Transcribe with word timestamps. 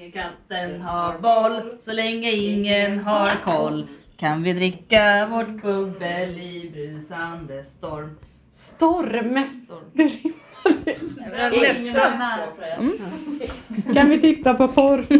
länge 0.00 0.12
katten 0.12 0.80
har 0.80 1.18
boll, 1.18 1.78
så 1.80 1.92
länge 1.92 2.32
ingen 2.32 2.98
har 2.98 3.44
koll 3.44 3.86
kan 4.16 4.42
vi 4.42 4.52
dricka 4.52 5.26
vårt 5.26 5.62
bubbel 5.62 6.38
i 6.38 6.70
brusande 6.72 7.64
storm. 7.64 8.18
Storm. 8.52 9.44
storm. 9.64 10.10
Jag 11.38 11.54
är 11.54 11.60
ledsen. 11.60 12.22
Mm. 12.78 12.92
Kan 13.94 14.08
vi 14.08 14.20
titta 14.20 14.54
på 14.54 14.68
porr? 14.68 15.02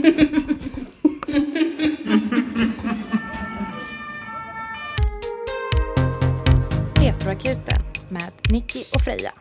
Petroakuten 6.94 7.82
med 8.08 8.32
Nicky 8.52 8.80
och 8.94 9.00
Freja. 9.00 9.32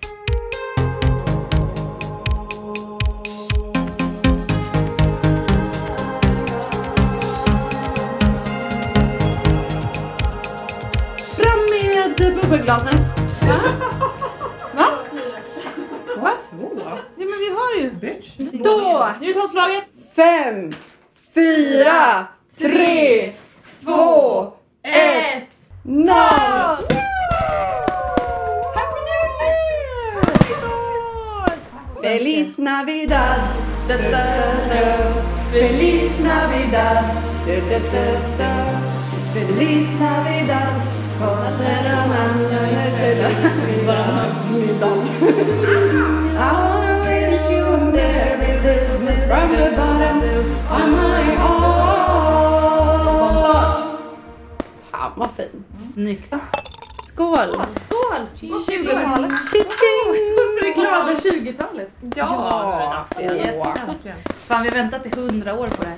Bubbelglasen. 12.49 12.93
Va? 13.41 13.59
Va? 14.75 14.87
What? 16.17 16.49
Ja 17.17 17.25
men 17.25 17.39
vi 17.39 17.49
har 17.55 17.81
ju. 17.81 17.91
Bitch. 17.91 18.27
Då! 18.63 19.09
Nyhetshållslaget! 19.19 19.83
Fem, 20.15 20.71
fyra, 21.33 22.27
tre, 22.57 23.31
två, 23.83 24.53
ett, 24.83 25.43
noll! 25.83 26.87
Happy 28.75 28.99
New 29.09 29.25
Year! 29.41 30.23
Feliz 32.01 32.57
Navidad! 32.57 33.39
Da, 33.87 33.97
da, 33.97 34.09
da. 34.09 34.23
Feliz 35.51 36.19
Navidad! 36.19 37.03
Da, 37.45 37.53
da, 37.69 37.79
da, 37.91 38.05
da. 38.37 38.51
Feliz 39.33 39.87
Navidad! 39.99 40.98
Conocer 41.19 41.83
un 41.83 42.11
año 42.13 42.43
de 42.47 42.59
felicidad. 42.97 43.31
I 46.31 46.51
wanna 46.61 46.93
wish 47.03 47.49
you 47.51 47.65
a 47.65 47.77
Merry 47.77 48.51
Christmas 48.61 49.19
from 49.27 49.47
the 49.51 49.67
bottom 49.75 50.17
of 50.71 50.85
my 50.89 51.23
heart. 51.35 52.59
Fan 54.91 55.11
vad 55.15 55.31
fint. 55.31 55.65
Snyggt. 55.93 56.33
Skål! 57.07 57.51
Skål! 57.85 58.23
20-talet. 58.35 59.31
Tji-tjing! 59.51 60.11
Skål 60.29 60.47
för 60.55 60.61
det 60.65 60.71
glada 60.71 61.13
20-talet. 61.13 61.91
Ja! 62.15 63.05
Yes, 63.19 63.55
äntligen. 63.89 64.17
Fan, 64.37 64.63
vi 64.63 64.69
har 64.69 64.75
väntat 64.75 65.05
i 65.05 65.09
100 65.09 65.53
år 65.59 65.67
på 65.67 65.83
det 65.83 65.89
här. 65.89 65.97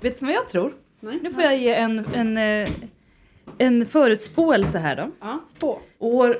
Vet 0.00 0.20
du 0.20 0.26
vad 0.26 0.34
jag 0.34 0.48
tror? 0.48 0.74
Nej. 1.00 1.18
Nu 1.22 1.34
får 1.34 1.42
jag 1.42 1.56
ge 1.56 1.74
en, 1.74 2.06
en, 2.14 2.36
eh, 2.36 2.68
en 3.58 3.86
förutspåelse 3.86 4.78
här 4.78 4.96
då. 4.96 5.10
Ja, 5.20 5.38
spå. 5.56 5.78
År 5.98 6.36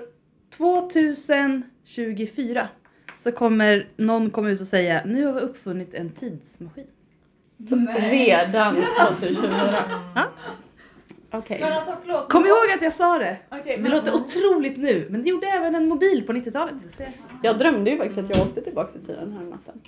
2024 0.57 2.69
så 3.17 3.33
kommer 3.33 3.89
någon 3.97 4.31
komma 4.31 4.51
ut 4.51 4.61
och 4.61 4.67
säga 4.67 5.03
nu 5.07 5.27
har 5.27 5.33
vi 5.33 5.41
uppfunnit 5.41 5.95
en 5.95 6.11
tidsmaskin. 6.11 6.87
Redan 7.99 8.75
2024. 9.09 9.75
Ja. 10.15 10.25
Okej. 11.33 11.63
alltså 11.63 11.97
förlåt. 12.03 12.29
Kom 12.29 12.47
ihåg 12.47 12.71
att 12.77 12.83
jag 12.83 12.93
sa 12.93 13.19
det! 13.19 13.37
Okej, 13.51 13.77
Det 13.77 13.83
men- 13.83 13.91
låter 13.93 14.15
otroligt 14.15 14.77
nu, 14.77 15.07
men 15.11 15.23
det 15.23 15.29
gjorde 15.29 15.47
även 15.47 15.75
en 15.75 15.89
mobil 15.89 16.27
på 16.27 16.33
90-talet. 16.33 16.75
Jag 17.43 17.59
drömde 17.59 17.91
ju 17.91 17.97
faktiskt 17.97 18.19
att 18.19 18.37
jag 18.37 18.47
åkte 18.47 18.61
tillbaka 18.61 18.99
i 18.99 19.07
tiden 19.07 19.33
här 19.33 19.45
natten. 19.45 19.81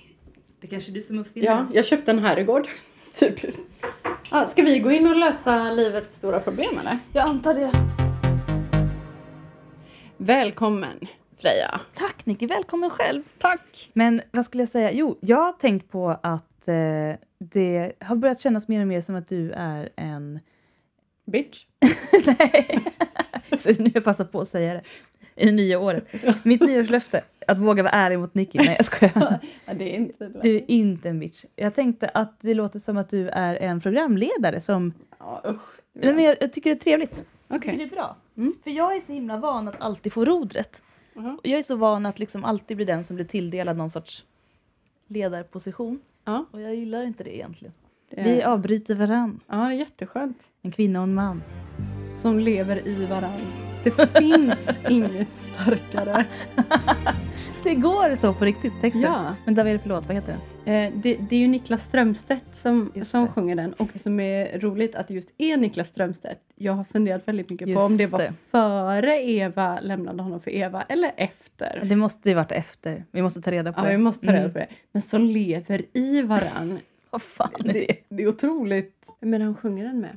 Det 0.61 0.67
kanske 0.67 0.91
är 0.91 0.95
du 0.95 1.03
som 1.03 1.19
uppfinner 1.19 1.47
Ja, 1.47 1.67
jag 1.73 1.85
köpte 1.85 2.11
en 2.11 2.19
herrgård. 2.19 2.69
Typiskt. 3.21 3.63
Ja, 4.35 4.47
ska 4.47 4.63
vi 4.63 4.79
gå 4.79 4.91
in 4.93 5.07
och 5.07 5.17
lösa 5.17 5.71
livets 5.71 6.15
stora 6.15 6.41
problem 6.41 6.79
eller? 6.79 6.99
Jag 7.13 7.29
antar 7.29 7.55
det. 7.55 7.73
Välkommen 10.17 10.99
Freja. 11.39 11.81
Tack 11.95 12.27
Nicky, 12.27 12.47
välkommen 12.47 12.91
själv. 12.91 13.23
Tack. 13.39 13.91
Men 13.93 14.23
vad 14.31 14.45
skulle 14.45 14.63
jag 14.63 14.69
säga? 14.69 14.93
Jo, 14.93 15.19
jag 15.21 15.37
har 15.37 15.53
tänkt 15.53 15.91
på 15.91 16.19
att 16.23 16.69
eh, 16.69 16.75
det 17.39 17.93
har 18.01 18.17
börjat 18.17 18.41
kännas 18.41 18.69
mer 18.69 18.81
och 18.81 18.89
mer 18.89 19.01
som 19.01 19.15
att 19.15 19.29
du 19.29 19.53
är 19.53 19.89
en... 19.97 20.41
Bitch. 21.27 21.65
Nej, 22.39 22.85
så 23.59 23.71
nu 23.79 23.91
jag 23.95 24.05
passar 24.05 24.25
på 24.25 24.41
att 24.41 24.49
säga 24.49 24.75
det. 24.75 24.83
I 25.37 25.53
nya 25.53 25.79
året. 25.79 26.07
Mitt 26.45 26.61
nyårslöfte, 26.61 27.25
att 27.47 27.59
våga 27.59 27.83
vara 27.83 27.93
ärlig 27.93 28.19
mot 28.19 28.35
Nicky. 28.35 28.59
Nej 28.59 28.75
jag 28.79 28.87
skojar. 28.87 29.39
Ja, 29.67 29.75
det 29.75 29.95
är 29.95 29.97
inte 29.97 30.29
lätt. 30.29 30.43
Du 30.43 30.57
är 30.57 30.71
inte 30.71 31.09
en 31.09 31.19
bitch. 31.21 31.45
Jag 31.57 31.75
tänkte 31.75 32.09
att 32.09 32.41
det 32.41 32.55
låter 32.55 32.79
som 32.79 32.97
att 32.97 33.09
du 33.09 33.29
är 33.29 33.55
en 33.55 33.81
programledare 33.81 34.61
som... 34.61 34.93
Ja, 35.19 35.43
usch. 35.47 35.61
Nej, 35.93 36.15
men 36.15 36.25
jag, 36.25 36.37
jag 36.41 36.53
tycker 36.53 36.71
det 36.71 36.77
är 36.77 36.81
trevligt. 36.81 37.25
Tycker 37.53 37.77
det 37.77 37.83
är 37.83 37.89
bra. 37.89 38.17
Mm. 38.37 38.55
För 38.65 38.71
jag 38.71 38.97
är 38.97 39.01
så 39.01 39.13
himla 39.13 39.37
van 39.37 39.69
att 39.69 39.81
alltid 39.81 40.13
få 40.13 40.25
rodret. 40.25 40.83
Och 41.15 41.41
jag 41.43 41.59
är 41.59 41.63
så 41.63 41.77
van 41.77 42.07
att 42.07 42.19
liksom 42.19 42.45
alltid 42.45 42.77
bli 42.77 42.87
den 42.87 43.05
som 43.05 43.17
blir 43.17 43.27
tilldelad 43.27 43.77
någon 43.77 43.91
sorts 43.91 44.25
ledarposition. 45.09 46.01
Ja, 46.25 46.45
Och 46.51 46.61
jag 46.61 46.75
gillar 46.75 47.03
inte 47.03 47.25
det 47.25 47.37
egentligen. 47.37 47.75
det 48.11 48.23
Vi 48.23 48.41
är, 48.41 48.47
avbryter 48.47 48.95
varann. 48.95 49.41
ja, 49.47 49.57
det 49.57 49.63
är 49.75 49.79
jätteskönt. 49.79 50.51
En 50.63 50.71
kvinna 50.71 50.99
och 50.99 51.05
en 51.05 51.15
man. 51.15 51.43
Som 52.17 52.39
lever 52.39 52.89
i 52.89 53.07
varann. 53.07 53.62
Det 53.85 54.19
finns 54.19 54.81
inget 54.89 55.29
starkare. 55.35 56.25
Det 57.63 57.75
går 57.75 58.17
så 58.17 58.33
på 58.35 58.45
riktigt, 58.45 58.73
texten. 58.81 59.03
Ja. 59.03 59.35
Men 59.45 59.55
vad 59.55 59.67
är 59.67 59.73
det 59.73 59.79
för 59.79 59.89
låt? 59.89 60.07
Vad 60.07 60.15
heter 60.17 60.37
den? 60.65 60.75
Eh, 60.75 60.93
det, 61.03 61.17
det 61.31 61.37
är 61.37 61.41
ju 61.41 61.49
Niklas 61.49 61.85
Strömstedt 61.85 62.57
som, 62.57 62.93
Just 62.95 63.11
som 63.11 63.23
det. 63.27 63.29
sjunger 63.33 63.57
den 63.57 63.73
och 63.73 63.89
det 63.93 63.99
som 63.99 64.21
är 64.21 64.59
roligt 64.59 64.95
att 64.95 65.09
det 65.09 65.15
just 65.15 65.29
är 65.39 65.57
Niklas 65.57 65.89
Strömstedt. 65.89 66.41
Jag 66.57 66.73
har 66.73 66.85
funderat 66.85 67.29
väldigt 67.29 67.51
mycket 67.51 67.67
på 67.67 67.71
Just 67.71 67.81
om 67.83 67.97
det 67.97 68.07
var 68.07 68.19
det. 68.19 68.33
före 68.51 69.23
Eva 69.31 69.81
lämnade 69.81 70.23
honom 70.23 70.41
för 70.41 70.51
Eva 70.51 70.83
eller 70.83 71.13
efter. 71.17 71.83
Det 71.85 71.97
måste 71.97 72.29
ju 72.29 72.35
varit 72.35 72.53
efter. 72.53 73.05
Vi 73.11 73.23
måste 73.23 73.41
ta 73.43 73.51
reda 73.51 73.73
på 73.73 73.81
Ja, 73.81 73.85
det. 73.85 73.91
vi 73.91 73.99
måste 73.99 74.27
ta 74.27 74.33
reda 74.33 74.41
Mm. 74.43 74.53
på 74.53 74.59
det. 74.59 74.67
Men 74.93 75.03
som 75.03 75.25
lever 75.25 75.83
i 75.93 76.23
varann. 76.23 76.79
Vad 77.11 77.23
fan 77.23 77.51
är 77.59 77.73
det? 77.73 77.73
Det, 77.87 77.97
det 78.09 78.23
är 78.23 78.29
otroligt. 78.29 79.11
Men 79.21 79.43
han 79.43 79.55
sjunger 79.57 79.85
den 79.85 80.01
med. 80.01 80.17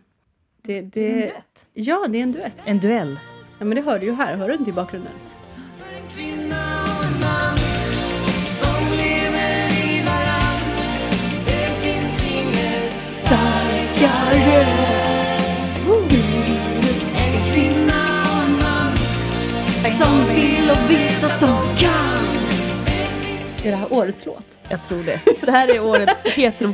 Det, 0.62 0.82
det, 0.82 1.32
ja, 1.74 2.06
det 2.10 2.18
är 2.18 2.24
en 2.24 2.32
duett. 2.32 2.58
En 2.66 2.80
duell. 2.80 3.20
Ja, 3.60 3.66
men 3.66 3.76
det 3.76 3.82
hör 3.82 4.00
du 4.00 4.06
ju 4.06 4.14
här. 4.14 4.36
Hör 4.36 4.48
du 4.48 4.54
inte 4.56 4.70
i 4.70 4.74
bakgrunden? 4.74 5.12
kvinna 6.16 6.84
och 6.84 7.04
en 7.06 7.20
man 7.20 7.58
som 8.50 8.92
lever 8.98 9.66
i 9.86 10.04
varann. 10.06 10.62
Det 11.46 11.68
finns 11.82 12.24
inget 12.34 13.02
starkare. 13.02 14.66
En 17.16 17.54
kvinna 17.54 18.22
och 18.22 18.44
en 18.44 18.56
man 18.64 18.98
som 19.92 20.36
vill 20.36 20.70
och 20.72 20.90
vet 20.92 21.24
att 21.24 21.40
de 21.40 21.78
kan. 21.78 22.26
Är 23.64 23.72
det 23.72 23.78
här 23.78 23.94
årets 23.94 24.26
låt? 24.26 24.46
Jag 24.70 24.84
tror 24.88 25.04
det. 25.04 25.20
Det 25.42 25.52
här 25.52 25.76
är 25.76 25.80
årets 25.84 26.24
hetero, 26.26 26.74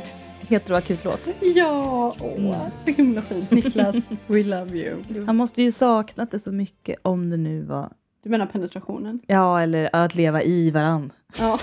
heteroakutlåt. 0.51 1.19
Ja, 1.55 2.15
åh, 2.19 2.67
så 2.85 2.91
himla 2.91 3.21
fint. 3.21 3.51
Niklas, 3.51 3.95
we 4.27 4.43
love 4.43 4.77
you. 4.77 5.25
Han 5.25 5.35
måste 5.35 5.61
ju 5.61 5.71
saknat 5.71 6.31
det 6.31 6.39
så 6.39 6.51
mycket 6.51 6.99
om 7.01 7.29
det 7.29 7.37
nu 7.37 7.61
var... 7.61 7.93
Du 8.23 8.29
menar 8.29 8.45
penetrationen? 8.45 9.19
Ja, 9.27 9.61
eller 9.61 9.89
att 9.93 10.15
leva 10.15 10.43
i 10.43 10.71
varann. 10.71 11.11
Ja. 11.39 11.59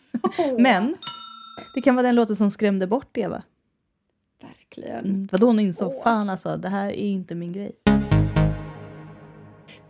Men 0.58 0.96
det 1.74 1.80
kan 1.80 1.94
vara 1.94 2.06
den 2.06 2.14
låten 2.14 2.36
som 2.36 2.50
skrämde 2.50 2.86
bort 2.86 3.16
Eva. 3.16 3.42
Verkligen. 4.42 5.04
Mm. 5.04 5.28
Vad 5.32 5.40
då 5.40 5.46
hon 5.46 5.60
insåg, 5.60 5.92
Åh. 5.94 6.02
fan 6.02 6.30
alltså, 6.30 6.56
det 6.56 6.68
här 6.68 6.88
är 6.88 6.92
inte 6.92 7.34
min 7.34 7.52
grej. 7.52 7.72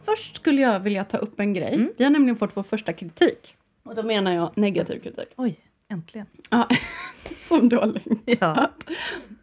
Först 0.03 0.37
skulle 0.37 0.61
jag 0.61 0.81
vilja 0.81 1.05
ta 1.05 1.19
upp 1.19 1.41
en 1.41 1.55
grej. 1.55 1.75
Mm. 1.75 1.93
Vi 1.97 2.05
har 2.05 2.11
nämligen 2.11 2.37
fått 2.37 2.57
vår 2.57 2.63
första 2.63 2.93
kritik. 2.93 3.57
Och 3.83 3.95
då 3.95 4.03
menar 4.03 4.33
jag 4.33 4.51
negativ 4.55 5.01
kritik. 5.01 5.29
Oj, 5.37 5.59
äntligen. 5.89 6.27
Ja, 6.51 6.69
som 7.39 7.69
dålig. 7.69 8.03
Ja. 8.41 8.71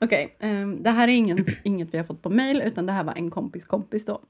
Okej, 0.01 0.35
ehm, 0.39 0.83
det 0.83 0.89
här 0.89 1.07
är 1.07 1.11
ingen, 1.11 1.45
inget 1.63 1.93
vi 1.93 1.97
har 1.97 2.05
fått 2.05 2.21
på 2.21 2.29
mail 2.29 2.61
utan 2.61 2.85
det 2.85 2.91
här 2.91 3.03
var 3.03 3.13
en 3.13 3.31
kompis 3.31 3.65
kompis 3.65 4.05
då. 4.05 4.21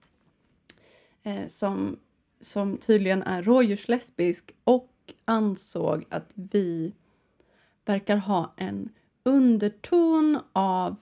Eh, 1.23 1.47
som, 1.47 1.99
som 2.39 2.77
tydligen 2.77 3.23
är 3.23 3.43
rådjurslesbisk 3.43 4.51
och 4.63 4.89
ansåg 5.25 6.05
att 6.09 6.29
vi 6.33 6.93
verkar 7.85 8.17
ha 8.17 8.53
en 8.57 8.89
underton 9.23 10.39
av 10.53 10.95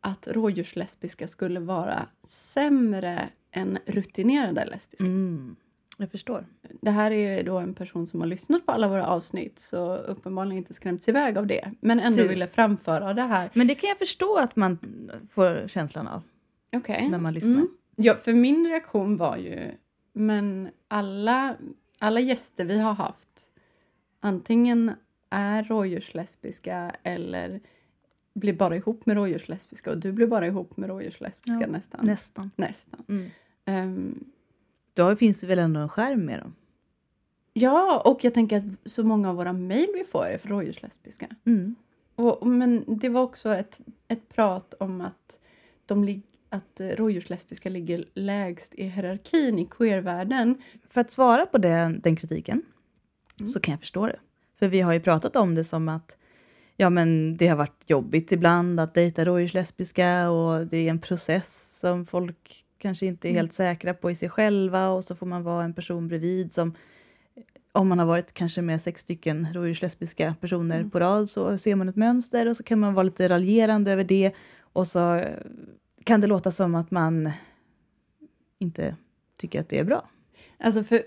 att 0.00 0.26
rådjurslesbiska 0.26 1.28
skulle 1.28 1.60
vara 1.60 2.06
sämre 2.28 3.28
än 3.50 3.78
rutinerade 3.86 4.64
lesbiska. 4.64 5.04
Mm. 5.04 5.56
Jag 5.96 6.10
förstår. 6.10 6.46
Det 6.80 6.90
här 6.90 7.10
är 7.10 7.36
ju 7.36 7.42
då 7.42 7.58
en 7.58 7.74
person 7.74 8.06
som 8.06 8.20
har 8.20 8.26
lyssnat 8.26 8.66
på 8.66 8.72
alla 8.72 8.88
våra 8.88 9.06
avsnitt 9.06 9.58
så 9.58 9.96
uppenbarligen 9.96 10.58
inte 10.58 10.74
skrämts 10.74 11.08
iväg 11.08 11.38
av 11.38 11.46
det. 11.46 11.72
Men 11.80 12.00
ändå 12.00 12.18
Tur. 12.18 12.28
ville 12.28 12.46
framföra 12.46 13.14
det 13.14 13.22
här. 13.22 13.50
Men 13.54 13.66
det 13.66 13.74
kan 13.74 13.88
jag 13.88 13.98
förstå 13.98 14.38
att 14.38 14.56
man 14.56 14.78
får 15.30 15.68
känslan 15.68 16.06
av 16.06 16.22
Okej. 16.76 17.08
när 17.08 17.18
man 17.18 17.34
lyssnar. 17.34 17.52
Mm. 17.52 17.68
Ja, 17.96 18.14
för 18.14 18.32
min 18.32 18.66
reaktion 18.66 19.16
var 19.16 19.36
ju, 19.36 19.72
men 20.12 20.68
alla, 20.88 21.56
alla 21.98 22.20
gäster 22.20 22.64
vi 22.64 22.78
har 22.80 22.92
haft, 22.92 23.28
antingen 24.20 24.92
är 25.30 25.64
rådjurslesbiska 25.64 26.92
eller 27.02 27.60
blir 28.34 28.52
bara 28.52 28.76
ihop 28.76 29.06
med 29.06 29.16
rådjurslesbiska 29.16 29.90
och 29.90 29.98
du 29.98 30.12
blir 30.12 30.26
bara 30.26 30.46
ihop 30.46 30.76
med 30.76 30.88
rådjurslesbiska 30.88 31.60
Ja, 31.60 31.66
nästan. 31.66 32.06
Nästan. 32.06 32.50
nästan. 32.56 33.04
Mm. 33.08 33.30
Ehm, 33.64 34.24
Då 34.96 35.16
finns 35.16 35.40
det 35.40 35.46
väl 35.46 35.58
ändå 35.58 35.80
en 35.80 35.88
skärm 35.88 36.24
med 36.24 36.40
dem? 36.40 36.54
ja, 37.52 38.02
och 38.04 38.24
jag 38.24 38.34
tänker 38.34 38.58
att 38.58 38.64
så 38.84 39.04
många 39.04 39.30
av 39.30 39.36
våra 39.36 39.52
mejl 39.52 39.88
vi 39.94 40.04
får 40.04 40.24
är 40.26 40.38
för 40.38 40.48
rådjurslesbiska. 40.48 41.26
Mm. 41.46 41.74
Och, 42.14 42.46
men 42.46 42.84
det 42.86 43.08
var 43.08 43.22
också 43.22 43.54
ett, 43.54 43.80
ett 44.08 44.28
prat 44.28 44.74
om 44.80 45.00
att, 45.00 45.38
de 45.86 46.22
att 46.48 46.80
rådjurslesbiska 46.80 47.68
ligger 47.68 48.04
lägst 48.14 48.74
i 48.74 48.84
hierarkin 48.84 49.58
i 49.58 49.66
queervärlden. 49.66 50.62
För 50.90 51.00
att 51.00 51.10
svara 51.10 51.46
på 51.46 51.58
den, 51.58 52.00
den 52.00 52.16
kritiken 52.16 52.62
Mm. 53.40 53.48
så 53.48 53.60
kan 53.60 53.72
jag 53.72 53.80
förstå 53.80 54.06
det. 54.06 54.18
För 54.58 54.68
vi 54.68 54.80
har 54.80 54.92
ju 54.92 55.00
pratat 55.00 55.36
om 55.36 55.54
det 55.54 55.64
som 55.64 55.88
att 55.88 56.16
ja, 56.76 56.90
men 56.90 57.36
det 57.36 57.48
har 57.48 57.56
varit 57.56 57.82
jobbigt 57.86 58.32
ibland 58.32 58.80
att 58.80 58.94
dejta 58.94 59.24
rådjurslesbiska 59.24 60.30
och 60.30 60.66
det 60.66 60.76
är 60.76 60.90
en 60.90 61.00
process 61.00 61.78
som 61.80 62.06
folk 62.06 62.65
kanske 62.86 63.06
inte 63.06 63.28
är 63.28 63.30
Mm. 63.30 63.36
helt 63.38 63.52
säkra 63.52 63.94
på 63.94 64.10
i 64.10 64.14
sig 64.14 64.28
själva 64.28 64.88
och 64.88 65.04
så 65.04 65.14
får 65.14 65.26
man 65.26 65.42
vara 65.42 65.64
en 65.64 65.74
person 65.74 66.08
bredvid 66.08 66.52
som 66.52 66.74
om 67.72 67.88
man 67.88 67.98
har 67.98 68.06
varit 68.06 68.32
kanske 68.32 68.62
med 68.62 68.80
sex 68.82 69.00
stycken 69.02 69.46
rådjurslesbiska 69.54 70.34
personer 70.40 70.76
Mm. 70.78 70.90
på 70.90 71.00
rad 71.00 71.28
så 71.28 71.58
ser 71.58 71.76
man 71.76 71.88
ett 71.88 71.96
mönster 71.96 72.48
och 72.48 72.56
så 72.56 72.62
kan 72.62 72.78
man 72.80 72.94
vara 72.94 73.02
lite 73.02 73.28
raljerande 73.28 73.92
över 73.92 74.04
det 74.04 74.32
och 74.72 74.86
så 74.86 75.14
eh, 75.14 75.36
kan 76.04 76.20
det 76.20 76.26
låta 76.26 76.50
som 76.50 76.74
att 76.74 76.90
man 76.90 77.30
inte 78.58 78.96
tycker 79.36 79.60
att 79.60 79.68
det 79.68 79.78
är 79.78 79.84
bra. 79.84 80.08
Alltså 80.58 80.84
för, 80.84 81.02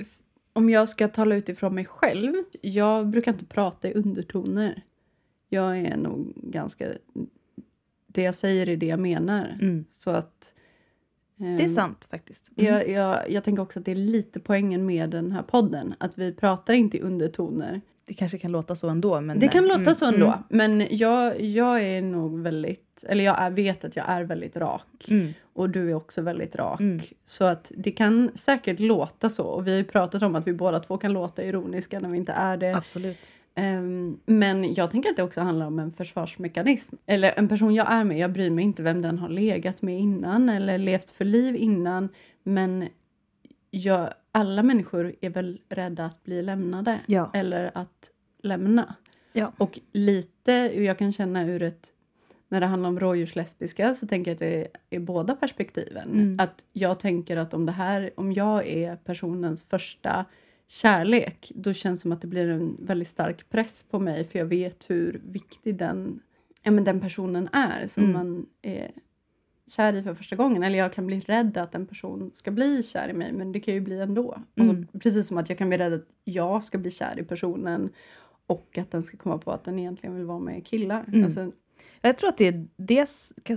om 0.53 0.69
jag 0.69 0.89
ska 0.89 1.07
tala 1.07 1.35
utifrån 1.35 1.75
mig 1.75 1.85
själv, 1.85 2.33
jag 2.61 3.07
brukar 3.07 3.31
inte 3.33 3.45
prata 3.45 3.87
i 3.89 3.93
undertoner. 3.93 4.81
Jag 5.49 5.77
är 5.77 5.97
nog 5.97 6.33
ganska... 6.35 6.87
Det 8.07 8.21
jag 8.21 8.35
säger 8.35 8.69
är 8.69 8.77
det 8.77 8.85
jag 8.85 8.99
menar. 8.99 9.57
Mm. 9.61 9.85
Så 9.89 10.09
att... 10.09 10.53
Det 11.39 11.45
är 11.45 11.59
ehm, 11.59 11.69
sant 11.69 12.07
faktiskt. 12.12 12.50
Mm. 12.57 12.74
Jag, 12.74 12.89
jag, 12.89 13.31
jag 13.31 13.44
tänker 13.44 13.63
också 13.63 13.80
att 13.80 13.86
det 13.86 13.91
är 13.91 13.95
lite 13.95 14.39
poängen 14.39 14.86
med 14.86 15.09
den 15.09 15.31
här 15.31 15.44
podden. 15.44 15.94
Att 15.97 16.18
vi 16.18 16.33
pratar 16.33 16.74
inte 16.74 16.97
i 16.97 17.01
undertoner. 17.01 17.81
Det 18.06 18.13
kanske 18.13 18.38
kan 18.38 18.51
låta 18.51 18.75
så 18.75 18.89
ändå. 18.89 19.21
Men 19.21 19.39
Det 19.39 19.47
kan 19.47 19.63
nej. 19.63 19.68
låta 19.69 19.81
Mm, 19.81 19.95
så 19.95 20.06
ändå. 20.06 20.25
mm, 20.27 20.39
Men 20.50 20.88
jag, 20.97 21.41
jag 21.41 21.83
är 21.83 22.01
nog 22.01 22.39
väldigt... 22.39 23.03
Eller 23.07 23.24
jag 23.24 23.41
är, 23.41 23.50
vet 23.51 23.83
att 23.86 23.95
jag 23.95 24.06
är 24.09 24.24
väldigt 24.24 24.57
rak. 24.57 25.06
Mm. 25.07 25.33
Och 25.53 25.69
du 25.69 25.89
är 25.89 25.94
också 25.94 26.21
väldigt 26.21 26.56
rak. 26.56 26.80
Mm. 26.80 27.00
Så 27.25 27.44
att 27.44 27.71
det 27.75 27.91
kan 27.91 28.31
säkert 28.36 28.80
låta 28.80 29.30
så. 29.30 29.44
Och 29.44 29.68
vi 29.68 29.71
har 29.71 29.77
ju 29.77 29.83
pratat 29.83 30.24
om 30.24 30.36
att 30.36 30.47
vi 30.47 30.53
båda 30.53 30.80
två 30.80 30.97
kan 30.97 31.13
låta 31.13 31.44
ironiska 31.44 32.00
när 32.00 32.09
vi 32.09 32.18
inte 32.18 32.31
är 32.31 32.57
det. 32.57 32.75
Absolut. 32.75 33.18
Ehm, 33.59 34.19
men 34.25 34.73
jag 34.73 34.91
tänker 34.91 35.09
att 35.09 35.15
det 35.15 35.23
också 35.23 35.41
handlar 35.41 35.65
om 35.65 35.79
en 35.79 35.91
försvarsmekanism. 35.91 36.95
Eller 37.06 37.33
en 37.38 37.47
person 37.47 37.75
jag 37.75 37.91
är 37.91 38.03
med, 38.03 38.17
jag 38.17 38.31
bryr 38.31 38.50
mig 38.50 38.63
inte 38.63 38.83
vem 38.83 39.01
den 39.01 39.19
har 39.19 39.29
legat 39.29 39.81
med 39.81 40.00
innan 40.00 40.50
eller 40.50 40.77
levt 40.77 41.09
för 41.09 41.25
liv 41.25 41.56
innan. 41.56 42.09
Men 42.44 42.88
jag, 43.71 44.09
alla 44.31 44.63
människor 44.63 45.15
är 45.21 45.29
väl 45.29 45.61
rädda 45.69 46.06
att 46.06 46.23
bli 46.23 46.41
lämnade. 46.41 47.00
Ja. 47.06 47.31
Eller 47.33 47.71
att 47.73 48.09
lämna. 48.44 48.95
Ja. 49.33 49.53
Och 49.57 49.79
lite, 49.91 50.51
jag 50.75 50.97
kan 50.97 51.12
känna 51.12 51.45
ur 51.45 51.63
ett 51.63 51.91
när 52.51 52.59
det 52.59 52.65
handlar 52.65 52.89
om 52.89 53.00
rådjurslesbiska 53.00 53.94
så 53.94 54.07
tänker 54.07 54.31
jag 54.31 54.35
att 54.35 54.39
det 54.39 54.62
är, 54.62 54.67
är 54.89 55.00
båda 55.00 55.35
perspektiven. 55.35 56.09
Mm. 56.09 56.39
Att 56.39 56.65
jag 56.73 57.00
tänker 57.00 57.38
att 57.38 57.53
om 57.53 57.65
det 57.65 57.71
här, 57.71 58.12
om 58.15 58.33
jag 58.33 58.67
är 58.67 58.95
personens 58.95 59.63
första 59.63 60.25
kärlek, 60.71 61.51
då 61.56 61.74
känns 61.74 62.00
det 62.00 62.01
som 62.01 62.12
att 62.12 62.21
det 62.21 62.27
blir 62.27 62.50
en 62.50 62.77
väldigt 62.86 63.07
stark 63.07 63.50
press 63.50 63.86
på 63.89 64.00
mig 64.00 64.25
för 64.25 64.39
jag 64.39 64.45
vet 64.45 64.89
hur 64.89 65.21
viktig 65.25 65.75
den, 65.77 66.19
ja, 66.63 66.71
men 66.71 66.83
den 66.83 67.00
personen 67.00 67.50
är 67.51 67.88
som 67.88 68.04
Mm. 68.04 68.13
man 68.13 68.45
är 68.62 68.92
kär 69.68 69.94
i 69.94 70.04
för 70.04 70.13
första 70.13 70.36
gången. 70.36 70.63
Eller 70.63 70.77
jag 70.80 70.94
kan 70.94 71.07
bli 71.07 71.19
rädd 71.19 71.57
att 71.57 71.75
en 71.75 71.86
person 71.86 72.31
ska 72.36 72.51
bli 72.51 72.83
kär 72.83 73.10
i 73.10 73.13
mig, 73.13 73.33
men 73.33 73.51
det 73.51 73.60
kan 73.60 73.74
ju 73.74 73.80
bli 73.81 74.00
ändå. 74.00 74.39
Mm. 74.56 74.69
Alltså, 74.69 74.98
precis 75.00 75.27
som 75.27 75.38
att 75.38 75.50
jag 75.50 75.57
kan 75.57 75.69
bli 75.69 75.77
rädd 75.77 75.94
att 75.94 76.06
jag 76.24 76.63
ska 76.63 76.77
bli 76.77 76.92
kär 76.92 77.19
i 77.19 77.24
personen 77.24 77.89
och 78.48 78.77
att 78.77 78.92
den 78.92 79.04
ska 79.04 79.18
komma 79.18 79.38
på 79.38 79.51
att 79.51 79.63
den 79.63 79.80
egentligen 79.80 80.15
vill 80.15 80.25
vara 80.25 80.39
med 80.39 80.65
killar. 80.65 81.04
Mm. 81.07 81.24
Alltså, 81.24 81.51
Jag 82.01 82.18
tror 82.18 82.30
att 82.30 82.38
det 82.38 82.48
är 82.48 82.68
det 82.77 83.10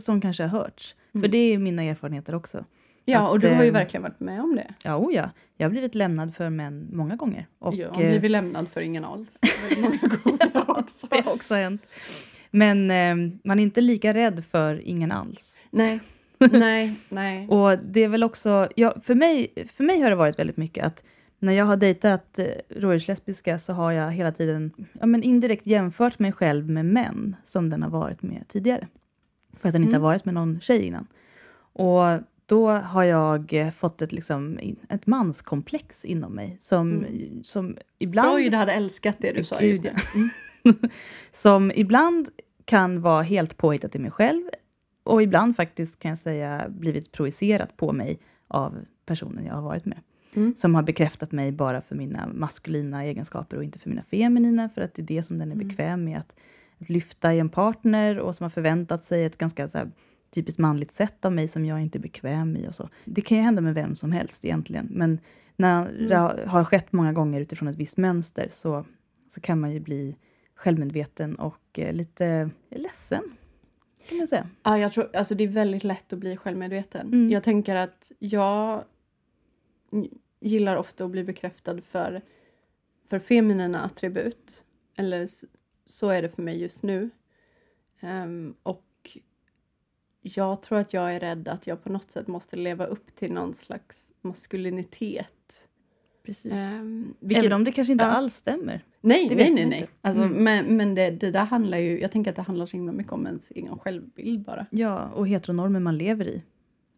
som 0.03 0.21
kanske 0.21 0.43
har 0.43 0.51
hörts. 0.59 0.97
För 1.13 1.19
Mm. 1.19 1.31
det 1.31 1.39
är 1.39 1.59
mina 1.59 1.83
erfarenheter 1.83 2.35
också. 2.35 2.65
Ja, 3.05 3.27
Att, 3.27 3.31
och 3.33 3.41
du 3.41 3.49
har 3.49 3.63
ju 3.63 3.69
eh, 3.69 3.73
verkligen 3.75 4.03
varit 4.03 4.21
med 4.21 4.41
om 4.43 4.57
det. 4.57 4.75
Ja, 4.85 4.97
oh 4.97 5.15
ja. 5.15 5.31
Jag 5.57 5.65
har 5.67 5.71
blivit 5.71 5.95
lämnad 5.95 6.35
för 6.35 6.51
män 6.51 6.89
många 6.93 7.17
gånger. 7.17 7.47
Och, 7.59 7.75
har 7.75 8.03
eh, 8.03 8.09
blivit 8.11 8.31
lämnad 8.31 8.69
för 8.69 8.81
ingen 8.81 9.05
alls. 9.05 9.39
många 9.77 9.97
gånger 10.25 10.71
också. 10.71 11.07
det 11.11 11.21
har 11.25 11.33
också 11.33 11.55
hänt. 11.55 11.87
Men 12.51 12.91
eh, 12.91 13.33
man 13.45 13.59
är 13.59 13.63
inte 13.63 13.81
lika 13.81 14.15
rädd 14.15 14.45
för 14.51 14.89
ingen 14.89 15.13
alls. 15.13 15.57
Nej, 15.71 16.01
nej, 16.53 16.95
nej. 17.09 17.49
Och 17.49 17.79
det 17.79 18.01
är 18.01 18.09
väl 18.09 18.23
också, 18.25 18.69
ja, 18.77 18.95
för, 19.05 19.15
mig, 19.15 19.49
för 19.73 19.85
mig 19.85 20.01
har 20.01 20.11
det 20.11 20.17
varit 20.17 20.39
väldigt 20.39 20.57
mycket 20.57 20.87
att 20.87 21.05
när 21.39 21.53
jag 21.53 21.65
har 21.65 21.77
dejtat 21.77 22.39
eh, 22.39 22.47
rådjurslesbiska 22.69 23.59
så 23.59 23.73
har 23.73 23.93
jag 23.93 24.13
hela 24.13 24.33
tiden 24.33 24.71
ja, 25.01 25.07
men 25.07 25.23
indirekt 25.23 25.67
jämfört 25.67 26.19
mig 26.19 26.33
själv 26.33 26.69
med 26.71 26.85
män 26.85 27.37
som 27.45 27.71
den 27.71 27.83
har 27.83 27.91
varit 27.91 28.23
med 28.23 28.45
tidigare. 28.49 28.87
För 29.61 29.69
att 29.69 29.73
den 29.73 29.83
inte 29.83 29.97
Mm. 29.97 30.03
har 30.03 30.09
varit 30.11 30.25
med 30.25 30.35
någon 30.35 30.61
tjej 30.61 30.83
innan. 30.87 31.07
Och 31.75 32.03
då 32.53 32.71
har 32.71 33.05
jag 33.05 33.53
eh, 33.53 33.71
fått 33.71 34.03
ett, 34.03 34.13
liksom, 34.13 34.59
ett 34.89 35.07
manskomplex 35.07 36.05
inom 36.05 36.33
mig 36.33 36.57
som, 36.61 37.07
som 37.43 37.77
ibland... 37.99 38.33
Freud 38.33 38.55
hade 38.55 38.73
älskat 38.73 39.17
det 39.19 39.33
du 39.33 39.45
sa 39.45 39.59
Gud, 39.59 39.71
just 39.71 39.83
nu. 39.83 39.91
Mm. 40.15 40.79
som 41.33 41.73
ibland 41.75 42.29
kan 42.65 43.01
vara 43.01 43.23
helt 43.23 43.57
påhittat 43.57 43.95
i 43.97 43.99
mig 43.99 44.11
själv 44.11 44.43
och 45.05 45.23
ibland 45.23 45.57
faktiskt 45.57 45.99
kan 45.99 46.09
jag 46.09 46.19
säga 46.19 46.67
blivit 46.69 47.13
projicerat 47.13 47.77
på 47.77 47.93
mig 47.93 48.19
av 48.49 48.85
personen 49.07 49.47
jag 49.47 49.55
har 49.55 49.63
varit 49.63 49.85
med. 49.85 50.01
Mm. 50.35 50.55
Som 50.57 50.75
har 50.75 50.83
bekräftat 50.83 51.33
mig 51.33 51.53
bara 51.53 51.81
för 51.81 51.95
mina 51.95 52.29
maskulina 52.35 53.05
egenskaper 53.05 53.57
och 53.57 53.65
inte 53.65 53.79
för 53.79 53.89
mina 53.89 54.03
feminina 54.03 54.69
för 54.69 54.81
att 54.81 54.95
det 54.95 55.03
är 55.03 55.07
det 55.07 55.23
som 55.23 55.39
den 55.39 55.49
är 55.49 55.55
Mm. 55.55 55.69
bekväm 55.69 56.05
med 56.05 56.19
att, 56.19 56.37
att 56.79 56.89
lyfta 56.89 57.35
i 57.35 57.39
en 57.39 57.49
partner 57.49 58.19
och 58.19 58.35
som 58.35 58.45
har 58.45 58.51
förväntat 58.51 59.03
sig 59.03 59.25
ett 59.25 59.39
ganska 59.39 59.69
så 59.69 59.79
här, 59.79 59.91
typiskt 60.35 60.59
manligt 60.59 60.93
sätt 60.93 61.25
av 61.25 61.33
mig 61.33 61.49
som 61.49 61.65
jag 61.65 61.81
inte 61.83 61.99
är 61.99 62.01
bekväm 62.01 62.57
i 62.57 62.69
och 62.69 62.75
så. 62.75 62.89
Det 63.05 63.21
kan 63.21 63.37
ju 63.39 63.43
hända 63.45 63.63
med 63.63 63.75
vem 63.75 63.97
som 63.97 64.13
helst 64.13 64.45
egentligen 64.45 64.89
men 64.91 65.21
när 65.57 65.87
Mm. 65.89 66.09
det 66.09 66.17
har- 66.47 66.65
skett 66.65 66.93
många 66.93 67.13
gånger 67.13 67.41
utifrån 67.41 67.69
ett 67.69 67.77
visst 67.77 67.97
mönster 67.97 68.49
så, 68.53 68.85
så 69.29 69.41
kan 69.41 69.61
man 69.61 69.73
ju 69.73 69.81
bli 69.81 70.17
självmedveten 70.55 71.35
och 71.37 71.79
eh, 71.79 71.93
lite 71.93 72.51
ledsen. 72.71 73.23
Kan 74.09 74.19
man 74.19 74.27
säga. 74.27 74.49
Ja, 74.63 74.79
jag 74.79 74.93
tror, 74.93 75.17
alltså 75.17 75.35
det 75.35 75.45
är 75.45 75.49
väldigt 75.49 75.85
lätt 75.85 76.13
att 76.13 76.19
bli 76.19 76.37
självmedveten. 76.37 77.07
Mm. 77.07 77.31
Jag 77.31 77.43
tänker 77.43 77.77
att 77.77 78.13
jag 78.19 78.85
gillar 80.41 80.77
ofta 80.77 81.05
att 81.05 81.11
bli 81.11 81.25
bekräftad 81.25 81.81
för, 81.81 82.23
för 83.09 83.19
feminina 83.19 83.81
attribut. 83.85 84.65
Eller 84.97 85.29
så 85.87 86.09
är 86.09 86.23
det 86.23 86.29
för 86.29 86.43
mig 86.43 86.61
just 86.61 86.83
nu. 86.83 87.11
Ehm, 88.01 88.55
och 88.63 88.85
jag 90.23 90.63
tror 90.63 90.79
att 90.79 90.93
jag 90.93 91.15
är 91.15 91.21
rädd 91.21 91.49
att 91.49 91.67
jag 91.67 91.85
på 91.85 91.93
något 91.93 92.11
sätt 92.11 92.27
måste 92.29 92.57
leva 92.57 92.87
upp 92.87 93.15
till 93.17 93.33
någon 93.33 93.55
slags 93.55 94.13
maskulinitet. 94.23 95.69
Precis. 96.27 96.53
Ehm, 96.53 97.15
vilket- 97.21 97.45
Även 97.45 97.53
om 97.53 97.65
det 97.65 97.73
kanske 97.73 97.93
inte 97.93 98.05
ja. 98.05 98.11
alls 98.11 98.35
stämmer. 98.35 98.85
Nej, 99.01 99.29
Det 99.29 99.35
nej, 99.35 99.51
nej. 99.55 99.67
nej. 99.67 99.89
Alltså, 100.01 100.23
Mm. 100.23 100.45
Men, 100.45 100.77
men 100.77 100.95
det, 100.95 101.11
det 101.11 101.31
där 101.31 101.45
handlar 101.45 101.79
ju, 101.79 102.01
jag 102.01 102.13
tänker 102.13 102.31
att 102.31 102.37
det 102.37 102.43
handlar 102.43 102.67
så 102.67 102.77
himla 102.77 102.93
mycket 102.93 103.13
om 103.13 103.27
ens 103.27 103.51
egen 103.51 103.79
självbild 103.79 104.45
bara. 104.45 104.67
Ja, 104.71 105.09
och 105.09 105.29
heteronormer 105.29 105.81
man 105.81 105.99
lever 105.99 106.25
i. 106.29 106.43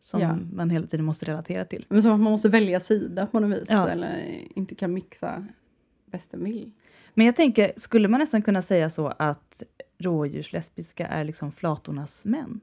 Som 0.00 0.20
Ja. 0.20 0.36
man 0.52 0.70
hela 0.70 0.86
tiden 0.86 1.06
måste 1.06 1.26
relatera 1.26 1.64
till. 1.64 1.86
Men 1.88 2.02
som 2.02 2.12
att 2.12 2.20
man 2.20 2.32
måste 2.32 2.48
välja 2.48 2.80
sida 2.80 3.26
på 3.26 3.40
något 3.40 3.58
vis. 3.62 3.66
Ja. 3.68 3.88
Eller 3.88 4.38
inte 4.54 4.74
kan 4.74 4.94
mixa 4.94 5.46
bäst 6.06 6.30
den 6.30 6.44
vill. 6.44 6.70
Men 7.14 7.26
jag 7.26 7.36
tänker, 7.36 7.72
skulle 7.76 8.08
man 8.08 8.20
nästan 8.20 8.42
kunna 8.42 8.62
säga 8.62 8.90
så 8.90 9.06
att 9.18 9.62
rådjurslesbiska 9.98 11.06
är 11.06 11.24
liksom 11.24 11.52
flatornas 11.52 12.24
män? 12.24 12.60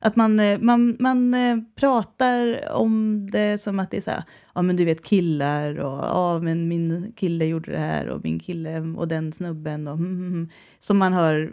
Att 0.00 0.16
man, 0.16 0.40
eh, 0.40 0.58
man, 0.58 0.96
man 1.00 1.34
eh, 1.34 1.58
pratar 1.74 2.68
om 2.72 3.28
det 3.32 3.58
som 3.58 3.78
att 3.78 3.90
det 3.90 3.96
är 3.96 4.00
så 4.00 4.10
här, 4.10 4.22
ja 4.54 4.62
men 4.62 4.76
du 4.76 4.84
vet 4.84 5.04
killar 5.04 5.78
och 5.78 6.04
ja 6.04 6.38
men 6.42 6.68
min 6.68 7.12
kille 7.16 7.44
gjorde 7.44 7.70
det 7.72 7.78
här 7.78 8.08
och 8.08 8.20
min 8.24 8.38
kille 8.38 8.80
och 8.80 9.08
den 9.08 9.32
snubben 9.32 9.88
och 9.88 9.94
mm, 9.94 10.10
mm, 10.12 10.26
mm. 10.32 10.48
Som 10.78 10.98
man 10.98 11.12
hör 11.12 11.52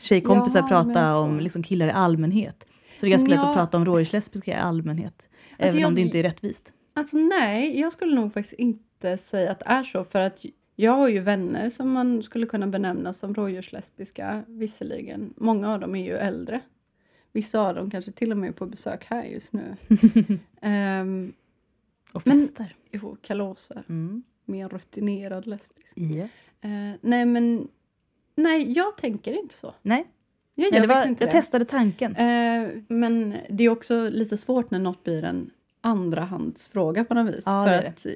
tjejkompisar 0.00 0.58
Ja, 0.58 0.62
men 0.62 0.94
prata 0.94 1.18
om 1.18 1.40
liksom 1.40 1.62
killar 1.62 1.86
i 1.86 1.90
allmänhet. 1.90 2.66
Så 2.96 3.00
det 3.00 3.08
är 3.08 3.10
ganska 3.10 3.28
lätt 3.30 3.40
Ja. 3.42 3.48
att 3.50 3.56
prata 3.56 3.76
om 3.76 3.84
rådjurslesbiska 3.84 4.50
i 4.50 4.54
allmänhet. 4.54 5.28
Alltså, 5.58 5.76
även 5.76 5.76
om 5.76 5.80
jag- 5.82 5.94
det 5.96 6.00
inte 6.02 6.18
är 6.18 6.22
rättvist. 6.22 6.72
Alltså 6.94 7.16
nej, 7.16 7.80
jag 7.80 7.92
skulle 7.92 8.14
nog 8.14 8.32
faktiskt 8.32 8.58
inte 8.60 9.16
säga 9.18 9.50
att 9.52 9.58
det 9.58 9.66
är 9.68 9.82
så. 9.84 10.04
För 10.04 10.20
att 10.20 10.38
jag 10.76 10.92
har 10.92 11.08
ju 11.08 11.20
vänner 11.20 11.70
som 11.70 11.90
man 11.92 12.22
skulle 12.22 12.46
kunna 12.46 12.66
benämna 12.66 13.12
som 13.12 13.34
rådjurslesbiska, 13.34 14.42
visserligen. 14.46 15.34
Många 15.36 15.74
av 15.74 15.80
dem 15.80 15.94
är 15.94 16.04
ju 16.04 16.16
äldre. 16.16 16.60
Vissa 17.38 17.60
av 17.60 17.74
dem 17.74 17.90
kanske 17.90 18.12
till 18.12 18.30
och 18.32 18.36
med 18.38 18.48
är 18.48 18.52
på 18.52 18.66
besök 18.66 19.04
här 19.04 19.24
just 19.24 19.52
nu. 19.52 19.76
um, 20.62 21.32
Och 22.12 22.26
Men- 22.26 22.40
festar. 22.40 22.74
jo, 22.90 23.16
kalaser. 23.22 23.82
Mm. 23.88 24.22
Mer 24.44 24.68
rutinerad 24.68 25.46
lesbisk. 25.46 25.92
Ja. 25.94 26.24
Eh, 26.60 26.94
nej 27.00 27.26
men 27.26 27.68
nej, 28.34 28.72
jag 28.72 28.96
tänker 28.96 29.38
inte 29.42 29.54
så. 29.54 29.74
Nej, 29.82 30.06
Jag 30.54 30.72
Nej 30.72 30.80
det 30.80 30.86
var, 30.86 31.06
jag 31.06 31.16
det. 31.16 31.26
testade 31.26 31.64
tanken. 31.64 32.16
Eh, 32.16 32.68
men 32.88 33.34
det 33.50 33.64
är 33.64 33.68
också 33.68 34.08
lite 34.08 34.36
svårt 34.36 34.70
när 34.70 34.78
något 34.78 35.04
blir 35.04 35.22
en 35.24 35.50
andrahandsfråga 35.80 37.04
på 37.04 37.14
något 37.14 37.34
vis. 37.34 37.42
Ja, 37.46 37.66
för 37.66 37.84
att 37.86 38.06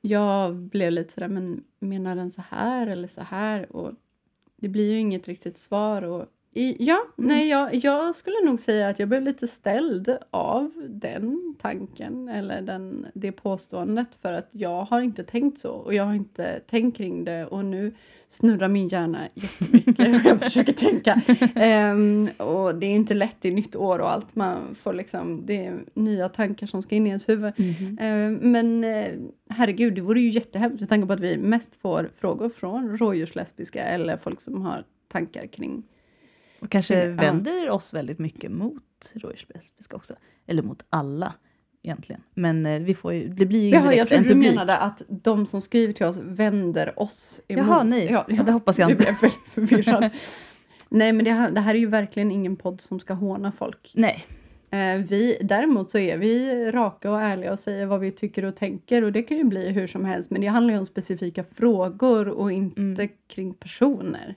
jag 0.00 0.54
blev 0.54 0.92
lite 0.92 1.12
sådär, 1.12 1.28
men 1.28 1.64
menar 1.78 2.16
den 2.16 2.30
så 2.30 2.42
här 2.50 2.86
eller 2.86 3.08
så 3.08 3.20
här? 3.22 3.76
Och 3.76 3.92
det 4.56 4.68
blir 4.68 4.90
ju 4.92 4.98
inget 4.98 5.28
riktigt 5.28 5.56
svar. 5.58 6.02
Och 6.02 6.26
i, 6.56 6.76
ja, 6.84 7.04
Mm. 7.18 7.28
nej, 7.28 7.48
jag, 7.48 7.74
jag 7.74 8.14
skulle 8.14 8.36
nog 8.44 8.60
säga 8.60 8.88
att 8.88 8.98
jag 8.98 9.08
blev 9.08 9.22
lite 9.22 9.46
ställd 9.46 10.16
av 10.30 10.70
den 10.88 11.54
tanken 11.62 12.28
eller 12.28 12.62
den, 12.62 13.06
det 13.14 13.32
påståendet 13.32 14.08
för 14.22 14.32
att 14.32 14.48
jag 14.50 14.84
har 14.84 15.00
inte 15.00 15.24
tänkt 15.24 15.58
så 15.58 15.70
och 15.70 15.94
jag 15.94 16.04
har 16.04 16.14
inte 16.14 16.60
tänkt 16.60 16.96
kring 16.96 17.24
det 17.24 17.46
och 17.46 17.64
nu 17.64 17.92
snurrar 18.28 18.68
min 18.68 18.88
hjärna 18.88 19.18
jättemycket 19.34 19.98
och 20.24 20.30
jag 20.30 20.40
försöker 20.40 20.72
tänka. 20.72 21.20
Ehm, 21.54 22.28
och 22.36 22.74
det 22.74 22.86
är 22.86 22.94
inte 22.94 23.14
lätt 23.14 23.44
i 23.44 23.50
nytt 23.50 23.76
år 23.76 23.98
och 23.98 24.10
allt. 24.10 24.36
Man 24.36 24.74
får 24.74 24.92
liksom, 24.94 25.46
det 25.46 25.66
är 25.66 25.78
nya 25.94 26.28
tankar 26.28 26.66
som 26.66 26.82
ska 26.82 26.94
in 26.94 27.06
i 27.06 27.08
ens 27.10 27.28
huvud. 27.28 27.52
Mhm. 27.56 27.98
Ehm, 28.00 28.34
men 28.34 28.84
eh, 28.84 29.12
herregud, 29.48 29.94
det 29.94 30.00
vore 30.00 30.20
ju 30.20 30.30
jättehemskt 30.30 30.80
med 30.80 30.88
tanke 30.88 31.06
på 31.06 31.12
att 31.12 31.20
vi 31.20 31.36
mest 31.38 31.76
får 31.76 32.10
frågor 32.20 32.48
från 32.48 32.98
rådjurslesbiska 32.98 33.82
eller 33.84 34.16
folk 34.16 34.40
som 34.40 34.62
har 34.62 34.84
tankar 35.08 35.46
kring 35.46 35.82
kanske 36.68 37.04
Ja. 37.04 37.14
vänder 37.14 37.70
oss 37.70 37.94
väldigt 37.94 38.18
mycket 38.18 38.50
mot 38.50 38.82
rådjurslesbiska 39.14 39.96
också. 39.96 40.14
Eller 40.46 40.62
mot 40.62 40.84
alla 40.90 41.34
egentligen. 41.82 42.22
Men 42.34 42.66
eh, 42.66 42.82
vi 42.82 42.94
får 42.94 43.12
ju, 43.12 43.28
det 43.28 43.46
blir 43.46 43.62
ju 43.64 43.70
Jaha, 43.70 43.82
direkt 43.82 43.98
jag 43.98 44.08
trodde 44.08 44.28
du 44.28 44.34
menade 44.34 44.76
att 44.78 45.02
de 45.08 45.46
som 45.46 45.62
skriver 45.62 45.92
till 45.92 46.06
oss 46.06 46.16
vänder 46.22 46.98
oss 47.00 47.40
emot. 47.48 47.66
Jaha, 47.66 47.82
nej. 47.82 48.08
Ja, 48.10 48.26
det 48.44 48.52
hoppas 48.52 48.78
jag 48.78 48.90
inte. 48.90 49.16
jag 49.22 49.32
förvirrad. 49.46 50.10
nej, 50.88 51.12
men 51.12 51.24
det 51.24 51.30
här, 51.30 51.50
det 51.50 51.60
här 51.60 51.74
är 51.74 51.78
ju 51.78 51.86
verkligen 51.86 52.30
ingen 52.30 52.56
podd 52.56 52.80
som 52.80 53.00
ska 53.00 53.14
håna 53.14 53.52
folk. 53.52 53.92
Nej, 53.94 54.24
Eh, 54.70 54.96
vi, 54.98 55.38
däremot 55.40 55.90
så 55.90 55.98
är 55.98 56.18
vi 56.18 56.64
raka 56.72 57.10
och 57.10 57.20
ärliga 57.20 57.52
och 57.52 57.58
säger 57.60 57.86
vad 57.86 58.00
vi 58.00 58.10
tycker 58.10 58.44
och 58.44 58.56
tänker 58.56 59.04
och 59.04 59.12
det 59.12 59.22
kan 59.22 59.36
ju 59.36 59.44
bli 59.44 59.68
hur 59.72 59.86
som 59.86 60.04
helst 60.04 60.30
men 60.30 60.40
det 60.40 60.46
handlar 60.46 60.74
ju 60.74 60.80
om 60.80 60.86
specifika 60.86 61.44
frågor 61.44 62.28
och 62.28 62.52
inte 62.52 62.80
Mm. 62.80 63.08
kring 63.28 63.54
personer. 63.54 64.34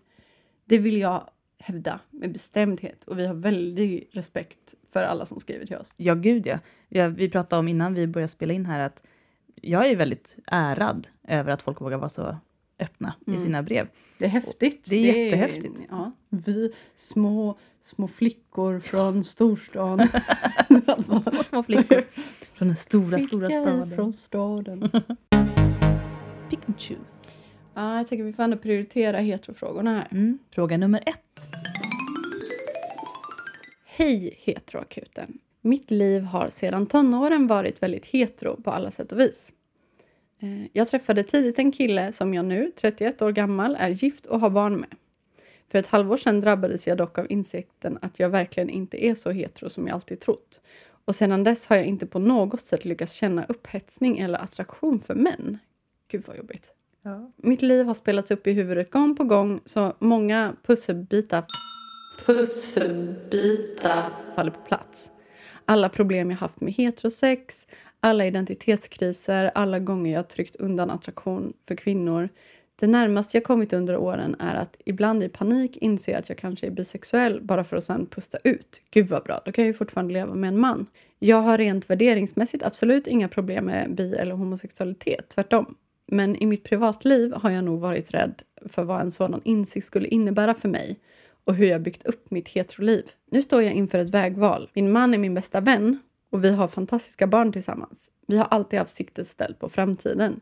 Det 0.65 0.77
vill 0.77 0.97
jag 0.97 1.29
hävda 1.59 1.99
med 2.11 2.31
bestämdhet 2.33 3.03
och 3.03 3.19
vi 3.19 3.25
har 3.27 3.33
väldigt 3.33 4.09
respekt 4.15 4.73
för 4.93 5.03
alla 5.03 5.25
som 5.25 5.39
skriver 5.39 5.65
till 5.65 5.75
oss. 5.75 5.93
ja 5.97 6.13
gud 6.15 6.47
ja. 6.47 6.59
ja. 6.89 7.07
Vi 7.07 7.29
pratade 7.29 7.59
om 7.59 7.67
innan 7.67 7.93
vi 7.93 8.07
började 8.07 8.29
spela 8.31 8.53
in 8.53 8.65
här 8.65 8.79
att 8.79 9.03
jag 9.61 9.89
är 9.89 9.95
väldigt 9.95 10.35
ärad 10.47 11.07
över 11.27 11.51
att 11.51 11.61
folk 11.61 11.81
vågar 11.81 11.97
vara 11.97 12.09
så 12.09 12.37
öppna 12.79 13.13
i 13.25 13.29
Mm. 13.29 13.39
sina 13.39 13.63
brev. 13.63 13.87
Det 14.17 14.25
är 14.25 14.29
häftigt. 14.29 14.85
Det 14.89 14.95
är 14.95 15.23
jättehäftigt. 15.23 15.81
Ja, 15.89 16.11
vi 16.29 16.73
små, 16.95 17.57
små 17.81 18.07
flickor 18.07 18.79
från 18.79 19.23
storstan. 19.35 20.07
små, 21.05 21.21
små, 21.21 21.43
små 21.43 21.63
flickor 21.63 22.03
från 22.53 22.67
den 22.67 22.75
stora, 22.77 23.19
stora 23.19 23.47
Flickor 23.47 23.61
staden. 23.63 23.95
från 23.95 24.13
staden. 24.13 24.81
Pick 26.49 26.59
and 26.67 26.79
choose. 26.79 27.29
Ja, 27.77 27.97
jag 27.97 28.07
tänker 28.07 28.23
vi 28.25 28.33
får 28.33 28.43
ändå 28.43 28.57
prioritera 28.57 29.17
heterofrågorna 29.17 29.95
här. 29.95 30.07
Mm. 30.11 30.39
Fråga 30.51 30.77
nummer 30.77 31.03
ett. 31.05 31.47
Hej 33.85 34.37
heteroakuten. 34.41 35.37
Mitt 35.61 35.91
liv 35.91 36.23
har 36.23 36.49
sedan 36.49 36.85
tonåren 36.85 37.47
varit 37.47 37.83
väldigt 37.83 38.05
hetero 38.05 38.61
på 38.61 38.71
alla 38.71 38.91
sätt 38.91 39.11
och 39.11 39.19
vis. 39.19 39.53
Eh, 40.39 40.65
Jag 40.73 40.87
träffade 40.87 41.23
tidigt 41.23 41.59
en 41.59 41.71
kille 41.71 42.11
som 42.11 42.33
jag 42.33 42.45
nu, 42.45 42.71
31 42.75 43.21
år 43.21 43.31
gammal, 43.31 43.75
är 43.79 43.89
gift 43.89 44.25
och 44.25 44.39
har 44.39 44.49
barn 44.49 44.75
med. 44.75 44.95
För 45.67 45.79
ett 45.79 45.87
halvår 45.87 46.17
sedan 46.17 46.41
drabbades 46.41 46.87
jag 46.87 46.97
dock 46.97 47.17
av 47.17 47.27
insikten 47.31 47.99
att 48.01 48.19
jag 48.19 48.29
verkligen 48.29 48.69
inte 48.69 49.05
är 49.05 49.15
så 49.15 49.31
hetero 49.31 49.69
som 49.69 49.87
jag 49.87 49.93
alltid 49.93 50.19
trott. 50.19 50.61
Och 51.05 51.15
sedan 51.15 51.43
dess 51.43 51.65
har 51.67 51.75
jag 51.75 51.85
inte 51.85 52.05
på 52.05 52.19
något 52.19 52.61
sätt 52.61 52.85
lyckats 52.85 53.13
känna 53.13 53.45
upphetsning 53.45 54.19
eller 54.19 54.39
attraktion 54.39 54.99
för 54.99 55.15
män. 55.15 55.57
Gud 56.07 56.23
vad 56.27 56.37
jobbigt. 56.37 56.73
Ja. 57.07 57.31
Mitt 57.35 57.61
liv 57.61 57.85
har 57.85 57.93
spelats 57.93 58.31
upp 58.31 58.47
i 58.47 58.51
huvudet 58.51 58.91
gång 58.91 59.15
på 59.15 59.23
gång 59.23 59.59
så 59.65 59.93
många 59.99 60.55
pusselbitar 60.63 61.45
pusselbitar 62.25 64.09
faller 64.35 64.51
på 64.51 64.59
plats. 64.59 65.11
Alla 65.65 65.89
problem 65.89 66.29
jag 66.29 66.37
haft 66.37 66.61
med 66.61 66.73
heterosex, 66.73 67.67
alla 67.99 68.25
identitetskriser, 68.25 69.51
alla 69.55 69.79
gånger 69.79 70.13
jag 70.13 70.27
tryckt 70.27 70.55
undan 70.55 70.89
attraktion 70.89 71.53
för 71.67 71.75
kvinnor. 71.75 72.29
Det 72.79 72.87
närmaste 72.87 73.37
jag 73.37 73.43
kommit 73.43 73.73
under 73.73 73.97
åren 73.97 74.35
är 74.39 74.55
att 74.55 74.77
ibland 74.85 75.23
i 75.23 75.29
panik 75.29 75.77
inse 75.77 76.17
att 76.17 76.29
jag 76.29 76.37
kanske 76.37 76.67
är 76.67 76.71
bisexuell 76.71 77.41
bara 77.41 77.63
för 77.63 77.77
att 77.77 77.83
sen 77.83 78.05
pusta 78.05 78.37
ut. 78.43 78.81
Gud 78.91 79.07
vad 79.07 79.23
bra, 79.23 79.41
då 79.45 79.51
kan 79.51 79.63
jag 79.63 79.67
ju 79.67 79.73
fortfarande 79.73 80.13
leva 80.13 80.35
med 80.35 80.47
en 80.47 80.59
man. 80.59 80.85
Jag 81.19 81.41
har 81.41 81.57
rent 81.57 81.89
värderingsmässigt 81.89 82.63
absolut 82.63 83.07
inga 83.07 83.27
problem 83.27 83.65
med 83.65 83.95
bi 83.95 84.15
eller 84.15 84.35
homosexualitet, 84.35 85.29
tvärtom. 85.29 85.75
Men 86.07 86.35
i 86.35 86.45
mitt 86.45 86.63
privatliv 86.63 87.33
har 87.33 87.49
jag 87.49 87.63
nog 87.63 87.79
varit 87.79 88.13
rädd 88.13 88.41
för 88.65 88.83
vad 88.83 89.01
en 89.01 89.11
sådan 89.11 89.41
insikt 89.43 89.87
skulle 89.87 90.07
innebära 90.07 90.53
för 90.53 90.69
mig 90.69 90.99
och 91.43 91.55
hur 91.55 91.67
jag 91.67 91.81
byggt 91.81 92.05
upp 92.05 92.31
mitt 92.31 92.49
heteroliv. 92.49 93.03
Nu 93.31 93.41
står 93.41 93.63
jag 93.63 93.73
inför 93.73 93.99
ett 93.99 94.09
vägval. 94.09 94.69
Min 94.73 94.91
man 94.91 95.13
är 95.13 95.17
min 95.17 95.33
bästa 95.33 95.61
vän 95.61 95.99
och 96.29 96.43
vi 96.43 96.55
har 96.55 96.67
fantastiska 96.67 97.27
barn 97.27 97.51
tillsammans. 97.51 98.11
Vi 98.27 98.37
har 98.37 98.45
alltid 98.45 98.79
haft 98.79 98.91
siktet 98.91 99.27
ställt 99.27 99.59
på 99.59 99.69
framtiden. 99.69 100.39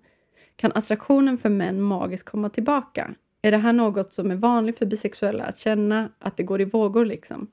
Kan 0.56 0.72
attraktionen 0.76 1.38
för 1.38 1.50
män 1.50 1.82
magiskt 1.82 2.30
komma 2.30 2.50
tillbaka? 2.50 3.14
Är 3.42 3.52
det 3.52 3.58
här 3.58 3.74
något 3.74 4.14
som 4.14 4.32
är 4.32 4.36
vanligt 4.36 4.78
för 4.78 4.86
bisexuella 4.86 5.44
att 5.44 5.58
känna 5.58 6.10
att 6.20 6.38
det 6.38 6.44
går 6.44 6.62
i 6.62 6.66
vågor 6.66 7.06
liksom? 7.06 7.48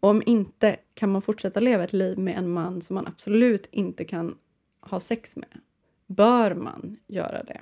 Och 0.00 0.08
om 0.08 0.22
inte, 0.26 0.76
kan 0.94 1.12
man 1.12 1.22
fortsätta 1.22 1.60
leva 1.60 1.84
ett 1.84 1.92
liv 1.92 2.18
med 2.18 2.38
en 2.38 2.48
man 2.48 2.82
som 2.82 2.94
man 2.94 3.06
absolut 3.06 3.68
inte 3.70 4.04
kan 4.04 4.34
ha 4.80 5.00
sex 5.00 5.36
med? 5.36 5.48
Bör 6.06 6.54
man 6.54 6.96
göra 7.06 7.42
det? 7.42 7.60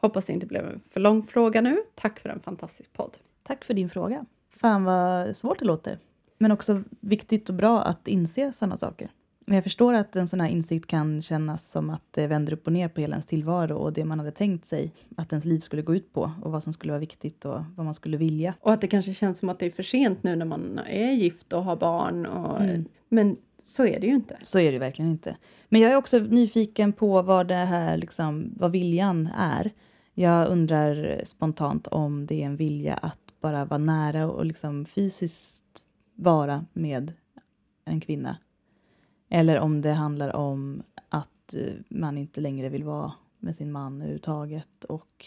Hoppas 0.00 0.24
det 0.24 0.32
inte 0.32 0.46
blev 0.46 0.66
en 0.66 0.80
för 0.90 1.00
lång 1.00 1.22
fråga 1.22 1.60
nu. 1.60 1.78
Tack 1.94 2.20
för 2.20 2.28
en 2.28 2.40
fantastisk 2.40 2.92
podd. 2.92 3.16
Tack 3.42 3.64
för 3.64 3.74
din 3.74 3.90
fråga. 3.90 4.24
Fan 4.50 4.84
vad 4.84 5.36
svårt 5.36 5.58
det 5.58 5.64
låter. 5.64 5.98
Men 6.38 6.52
också 6.52 6.82
viktigt 7.00 7.48
och 7.48 7.54
bra 7.54 7.82
att 7.82 8.08
inse 8.08 8.52
sådana 8.52 8.76
saker. 8.76 9.10
Men 9.40 9.54
jag 9.54 9.64
förstår 9.64 9.94
att 9.94 10.16
en 10.16 10.28
sån 10.28 10.40
här 10.40 10.48
insikt 10.48 10.86
kan 10.86 11.22
kännas 11.22 11.70
som 11.70 11.90
att 11.90 12.02
det 12.10 12.26
vänder 12.26 12.52
upp 12.52 12.66
och 12.66 12.72
ner 12.72 12.88
på 12.88 13.00
hela 13.00 13.14
ens 13.14 13.26
tillvaro 13.26 13.76
och 13.76 13.92
det 13.92 14.04
man 14.04 14.18
hade 14.18 14.30
tänkt 14.30 14.66
sig 14.66 14.92
att 15.16 15.32
ens 15.32 15.44
liv 15.44 15.60
skulle 15.60 15.82
gå 15.82 15.94
ut 15.94 16.12
på 16.12 16.32
och 16.42 16.52
vad 16.52 16.62
som 16.62 16.72
skulle 16.72 16.92
vara 16.92 17.00
viktigt 17.00 17.44
och 17.44 17.60
vad 17.76 17.84
man 17.84 17.94
skulle 17.94 18.16
vilja. 18.16 18.54
Och 18.60 18.72
att 18.72 18.80
det 18.80 18.86
kanske 18.86 19.14
känns 19.14 19.38
som 19.38 19.48
att 19.48 19.58
det 19.58 19.66
är 19.66 19.70
för 19.70 19.82
sent 19.82 20.22
nu 20.22 20.36
när 20.36 20.46
man 20.46 20.80
är 20.86 21.12
gift 21.12 21.52
och 21.52 21.64
har 21.64 21.76
barn. 21.76 22.26
Och, 22.26 22.60
Mm. 22.60 22.84
Men 23.08 23.36
så 23.68 23.86
är 23.86 24.00
det 24.00 24.06
ju 24.06 24.14
inte. 24.14 24.38
Så 24.42 24.58
är 24.58 24.72
det 24.72 24.78
verkligen 24.78 25.10
inte. 25.10 25.36
Men 25.68 25.80
jag 25.80 25.92
är 25.92 25.96
också 25.96 26.18
nyfiken 26.18 26.92
på 26.92 27.22
vad 27.22 27.48
det 27.48 27.54
här, 27.54 27.96
liksom, 27.96 28.54
vad 28.56 28.72
viljan 28.72 29.28
är. 29.36 29.70
Jag 30.14 30.48
undrar 30.48 31.20
spontant 31.24 31.86
om 31.86 32.26
det 32.26 32.42
är 32.42 32.46
en 32.46 32.56
vilja 32.56 32.94
att 32.94 33.18
bara 33.40 33.64
vara 33.64 33.78
nära 33.78 34.30
och 34.30 34.46
liksom 34.46 34.84
fysiskt 34.84 35.84
vara 36.14 36.64
med 36.72 37.12
en 37.84 38.00
kvinna. 38.00 38.36
Eller 39.28 39.60
om 39.60 39.80
det 39.80 39.92
handlar 39.92 40.36
om 40.36 40.82
att 41.08 41.54
eh, 41.54 41.74
man 41.88 42.18
inte 42.18 42.40
längre 42.40 42.68
vill 42.68 42.84
vara 42.84 43.12
med 43.38 43.54
sin 43.54 43.72
man 43.72 43.96
överhuvudtaget 43.96 44.84
och 44.84 45.26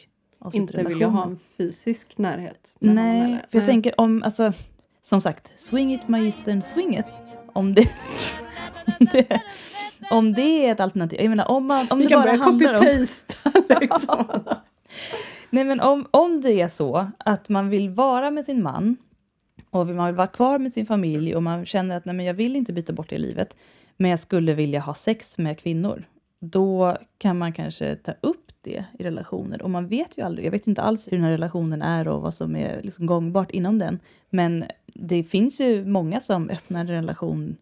Inte 0.54 0.84
vill 0.84 1.02
jag 1.02 1.10
ha 1.10 1.24
en 1.24 1.38
fysisk 1.38 2.18
närhet. 2.18 2.76
Nej, 2.80 3.46
för 3.50 3.58
jag 3.58 3.68
tänker 3.68 4.02
om, 4.02 4.24
alltså, 4.24 4.54
som 5.02 5.22
sagt, 5.22 5.60
swing 5.60 5.94
it 5.94 6.08
magistern, 6.08 6.62
swing 6.62 6.98
it. 6.98 7.06
Om 7.54 7.74
det, 7.74 7.88
om 9.00 9.08
det, 9.12 9.42
om 10.12 10.34
det 10.34 10.66
är 10.66 10.72
ett 10.72 10.80
alternativ. 10.80 11.22
Jag 11.22 11.30
menar, 11.30 11.52
om, 11.52 11.66
man, 11.66 11.88
om 11.90 12.00
Vi 12.00 12.04
det 12.04 12.10
kan 12.10 12.22
bara 12.22 12.32
börja 12.32 12.44
handlar 12.44 12.74
om... 12.74 12.86
liksom. 13.82 14.26
Nej, 15.50 15.64
men 15.64 15.80
om, 15.80 16.08
om 16.12 16.42
det 16.42 16.62
är 16.62 16.68
så 16.68 17.12
att 17.18 17.50
man 17.50 17.70
vill 17.70 17.90
vara 17.90 18.32
med 18.32 18.46
sin 18.46 18.64
man 18.64 18.98
och 19.70 19.88
man 19.88 20.06
vill 20.06 20.16
vara 20.16 20.28
kvar 20.28 20.60
med 20.60 20.74
sin 20.74 20.86
familj 20.86 21.36
och 21.36 21.44
man 21.44 21.66
känner 21.66 21.98
att 21.98 22.06
nej, 22.06 22.16
men 22.16 22.26
jag 22.26 22.34
vill 22.34 22.56
inte 22.56 22.74
byta 22.74 22.94
bort 22.94 23.10
det 23.10 23.16
i 23.16 23.20
livet, 23.20 23.56
men 23.98 24.12
jag 24.12 24.20
skulle 24.20 24.54
vilja 24.54 24.80
ha 24.80 24.94
sex 24.94 25.38
med 25.38 25.60
kvinnor, 25.60 26.04
då 26.40 26.98
kan 27.18 27.38
man 27.38 27.54
kanske 27.54 27.96
ta 27.96 28.14
upp 28.22 28.52
det 28.62 28.86
i 29.00 29.04
relationer. 29.04 29.62
Och 29.62 29.70
man 29.70 29.88
vet 29.88 30.18
ju 30.18 30.26
aldrig, 30.26 30.46
jag 30.46 30.52
vet 30.52 30.68
inte 30.68 30.82
alls 30.82 31.08
hur 31.08 31.18
den 31.18 31.24
här 31.24 31.32
relationen 31.32 31.82
är 31.82 32.08
och 32.08 32.22
vad 32.22 32.34
som 32.34 32.56
är 32.56 32.82
liksom 32.82 33.06
gångbart 33.06 33.52
inom 33.52 33.80
den. 33.80 34.00
Men 34.30 34.66
det 34.94 35.24
finns 35.24 35.62
ju 35.62 35.86
många 35.86 36.20
som 36.20 36.50
öppnar 36.50 36.80
en 36.80 36.88
relation 36.88 37.58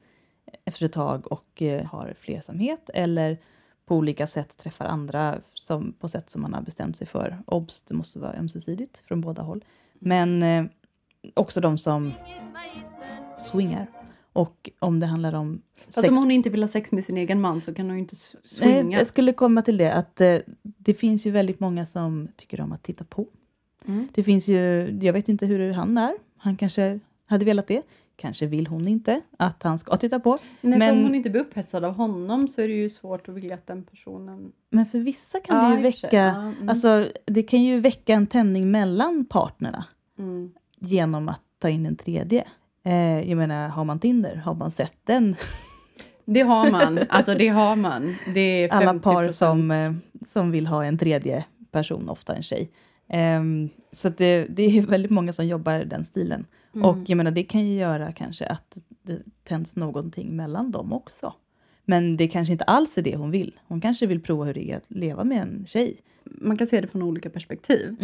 efter 0.65 0.85
ett 0.85 0.93
tag 0.93 1.31
och 1.31 1.61
eh, 1.61 1.85
har 1.85 2.13
flersamhet 2.19 2.89
eller 2.93 3.37
på 3.85 3.95
olika 3.95 4.27
sätt 4.27 4.57
träffar 4.57 4.85
andra 4.85 5.35
som, 5.53 5.93
på 5.99 6.07
sätt 6.07 6.29
som 6.29 6.41
man 6.41 6.53
har 6.53 6.61
bestämt 6.61 6.97
sig 6.97 7.07
för. 7.07 7.37
Obs, 7.45 7.81
det 7.81 7.93
måste 7.93 8.19
vara 8.19 8.33
ömsesidigt 8.33 9.03
från 9.07 9.21
båda 9.21 9.41
håll. 9.41 9.65
Men 9.99 10.43
eh, 10.43 10.65
också 11.33 11.61
de 11.61 11.77
som 11.77 12.13
swingar. 13.37 13.87
Och 14.33 14.69
om 14.79 14.99
det 14.99 15.05
handlar 15.05 15.33
om 15.33 15.61
Fast 15.85 16.07
om 16.07 16.17
hon 16.17 16.31
inte 16.31 16.49
vill 16.49 16.63
ha 16.63 16.67
sex 16.67 16.91
med 16.91 17.03
sin 17.03 17.17
egen 17.17 17.41
man 17.41 17.61
så 17.61 17.73
kan 17.73 17.85
hon 17.85 17.95
ju 17.95 18.01
inte 18.01 18.15
Nej, 18.33 18.41
swinga. 18.43 18.97
jag 18.97 19.07
skulle 19.07 19.33
komma 19.33 19.61
till 19.61 19.77
det 19.77 19.93
att 19.93 20.21
eh, 20.21 20.37
det 20.61 20.93
finns 20.93 21.25
ju 21.25 21.31
väldigt 21.31 21.59
många 21.59 21.85
som 21.85 22.27
tycker 22.35 22.61
om 22.61 22.71
att 22.71 22.83
titta 22.83 23.03
på. 23.03 23.27
Mm. 23.85 24.07
Det 24.13 24.23
finns 24.23 24.47
ju, 24.47 24.89
jag 25.01 25.13
vet 25.13 25.29
inte 25.29 25.45
hur 25.45 25.73
han 25.73 25.97
är. 25.97 26.13
Han 26.37 26.57
kanske 26.57 26.99
hade 27.29 27.45
velat 27.45 27.67
det. 27.67 27.81
Kanske 28.15 28.45
vill 28.45 28.67
hon 28.67 28.87
inte 28.87 29.21
att 29.37 29.63
han 29.63 29.77
ska 29.77 29.97
titta 29.97 30.19
på. 30.19 30.37
Nej, 30.61 30.79
Men- 30.79 30.97
om 30.97 31.03
hon 31.03 31.15
inte 31.15 31.29
blir 31.29 31.41
upphetsad 31.41 31.83
av 31.85 31.93
honom 31.93 32.47
så 32.47 32.61
är 32.61 32.67
det 32.67 32.73
ju 32.73 32.89
svårt 32.89 33.29
att 33.29 33.35
vilja 33.35 33.55
att 33.55 33.67
den 33.67 33.83
personen... 33.83 34.51
Men 34.69 34.85
för 34.85 34.99
vissa 34.99 35.39
kan 35.39 35.57
Ja, 35.57 35.69
det 35.69 35.75
ju 35.75 35.81
väcka, 35.81 36.07
Ja, 36.17 36.41
mm. 36.41 36.69
alltså 36.69 37.07
det 37.25 37.43
kan 37.43 37.63
ju 37.63 37.79
väcka 37.79 38.13
en 38.13 38.27
tändning 38.27 38.71
mellan 38.71 39.25
partnerna 39.25 39.85
Mm. 40.19 40.51
genom 40.79 41.29
att 41.29 41.41
ta 41.59 41.69
in 41.69 41.85
en 41.85 41.95
tredje. 41.95 42.47
Eh, 42.83 43.29
jag 43.29 43.37
menar, 43.37 43.69
har 43.69 43.83
man 43.83 43.99
Tinder, 43.99 44.35
har 44.35 44.53
man 44.53 44.71
sett 44.71 44.97
den? 45.03 45.35
Det 46.25 46.41
har 46.41 46.71
man. 46.71 46.99
Alltså 47.09 47.35
det 47.35 47.47
har 47.47 47.75
man. 47.75 48.15
Det 48.33 48.39
är 48.63 48.69
50%. 48.69 48.71
Alla 48.89 48.99
par 48.99 49.29
som, 49.29 49.71
eh, 49.71 49.91
som 50.27 50.51
vill 50.51 50.67
ha 50.67 50.85
en 50.85 50.97
tredje 50.97 51.45
person, 51.71 52.09
ofta 52.09 52.35
en 52.35 52.43
tjej. 52.43 52.71
Ehm, 53.09 53.69
så 53.91 54.09
det, 54.09 54.45
det 54.49 54.63
är 54.63 54.81
väldigt 54.81 55.11
många 55.11 55.33
som 55.33 55.47
jobbar 55.47 55.73
den 55.79 56.03
stilen. 56.03 56.45
Mm. 56.75 56.85
Och 56.85 56.97
jag 57.07 57.17
menar, 57.17 57.31
det 57.31 57.43
kan 57.43 57.67
ju 57.67 57.79
göra 57.79 58.11
kanske 58.11 58.45
att 58.45 58.77
det 59.03 59.19
tänds 59.43 59.75
någonting 59.75 60.35
mellan 60.35 60.71
dem 60.71 60.93
också. 60.93 61.33
Men 61.85 62.17
det 62.17 62.27
kanske 62.27 62.51
inte 62.51 62.63
alls 62.63 62.97
är 62.97 63.01
det 63.01 63.15
hon 63.15 63.31
vill. 63.31 63.59
Hon 63.67 63.81
kanske 63.81 64.05
vill 64.05 64.21
prova 64.21 64.45
hur 64.45 64.53
det 64.53 64.71
är 64.71 64.77
att 64.77 64.83
leva 64.87 65.23
med 65.23 65.41
en 65.41 65.65
tjej. 65.67 65.97
Man 66.23 66.57
kan 66.57 66.67
se 66.67 66.81
det 66.81 66.87
från 66.87 67.03
olika 67.03 67.29
perspektiv. 67.29 67.95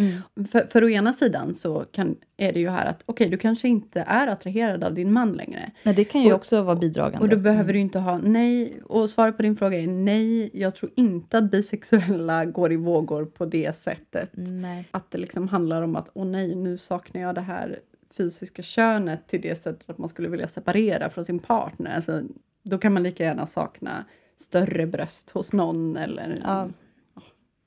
För, 0.50 0.70
för 0.70 0.84
å 0.84 0.88
ena 0.88 1.12
sidan 1.12 1.54
så 1.54 1.84
kan, 1.92 2.16
är 2.36 2.52
det 2.52 2.60
ju 2.60 2.68
här 2.68 2.86
att 2.86 3.02
okej, 3.06 3.28
du 3.28 3.36
kanske 3.36 3.68
inte 3.68 4.00
är 4.06 4.26
attraherad 4.28 4.84
av 4.84 4.94
din 4.94 5.12
man 5.12 5.32
längre. 5.32 5.70
Men 5.82 5.94
det 5.94 6.04
kan 6.04 6.22
ju 6.22 6.28
Och- 6.28 6.36
också 6.36 6.62
vara 6.62 6.76
bidragande. 6.76 7.18
Och 7.18 7.28
då 7.28 7.36
behöver 7.36 7.72
du 7.72 7.78
inte 7.78 7.98
ha 7.98 8.18
nej. 8.18 8.80
Och 8.84 9.10
svaret 9.10 9.36
på 9.36 9.42
din 9.42 9.56
fråga 9.56 9.78
är 9.78 9.86
nej. 9.86 10.50
Jag 10.52 10.74
tror 10.74 10.92
inte 10.96 11.38
att 11.38 11.50
bisexuella 11.50 12.44
går 12.44 12.72
i 12.72 12.76
vågor 12.76 13.24
på 13.24 13.46
det 13.46 13.76
sättet. 13.76 14.30
Nej. 14.34 14.88
Att 14.90 15.10
det 15.10 15.18
liksom 15.18 15.48
handlar 15.48 15.82
om 15.82 15.96
att 15.96 16.10
åh 16.14 16.26
nej, 16.26 16.54
nu 16.54 16.78
saknar 16.78 17.20
jag 17.22 17.34
det 17.34 17.40
här 17.40 17.78
fysiska 18.16 18.62
könet 18.62 19.26
till 19.28 19.40
det 19.40 19.62
sättet 19.62 19.90
att 19.90 19.98
man 19.98 20.08
skulle 20.08 20.28
vilja 20.28 20.48
separera 20.48 21.10
från 21.10 21.24
sin 21.24 21.38
partner. 21.38 21.94
Alltså, 21.94 22.22
då 22.64 22.78
kan 22.78 22.92
man 22.94 23.02
lika 23.02 23.24
gärna 23.24 23.46
sakna 23.46 24.04
större 24.40 24.86
bröst 24.86 25.30
hos 25.30 25.52
någon 25.52 25.96
eller 25.96 26.38
Ja. 26.44 26.68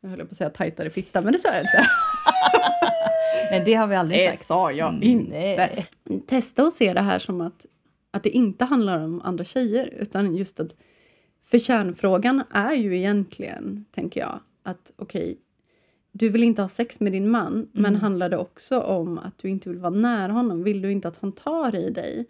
jag 0.02 0.10
höll 0.10 0.20
på 0.20 0.32
att 0.32 0.38
säga 0.38 0.50
tajtare 0.50 0.90
fitta, 0.90 1.22
men 1.22 1.34
det 1.34 1.40
sa 1.40 1.48
jag 1.50 1.60
inte. 1.60 1.84
Nej, 3.52 3.62
det 3.66 3.74
har 3.74 3.88
vi 3.88 3.96
aldrig 3.96 4.20
Det 4.20 4.32
sagt. 4.32 4.46
sa 4.46 4.72
jag 4.72 4.90
Mm, 4.90 5.04
inte. 5.04 5.32
nej. 5.36 5.88
Testa 6.28 6.64
att 6.64 6.74
se 6.74 6.94
det 6.94 7.02
här 7.02 7.20
som 7.20 7.42
att, 7.42 7.66
att 8.12 8.24
det 8.24 8.30
inte 8.30 8.66
handlar 8.66 9.00
om 9.04 9.22
andra 9.22 9.44
tjejer, 9.44 9.88
utan 9.88 10.36
just 10.36 10.60
att... 10.60 10.76
För 11.44 11.60
kärnfrågan 11.60 12.44
är 12.52 12.74
ju 12.74 12.98
egentligen, 12.98 13.86
tänker 13.92 14.20
jag, 14.20 14.40
att 14.64 14.92
okej, 14.96 15.38
du 16.12 16.30
vill 16.30 16.44
inte 16.44 16.62
ha 16.62 16.70
sex 16.70 17.00
med 17.00 17.12
din 17.12 17.30
man, 17.30 17.70
men 17.72 17.96
handlar 17.96 18.30
det 18.30 18.38
också 18.38 18.80
om 18.80 19.18
att 19.18 19.38
du 19.38 19.50
inte 19.50 19.70
vill 19.70 19.80
vara 19.80 19.94
nära 19.94 20.32
honom? 20.32 20.64
Vill 20.64 20.82
du 20.82 20.92
inte 20.92 21.08
att 21.08 21.18
han 21.18 21.32
tar 21.32 21.76
i 21.76 21.90
dig? 21.90 22.26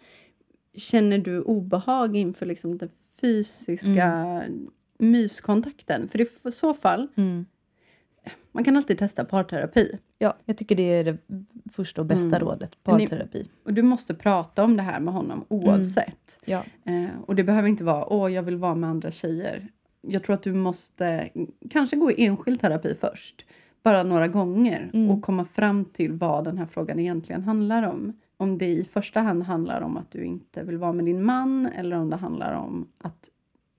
Känner 0.74 1.18
du 1.18 1.40
obehag 1.40 2.16
inför 2.16 2.46
liksom 2.46 2.78
den 2.78 2.88
fysiska 3.20 4.42
myskontakten? 4.98 6.08
För 6.08 6.20
i 6.20 6.52
så 6.52 6.74
fall, 6.74 7.08
Mm. 7.16 7.46
man 8.52 8.64
kan 8.64 8.76
alltid 8.76 8.98
testa 8.98 9.24
parterapi. 9.24 9.98
Ja, 10.18 10.36
jag 10.44 10.56
tycker 10.56 10.76
det 10.76 10.82
är 10.82 11.04
det 11.04 11.18
första 11.72 12.00
och 12.00 12.06
bästa 12.06 12.36
Mm. 12.36 12.40
rådet. 12.40 12.70
Men 12.84 12.96
ni- 12.96 13.08
Parterapi. 13.08 13.48
Och 13.64 13.74
du 13.74 13.82
måste 13.82 14.14
prata 14.14 14.64
om 14.64 14.76
det 14.76 14.82
här 14.82 15.00
med 15.00 15.14
honom 15.14 15.44
oavsett. 15.48 16.38
Ja. 16.44 16.64
Eh, 16.84 17.06
och 17.26 17.34
det 17.36 17.44
behöver 17.44 17.68
inte 17.68 17.84
vara 17.84 18.12
åh, 18.12 18.32
jag 18.32 18.42
vill 18.42 18.56
vara 18.56 18.74
med 18.74 18.90
andra 18.90 19.10
tjejer. 19.10 19.68
Jag 20.02 20.22
tror 20.24 20.34
att 20.34 20.42
du 20.42 20.52
måste 20.52 21.28
kanske 21.70 21.96
gå 21.96 22.10
i 22.12 22.24
enskild 22.26 22.60
terapi 22.60 22.94
först. 23.00 23.46
Bara 23.82 24.02
några 24.02 24.28
gånger. 24.28 24.90
Mm. 24.94 25.10
Och 25.10 25.22
komma 25.22 25.44
fram 25.44 25.84
till 25.84 26.12
vad 26.12 26.44
den 26.44 26.58
här 26.58 26.66
frågan 26.66 26.98
egentligen 26.98 27.42
handlar 27.42 27.82
om. 27.82 28.12
Om 28.36 28.58
det 28.58 28.68
i 28.68 28.84
första 28.84 29.20
hand 29.20 29.42
handlar 29.42 29.80
om 29.80 29.96
att 29.96 30.10
du 30.10 30.24
inte 30.24 30.62
vill 30.62 30.78
vara 30.78 30.92
med 30.92 31.04
din 31.04 31.24
man. 31.24 31.66
Eller 31.66 31.96
om 31.96 32.10
det 32.10 32.16
handlar 32.16 32.52
om 32.52 32.88
att 32.98 33.30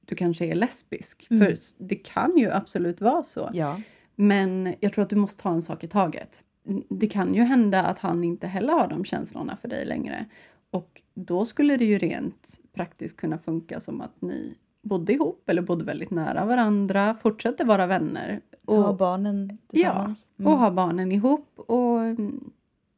du 0.06 0.16
kanske 0.16 0.46
är 0.46 0.56
lesbisk. 0.56 1.28
Mm. 1.30 1.46
För 1.46 1.56
det 1.78 1.96
kan 1.96 2.38
ju 2.38 2.52
absolut 2.52 3.02
vara 3.02 3.24
så. 3.24 3.50
ja. 3.54 3.82
Men 4.16 4.74
jag 4.80 4.94
tror 4.94 5.04
att 5.04 5.10
du 5.10 5.16
måste 5.16 5.44
ta 5.44 5.54
en 5.54 5.62
sak 5.62 5.84
i 5.84 5.88
taget. 5.88 6.44
Det 6.90 7.08
kan 7.08 7.36
ju 7.36 7.42
hända 7.42 7.84
att 7.84 8.00
han 8.00 8.24
inte 8.24 8.48
heller 8.48 8.74
har 8.74 8.88
de 8.88 9.06
känslorna 9.06 9.58
för 9.58 9.68
dig 9.68 9.86
längre. 9.86 10.26
Och 10.72 11.02
då 11.14 11.46
skulle 11.46 11.78
det 11.78 11.86
ju 11.86 11.98
rent 11.98 12.60
praktiskt 12.74 13.18
kunna 13.18 13.38
funka 13.38 13.80
som 13.80 14.02
att 14.02 14.22
ni 14.22 14.56
bodde 14.82 15.14
ihop 15.14 15.50
eller 15.50 15.62
bodde 15.62 15.84
väldigt 15.84 16.12
nära 16.12 16.46
varandra, 16.46 17.16
fortsätter 17.22 17.66
vara 17.66 17.88
vänner. 17.88 18.42
Och, 18.65 18.76
ha 18.76 18.93
barnen 18.93 19.58
tillsammans. 19.67 20.28
Mm. 20.39 20.52
och 20.54 20.60
ha 20.60 20.71
barnen 20.71 21.12
ihop. 21.12 21.47
Och 21.56 22.00
mm, 22.00 22.52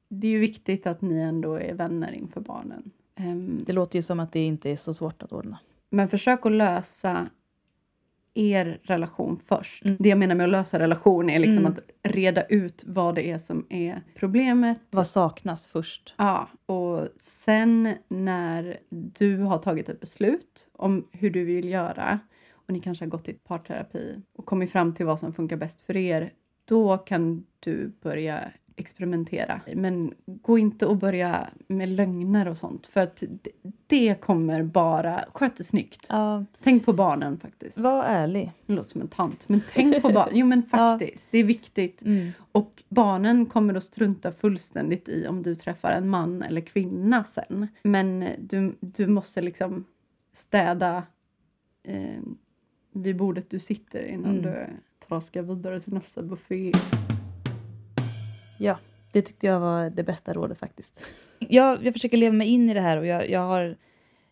det 0.09 0.27
är 0.27 0.31
ju 0.31 0.39
viktigt 0.39 0.87
att 0.87 1.01
ni 1.01 1.19
ändå 1.21 1.55
är 1.55 1.73
vänner 1.73 2.11
inför 2.11 2.41
barnen. 2.41 2.91
Ehm, 3.15 3.59
Det 3.65 3.73
låter 3.73 3.97
ju 3.97 4.01
som 4.03 4.19
att 4.19 4.31
det 4.31 4.43
inte 4.43 4.69
är 4.69 4.75
så 4.75 4.93
svårt 4.93 5.23
att 5.23 5.31
ordna. 5.33 5.59
men 5.89 6.07
försök 6.07 6.45
att 6.45 6.51
lösa 6.51 7.27
er 8.33 8.79
relation 8.83 9.37
först. 9.37 9.85
Mm. 9.85 9.97
Det 9.99 10.09
jag 10.09 10.17
menar 10.19 10.35
med 10.35 10.43
att 10.43 10.49
lösa 10.51 10.79
relation 10.79 11.29
är 11.29 11.39
liksom 11.39 11.65
Mm. 11.65 11.71
att 11.71 11.79
reda 12.13 12.43
ut 12.45 12.83
vad 12.87 13.15
det 13.15 13.29
är 13.31 13.37
som 13.37 13.65
är 13.69 14.01
problemet. 14.15 14.79
Vad 14.89 15.07
saknas 15.07 15.67
först? 15.67 16.15
Ja, 16.17 16.47
och 16.65 17.07
sen 17.19 17.93
när 18.07 18.77
du 18.89 19.37
har 19.37 19.57
tagit 19.57 19.89
ett 19.89 19.99
beslut 19.99 20.67
om 20.73 21.07
hur 21.11 21.29
du 21.31 21.43
vill 21.45 21.69
göra 21.69 22.19
och 22.67 22.73
ni 22.73 22.79
kanske 22.81 23.05
har 23.05 23.09
gått 23.09 23.27
i 23.29 23.33
parterapi 23.33 24.21
och 24.37 24.45
kommit 24.45 24.71
fram 24.71 24.93
till 24.93 25.05
vad 25.05 25.19
som 25.19 25.33
funkar 25.33 25.57
bäst 25.57 25.81
för 25.81 25.97
er, 25.97 26.33
då 26.65 26.97
kan 26.97 27.45
du 27.59 27.91
börja 28.01 28.39
experimentera. 28.75 29.61
Men 29.75 30.13
gå 30.25 30.57
inte 30.57 30.85
och 30.85 30.97
börja 30.97 31.49
med 31.67 31.89
lögner 31.89 32.47
och 32.47 32.57
sånt 32.57 32.87
för 32.87 33.01
att 33.03 33.23
det- 33.87 34.21
kommer 34.21 34.63
bara... 34.63 35.25
Sköt 35.33 35.55
det 35.57 35.63
snyggt. 35.63 36.07
Ja, 36.09 36.45
Tänk 36.63 36.85
på 36.85 36.93
barnen 36.93 37.37
faktiskt. 37.37 37.77
var 37.77 38.03
ärlig. 38.03 38.51
Det 38.65 38.73
låter 38.73 38.89
som 38.89 39.01
en 39.01 39.07
tant, 39.07 39.49
men 39.49 39.61
tänk 39.73 40.01
på 40.01 40.09
barnen. 40.09 40.37
Jo 40.37 40.45
men 40.45 40.63
faktiskt, 40.69 41.27
det 41.31 41.37
är 41.37 41.43
viktigt. 41.43 42.01
Mm. 42.01 42.31
Och 42.51 42.83
barnen 42.89 43.45
kommer 43.45 43.73
att 43.73 43.83
strunta 43.83 44.31
fullständigt 44.31 45.09
i 45.09 45.27
om 45.27 45.43
du 45.43 45.55
träffar 45.55 45.91
en 45.91 46.09
man 46.09 46.43
eller 46.43 46.61
kvinna 46.61 47.23
sen. 47.23 47.67
Men 47.83 48.25
du, 48.39 48.75
du 48.79 49.07
måste 49.07 49.41
liksom 49.41 49.85
städa 50.33 51.03
eh, 51.87 52.21
vid 52.93 53.15
bordet 53.15 53.49
du 53.49 53.59
sitter 53.59 54.05
innan 54.05 54.37
Mm. 54.37 54.41
du 54.41 54.67
traskar 55.07 55.41
vidare 55.41 55.79
till 55.79 55.93
nästa 55.93 56.21
buffé. 56.21 56.71
Ja, 58.59 58.77
det 59.11 59.21
tyckte 59.21 59.47
jag 59.47 59.59
var 59.59 59.89
det 59.89 60.03
bästa 60.03 60.33
rådet 60.33 60.57
faktiskt. 60.59 60.99
Jag, 61.39 61.85
jag 61.85 61.93
försöker 61.93 62.17
leva 62.17 62.35
mig 62.35 62.47
in 62.47 62.69
i 62.69 62.73
det 62.73 62.81
här 62.81 62.97
och 62.97 63.05
jag, 63.05 63.29
jag, 63.29 63.39
har, 63.39 63.75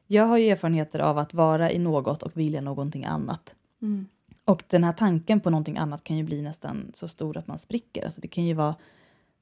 jag 0.07 0.23
har 0.25 0.37
ju 0.37 0.49
erfarenheter 0.49 0.99
av 0.99 1.17
att 1.17 1.33
vara 1.33 1.71
i 1.71 1.79
något 1.79 2.23
och 2.23 2.37
vilja 2.37 2.61
någonting 2.61 3.05
annat. 3.05 3.55
Mm. 3.81 4.05
Och 4.45 4.63
den 4.67 4.83
här 4.83 4.93
tanken 4.93 5.39
på 5.39 5.49
någonting 5.49 5.77
annat 5.77 6.03
kan 6.03 6.17
ju 6.17 6.23
bli 6.23 6.41
nästan 6.41 6.91
så 6.93 7.07
stor 7.07 7.37
att 7.37 7.47
man 7.47 7.59
spricker. 7.59 8.05
Alltså 8.05 8.21
det 8.21 8.27
kan 8.27 8.43
ju 8.45 8.53
vara 8.53 8.75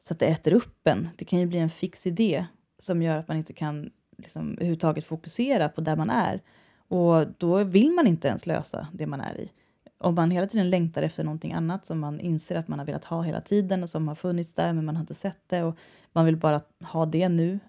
så 0.02 0.14
att 0.14 0.20
det 0.20 0.26
äter 0.26 0.54
upp 0.54 0.88
en. 0.88 1.10
Det 1.16 1.26
kan 1.26 1.40
ju 1.40 1.46
bli 1.46 1.58
en 1.60 1.70
fix 1.70 2.08
idé 2.08 2.46
som 2.80 3.02
gör 3.02 3.18
att 3.18 3.28
man 3.28 3.38
inte 3.38 3.54
kan 3.54 3.90
liksom, 4.18 4.54
överhuvudtaget 4.54 5.06
fokusera 5.06 5.70
på 5.70 5.82
där 5.82 5.96
man 5.96 6.10
är. 6.10 6.42
Och 6.90 7.26
då 7.38 7.64
vill 7.64 7.92
man 7.92 8.08
inte 8.08 8.28
ens 8.28 8.46
lösa 8.46 8.88
det 8.94 9.08
man 9.08 9.22
är 9.22 9.40
i. 9.40 9.52
Om 9.98 10.16
man 10.16 10.32
hela 10.32 10.48
tiden 10.48 10.70
längtar 10.70 11.02
efter 11.02 11.24
någonting 11.24 11.54
annat 11.54 11.86
som 11.86 12.00
man 12.00 12.20
inser 12.20 12.56
att 12.56 12.68
man 12.68 12.80
har 12.80 12.86
velat 12.86 13.06
ha 13.06 13.22
hela 13.22 13.42
tiden 13.42 13.84
och 13.84 13.90
som 13.90 14.08
har 14.08 14.16
funnits 14.16 14.54
där 14.54 14.74
men 14.74 14.86
man 14.86 14.96
har 14.96 15.02
inte 15.02 15.14
sett 15.14 15.44
det 15.48 15.64
och 15.64 15.78
man 16.14 16.26
vill 16.26 16.38
bara 16.38 16.62
ha 16.82 17.06
det 17.06 17.30
nu. 17.30 17.60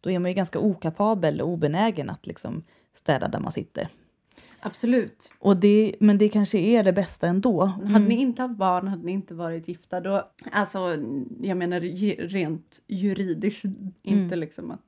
Då 0.00 0.10
är 0.10 0.18
man 0.18 0.30
ju 0.30 0.34
ganska 0.34 0.58
okapabel 0.58 1.40
och 1.40 1.48
obenägen 1.48 2.10
att 2.10 2.26
liksom 2.26 2.64
städa 2.94 3.28
där 3.28 3.40
man 3.40 3.52
sitter. 3.52 3.88
Absolut. 4.60 5.30
Och 5.38 5.56
det, 5.56 5.94
men 6.00 6.18
det 6.18 6.28
kanske 6.28 6.58
är 6.58 6.84
det 6.84 6.92
bästa 6.92 7.26
ändå. 7.26 7.64
Hade 7.64 8.04
ni 8.04 8.14
inte 8.14 8.42
haft 8.42 8.56
barn, 8.56 8.88
hade 8.88 9.04
ni 9.04 9.12
inte 9.12 9.34
varit 9.34 9.68
gifta, 9.68 10.00
då... 10.00 10.30
Alltså, 10.52 10.78
jag 11.40 11.56
menar 11.56 11.80
rent 12.28 12.82
juridiskt, 12.86 13.64
inte 14.02 14.36
liksom 14.36 14.70
att 14.70 14.80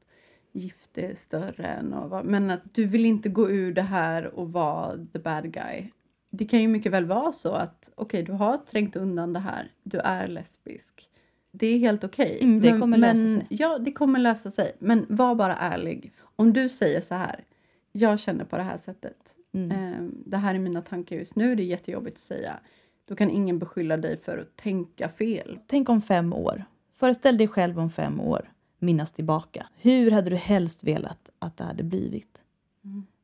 gift 0.58 0.98
är 0.98 1.14
större 1.14 1.66
än 1.66 1.94
att 1.94 2.10
vara... 2.10 2.22
Men 2.22 2.50
att 2.50 2.74
du 2.74 2.84
vill 2.84 3.06
inte 3.06 3.28
gå 3.28 3.50
ur 3.50 3.72
det 3.72 3.82
här 3.82 4.26
och 4.26 4.52
vara 4.52 4.96
the 5.12 5.18
bad 5.18 5.52
guy. 5.52 5.90
Det 6.30 6.44
kan 6.44 6.60
ju 6.60 6.68
mycket 6.68 6.92
väl 6.92 7.04
vara 7.04 7.32
så 7.32 7.50
att 7.52 7.90
okej, 7.94 8.22
du 8.22 8.32
har 8.32 8.56
trängt 8.56 8.96
undan 8.96 9.32
det 9.32 9.40
här, 9.40 9.72
du 9.82 9.98
är 9.98 10.28
lesbisk. 10.28 11.08
Det 11.52 11.66
är 11.66 11.78
helt 11.78 12.04
okej. 12.04 12.38
Mm, 12.42 12.60
det 12.60 12.70
Men- 12.70 12.80
kommer 12.80 12.98
lösa 12.98 13.22
men, 13.22 13.34
sig. 13.34 13.46
Ja, 13.50 13.78
det 13.78 13.92
kommer 13.92 14.18
lösa 14.18 14.50
sig. 14.50 14.72
Men 14.78 15.06
var 15.08 15.34
bara 15.34 15.56
ärlig. 15.56 16.12
Om 16.36 16.52
du 16.52 16.68
säger 16.68 17.00
så 17.00 17.14
här, 17.14 17.44
jag 17.92 18.20
känner 18.20 18.44
på 18.44 18.56
det 18.56 18.62
här 18.62 18.76
sättet. 18.76 19.16
Mm. 19.52 19.70
Eh, 19.70 20.10
det 20.26 20.36
här 20.36 20.54
är 20.54 20.58
mina 20.58 20.82
tankar 20.82 21.16
just 21.16 21.36
nu, 21.36 21.54
det 21.54 21.62
är 21.62 21.66
jättejobbigt 21.66 22.16
att 22.16 22.22
säga. 22.22 22.60
Då 23.04 23.16
kan 23.16 23.30
ingen 23.30 23.58
beskylla 23.58 23.96
dig 23.96 24.16
för 24.16 24.38
att 24.38 24.56
tänka 24.56 25.08
fel. 25.08 25.58
Tänk 25.66 25.88
om 25.88 26.02
fem 26.02 26.32
år. 26.32 26.64
Föreställ 26.96 27.38
dig 27.38 27.48
själv 27.48 27.78
om 27.78 27.90
fem 27.90 28.20
år. 28.20 28.52
Minnas 28.78 29.12
tillbaka. 29.12 29.66
Hur 29.76 30.10
hade 30.10 30.30
du 30.30 30.36
helst 30.36 30.84
velat 30.84 31.30
att 31.38 31.56
det 31.56 31.64
hade 31.64 31.82
blivit? 31.82 32.42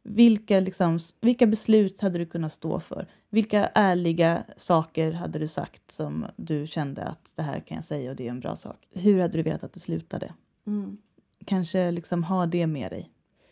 Vilka, 0.03 0.61
liksom, 0.61 0.99
vilka 1.21 1.47
beslut 1.47 2.01
hade 2.01 2.19
du 2.19 2.27
kunnat 2.27 2.53
stå 2.53 2.81
för? 2.81 3.07
Vilka 3.31 3.67
ärliga 3.67 4.45
saker 4.57 5.13
hade 5.13 5.39
du 5.39 5.49
sagt 5.49 5.91
som 5.91 6.27
du 6.37 6.67
kände 6.67 7.03
att 7.05 7.33
det 7.37 7.43
här 7.43 7.61
kan 7.61 7.75
jag 7.75 7.85
säga 7.85 8.11
och 8.11 8.17
det 8.17 8.27
är 8.27 8.31
en 8.31 8.41
bra 8.41 8.57
sak? 8.57 8.89
Hur 8.91 9.21
hade 9.21 9.39
du 9.39 9.43
velat 9.43 9.65
att 9.65 9.73
det 9.73 9.81
slutade? 9.81 10.35
Mm. 10.67 10.99
Kanske 11.45 11.91
liksom 11.91 12.25
ha 12.25 12.47
det 12.47 12.67
med 12.67 12.91
dig. 12.93 13.11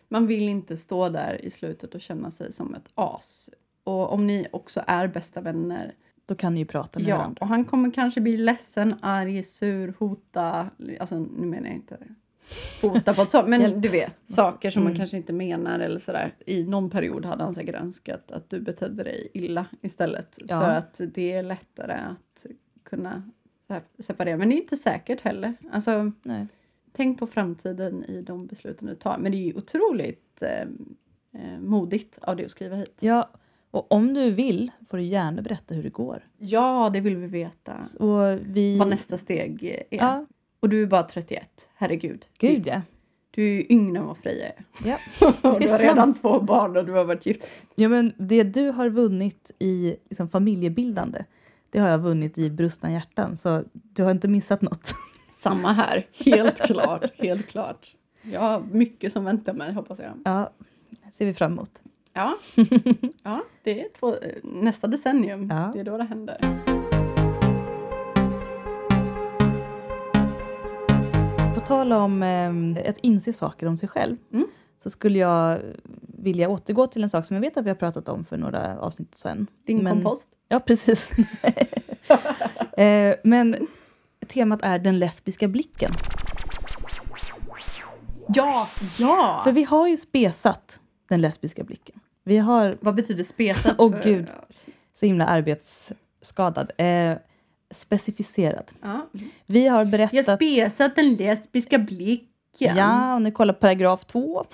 Man 0.09 0.27
vill 0.27 0.49
inte 0.49 0.77
stå 0.77 1.09
där 1.09 1.45
i 1.45 1.51
slutet 1.51 1.95
och 1.95 2.01
känna 2.01 2.31
sig 2.31 2.53
som 2.53 2.75
ett 2.75 2.89
as. 2.95 3.51
Och 3.85 4.13
om 4.13 4.27
ni 4.27 4.47
också 4.53 4.83
är 4.87 5.09
bästa 5.09 5.41
vänner, 5.41 5.95
Då 6.27 6.35
kan 6.35 6.55
ni 6.55 6.61
ju 6.61 6.67
prata 6.67 6.99
med 6.99 7.09
ja, 7.09 7.17
varandra. 7.17 7.39
och 7.41 7.47
han 7.49 7.65
kommer 7.65 7.91
kanske 7.91 8.21
bli 8.21 8.37
ledsen, 8.37 8.95
arg, 9.03 9.43
sur, 9.43 9.95
hota. 9.99 10.71
Alltså 11.01 11.19
nu 11.19 11.47
menar 11.47 11.67
jag 11.67 11.77
inte 11.77 11.99
hota 12.83 13.15
på 13.15 13.23
ett 13.23 13.31
sånt, 13.31 13.49
men 13.49 13.81
du 13.81 13.89
vet, 13.89 14.15
saker 14.25 14.71
som 14.71 14.83
man 14.83 14.91
Mm. 14.93 14.99
kanske 14.99 15.17
inte 15.17 15.33
menar 15.33 15.79
eller 15.81 15.99
sådär. 15.99 16.35
I 16.47 16.65
någon 16.65 16.91
period 16.91 17.25
hade 17.25 17.45
han 17.45 17.55
säkert 17.55 17.75
önskat 17.75 18.31
att 18.31 18.51
du 18.51 18.61
betedde 18.61 19.03
dig 19.05 19.29
illa 19.35 19.67
istället. 19.81 20.39
Ja. 20.49 20.61
För 20.61 20.69
att 20.71 21.01
det 21.15 21.33
är 21.33 21.43
lättare 21.43 21.93
att 21.93 22.47
kunna 22.83 23.23
se- 23.69 24.03
separera. 24.03 24.37
Men 24.37 24.49
det 24.49 24.55
är 24.55 24.61
inte 24.61 24.77
säkert 24.77 25.21
heller. 25.21 25.55
Alltså, 25.73 26.13
Nej. 26.23 26.47
Tänk 26.93 27.19
på 27.19 27.27
framtiden 27.27 28.05
i 28.05 28.23
de 28.23 28.47
besluten 28.47 28.89
du 28.89 28.95
tar. 28.95 29.19
Men 29.19 29.33
det 29.33 29.39
är 29.39 29.47
ju 29.47 29.55
otroligt 29.55 30.43
eh, 30.43 30.61
eh, 31.43 31.61
modigt 31.61 32.19
av 32.23 32.37
dig 32.37 32.45
att 32.45 32.51
skriva 32.51 32.77
hit. 32.77 32.97
Ja, 33.01 33.31
och 33.73 33.93
om 33.93 34.15
du 34.15 34.31
vill 34.31 34.71
får 34.91 34.97
du 34.97 35.03
gärna 35.03 35.43
berätta 35.43 35.75
hur 35.75 35.83
det 35.83 35.89
går. 35.91 36.27
Ja, 36.39 36.91
det 36.93 37.01
vill 37.01 37.17
vi 37.17 37.27
veta. 37.27 37.73
Och 37.99 38.39
vi... 38.43 38.79
Vad 38.79 38.89
nästa 38.89 39.19
steg 39.19 39.63
är. 39.65 39.83
Ja, 39.91 40.27
Och 40.61 40.69
du 40.69 40.83
är 40.83 40.87
bara 40.87 41.03
31. 41.03 41.69
Herregud. 41.75 42.27
gud 42.39 42.67
ja. 42.67 42.83
Du 43.31 43.43
är 43.43 43.49
ju 43.55 43.67
yngre 43.69 43.99
än 43.99 44.07
vad 44.07 44.19
Freja 44.19 44.49
är. 44.49 44.65
ja. 44.85 44.99
Det 45.43 45.59
du 45.59 45.71
har 45.73 45.79
redan 45.79 46.13
sant. 46.13 46.21
två 46.21 46.41
barn 46.41 46.77
och 46.77 46.85
du 46.87 46.93
har 46.93 47.05
varit 47.05 47.27
gift. 47.27 47.47
Ja, 47.75 47.89
men 47.89 48.13
det 48.19 48.43
du 48.43 48.71
har 48.71 48.89
vunnit 48.89 49.51
i 49.59 49.97
liksom, 50.09 50.29
familjebildande, 50.29 51.25
det 51.71 51.79
har 51.79 51.89
jag 51.89 51.99
vunnit 51.99 52.39
i 52.39 52.51
brustna 52.51 52.93
hjärtan. 52.93 53.37
Så 53.37 53.65
du 53.73 54.03
har 54.03 54.11
inte 54.11 54.29
missat 54.29 54.63
något. 54.63 54.95
Samma 55.31 55.73
här. 55.73 56.07
Helt 56.13 56.59
klart. 56.61 57.11
Helt 57.19 57.47
klart. 57.47 57.95
Jag 58.23 58.41
har 58.41 58.63
mycket 58.73 59.13
som 59.13 59.25
väntar 59.25 59.53
mig, 59.53 59.73
hoppas 59.73 59.99
jag. 59.99 60.13
Ja, 60.25 60.53
ser 61.13 61.27
vi 61.27 61.35
fram 61.35 61.53
emot. 61.53 61.83
Ja, 62.13 62.39
ja 63.23 63.41
det 63.63 63.81
är 63.81 63.89
två, 63.99 64.15
nästa 64.43 64.87
decennium. 64.87 65.49
Ja. 65.51 65.71
Det 65.75 65.81
är 65.81 65.85
då 65.85 65.97
det 65.97 66.05
händer. 66.05 66.39
På 71.55 71.61
tal 71.61 71.93
om 71.93 72.23
eh, 72.23 72.89
att 72.91 72.99
inse 72.99 73.33
saker 73.33 73.67
om 73.67 73.77
sig 73.77 73.89
själv 73.89 74.17
Mm. 74.33 74.47
så 74.83 74.91
skulle 74.91 75.19
jag 75.19 75.61
vilja 76.19 76.49
återgå 76.49 76.87
till 76.87 77.03
en 77.03 77.11
sak 77.11 77.27
som 77.27 77.35
jag 77.37 77.41
vet 77.41 77.57
att 77.57 77.65
vi 77.65 77.69
har 77.71 77.77
pratat 77.77 78.09
om 78.09 78.25
för 78.25 78.37
några 78.37 78.79
avsnitt 78.81 79.15
sedan. 79.15 79.47
Din 79.67 79.79
Men- 79.79 79.93
kompost. 79.93 80.29
Ja, 80.49 80.61
precis. 80.61 81.11
eh, 82.77 83.15
men 83.25 83.67
temat 84.29 84.61
är 84.63 84.79
den 84.79 84.99
lesbiska 84.99 85.49
blicken. 85.49 85.91
Ja, 88.29 88.69
ja! 88.99 89.41
För 89.45 89.53
vi 89.53 89.65
har 89.65 89.89
ju 89.89 89.97
spesat 89.97 90.81
den 91.09 91.21
lesbiska 91.21 91.65
blicken. 91.65 92.01
Vi 92.25 92.39
har 92.39 92.77
Vad 92.81 92.95
betyder 92.95 93.25
spesat? 93.25 93.75
Åh, 93.79 93.93
för- 93.93 94.05
gud. 94.05 94.29
så 94.95 95.07
himla 95.07 95.27
arbetsskadad. 95.27 96.71
Eh, 96.79 97.17
specificerad. 97.71 98.73
Ja. 98.83 99.09
Vi 99.47 99.69
har 99.69 99.79
Jag 99.79 99.89
berättat... 99.91 100.37
spesat 100.37 100.97
den 100.97 101.15
lesbiska 101.15 101.79
blicken. 101.79 102.77
Ja, 102.77 103.15
om 103.15 103.23
ni 103.23 103.31
kollar 103.31 103.55
paragraf 103.55 104.05
två. 104.05 104.45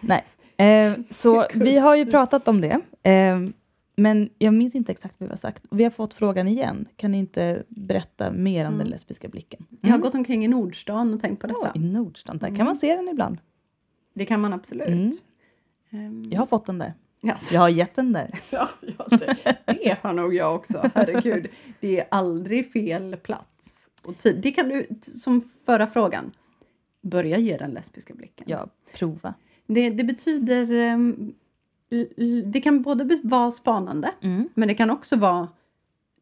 Nej. 0.00 0.24
Eh, 0.56 0.94
så 1.10 1.46
vi 1.54 1.78
har 1.78 1.96
ju 1.96 2.06
pratat 2.06 2.48
om 2.48 2.60
det. 2.60 2.80
Eh, 3.10 3.38
men 3.96 4.28
jag 4.38 4.54
minns 4.54 4.74
inte 4.74 4.92
exakt 4.92 5.20
vad 5.20 5.28
vi 5.28 5.32
har 5.32 5.36
sagt. 5.38 5.62
Vi 5.70 5.84
har 5.84 5.90
fått 5.90 6.14
frågan 6.14 6.48
igen. 6.48 6.88
Kan 6.96 7.10
ni 7.10 7.18
inte 7.18 7.62
berätta 7.68 8.30
mer 8.32 8.60
om 8.60 8.66
Mm. 8.74 8.78
den 8.78 8.88
lesbiska 8.88 9.28
blicken? 9.28 9.66
Jag 9.80 9.90
har 9.90 9.98
gått 9.98 10.14
omkring 10.14 10.44
i 10.44 10.48
Nordstan 10.48 11.14
och 11.14 11.20
tänkt 11.20 11.40
på 11.40 11.46
detta. 11.46 11.58
Ja, 11.74 11.80
I 11.80 11.84
Nordstan, 11.84 12.38
där 12.38 12.46
Mm. 12.46 12.56
kan 12.56 12.66
man 12.66 12.76
se 12.76 12.96
den 12.96 13.08
ibland. 13.08 13.38
Det 14.14 14.24
kan 14.26 14.40
man 14.40 14.52
absolut. 14.52 14.88
Mm. 14.88 15.12
Ehm, 15.90 16.28
Jag 16.32 16.38
har 16.40 16.46
fått 16.46 16.66
den 16.66 16.78
där. 16.78 16.94
Alltså, 17.30 17.54
Jag 17.54 17.60
har 17.60 17.68
gett 17.68 17.94
den 17.94 18.12
där. 18.12 18.40
ja, 18.50 18.68
ja, 18.98 19.06
det, 19.16 19.36
det 19.66 19.98
har 20.02 20.12
nog 20.12 20.34
jag 20.34 20.54
också. 20.54 20.90
Herregud. 20.94 21.48
Det 21.80 22.00
är 22.00 22.06
aldrig 22.10 22.72
fel 22.72 23.16
plats 23.16 23.88
och 24.02 24.18
tid. 24.18 24.40
Det 24.42 24.50
kan 24.52 24.68
du, 24.68 24.86
som 25.20 25.40
förra 25.66 25.86
frågan, 25.86 26.32
börja 27.02 27.38
ge 27.38 27.56
den 27.56 27.70
lesbiska 27.70 28.14
blicken. 28.14 28.46
Ja, 28.48 28.66
prova. 28.94 29.34
Det, 29.66 29.90
det 29.90 30.04
betyder... 30.04 30.70
ehm, 30.72 31.34
det 32.44 32.60
kan 32.60 32.82
både 32.82 33.18
vara 33.22 33.50
spanande, 33.50 34.10
Mm. 34.22 34.48
men 34.54 34.68
det 34.68 34.74
kan 34.74 34.90
också 34.90 35.16
vara 35.16 35.48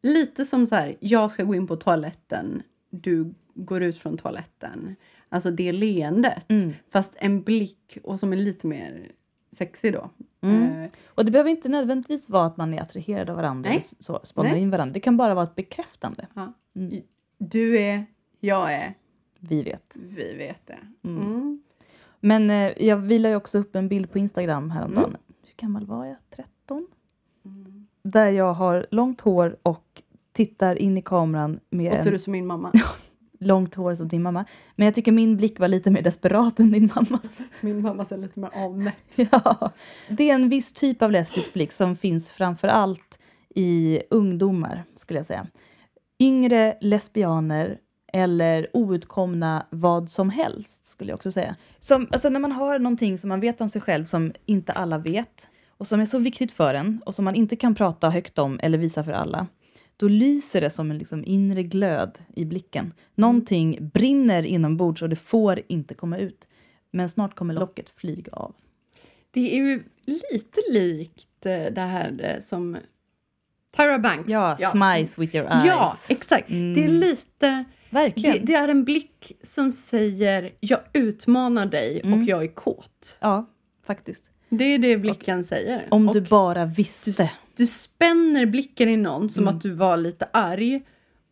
lite 0.03 0.45
som 0.45 0.67
så 0.67 0.75
här, 0.75 0.95
jag 0.99 1.31
ska 1.31 1.43
gå 1.43 1.55
in 1.55 1.67
på 1.67 1.75
toaletten, 1.75 2.63
du 2.89 3.33
går 3.53 3.81
ut 3.83 3.97
från 3.97 4.17
toaletten. 4.17 4.95
Alltså 5.29 5.51
det 5.51 5.71
leendet, 5.71 6.45
Mm. 6.49 6.73
fast 6.89 7.13
en 7.15 7.41
blick 7.43 7.97
och 8.03 8.19
som 8.19 8.33
är 8.33 8.37
lite 8.37 8.67
mer 8.67 9.11
sexig 9.51 9.93
då. 9.93 10.09
Mm. 10.41 10.83
Eh, 10.83 10.89
Och 11.07 11.25
det 11.25 11.31
behöver 11.31 11.49
inte 11.49 11.69
nödvändigtvis 11.69 12.29
vara 12.29 12.45
att 12.45 12.57
man 12.57 12.73
är 12.73 12.81
attraherad 12.81 13.29
av 13.29 13.35
varandra 13.35 13.69
Nej. 13.69 13.81
så, 13.81 14.19
spanar 14.23 14.49
Nej. 14.51 14.61
in 14.61 14.69
varandra. 14.69 14.93
Det 14.93 14.99
kan 14.99 15.17
bara 15.17 15.33
vara 15.33 15.43
ett 15.43 15.55
bekräftande. 15.55 16.27
ja. 16.33 16.53
Mm. 16.75 17.01
Du 17.37 17.77
är, 17.79 18.05
jag 18.39 18.73
är, 18.73 18.93
Vi 19.39 19.63
vet. 19.63 19.97
vi 19.99 20.33
vet 20.35 20.67
det. 20.67 20.79
Mm. 21.03 21.21
Mm. 21.25 21.61
Men 22.19 22.49
eh, 22.49 22.71
jag 22.85 22.97
vi 22.97 23.19
la 23.19 23.29
ju 23.29 23.35
också 23.35 23.57
upp 23.57 23.75
en 23.75 23.87
bild 23.87 24.11
på 24.11 24.19
Instagram 24.19 24.71
häromdagen. 24.71 25.09
Mm. 25.09 25.21
Hur 25.45 25.53
gammal 25.57 25.85
var 25.85 26.05
jag? 26.05 26.17
13? 26.35 26.87
Mm. 27.45 27.87
Där 28.03 28.31
jag 28.31 28.53
har 28.53 28.85
långt 28.91 29.21
hår 29.21 29.57
och 29.63 30.01
tittar 30.31 30.75
in 30.75 30.97
i 30.97 31.01
kameran 31.01 31.59
med 31.69 31.91
Och 31.97 32.03
ser 32.03 32.11
ut 32.11 32.21
som 32.21 32.31
min 32.31 32.47
mamma. 32.47 32.71
långt 33.41 33.75
hår 33.75 33.95
som 33.95 34.07
din 34.07 34.21
mamma. 34.21 34.45
Men 34.75 34.85
jag 34.85 34.95
tycker 34.95 35.11
min 35.11 35.37
blick 35.37 35.59
var 35.59 35.67
lite 35.67 35.91
mer 35.91 36.01
desperat 36.01 36.59
än 36.59 36.71
din 36.71 36.91
mammas. 36.95 37.41
Min 37.61 37.81
mamma 37.81 38.05
ser 38.05 38.17
lite 38.17 38.39
mer 38.39 38.49
avmätt. 38.53 38.95
Ja. 39.31 39.71
Det 40.09 40.29
är 40.29 40.35
en 40.35 40.49
viss 40.49 40.73
typ 40.73 41.01
av 41.01 41.11
lesbisk 41.11 41.53
blick 41.53 41.71
som 41.71 41.95
finns 41.95 42.31
framför 42.31 42.67
allt 42.67 43.19
i 43.55 44.01
ungdomar, 44.09 44.83
skulle 44.95 45.19
jag 45.19 45.25
säga. 45.25 45.47
Yngre 46.19 46.77
lesbianer 46.81 47.77
eller 48.13 48.67
outkomna 48.73 49.65
vad 49.69 50.09
som 50.09 50.29
helst, 50.29 50.85
skulle 50.87 51.11
jag 51.11 51.15
också 51.15 51.31
säga. 51.31 51.55
Som, 51.79 52.07
alltså 52.11 52.29
när 52.29 52.39
man 52.39 52.51
har 52.51 52.79
någonting 52.79 53.17
som 53.17 53.27
man 53.27 53.39
vet 53.39 53.61
om 53.61 53.69
sig 53.69 53.81
själv 53.81 54.05
som 54.05 54.33
inte 54.45 54.73
alla 54.73 54.97
vet 54.97 55.49
och 55.77 55.87
som 55.87 55.99
är 55.99 56.05
så 56.05 56.19
viktigt 56.19 56.51
för 56.51 56.73
en 56.73 57.01
och 57.05 57.15
som 57.15 57.25
man 57.25 57.35
inte 57.35 57.55
kan 57.55 57.75
prata 57.75 58.09
högt 58.09 58.39
om 58.39 58.59
eller 58.63 58.77
visa 58.77 59.03
för 59.03 59.11
alla, 59.11 59.47
då 60.01 60.07
lyser 60.07 60.61
det 60.61 60.69
som 60.69 60.91
en 60.91 60.97
liksom 60.97 61.23
inre 61.25 61.63
glöd 61.63 62.19
i 62.35 62.45
blicken. 62.45 62.93
Någonting 63.15 63.89
brinner 63.93 64.43
inombords 64.43 65.01
och 65.01 65.09
det 65.09 65.15
får 65.15 65.61
inte 65.67 65.93
komma 65.93 66.17
ut. 66.17 66.47
Men 66.91 67.09
snart 67.09 67.35
kommer 67.35 67.53
locket 67.53 67.89
flyga 67.89 68.31
av. 68.31 68.55
Det 69.31 69.55
är 69.55 69.65
ju 69.65 69.83
lite 70.05 70.61
likt 70.71 71.45
eh, 71.45 71.73
det 71.73 71.81
här 71.81 72.35
eh, 72.35 72.43
som 72.43 72.77
Tyra 73.77 73.99
Banks. 73.99 74.29
Ja, 74.31 74.57
smice 74.57 75.21
with 75.21 75.35
your 75.35 75.47
eyes. 75.47 75.65
Ja, 75.65 75.93
exakt. 76.09 76.49
Mm. 76.49 76.73
Det 76.73 76.83
är 76.83 76.87
lite... 76.87 77.65
Verkligen. 77.89 78.31
Det, 78.35 78.45
det 78.45 78.53
är 78.53 78.67
en 78.67 78.83
blick 78.83 79.31
som 79.43 79.71
säger 79.71 80.51
jag 80.59 80.79
utmanar 80.93 81.65
dig 81.65 82.01
Mm. 82.03 82.19
och 82.19 82.25
jag 82.25 82.43
är 82.43 82.53
kåt. 82.55 83.17
Ja, 83.19 83.49
faktiskt. 83.85 84.31
Det 84.53 84.63
är 84.63 84.77
det 84.79 84.97
blicken 84.97 85.43
säger. 85.43 85.87
Om 85.91 86.07
och 86.07 86.13
du 86.13 86.21
bara 86.21 86.65
du, 86.65 86.71
visste. 86.73 87.31
du 87.57 87.67
spänner 87.67 88.45
blicken 88.45 88.89
i 88.89 88.97
någon 88.97 89.29
som 89.29 89.43
Mm. 89.43 89.55
att 89.55 89.61
du 89.61 89.69
var 89.69 89.97
lite 89.97 90.27
arg 90.33 90.81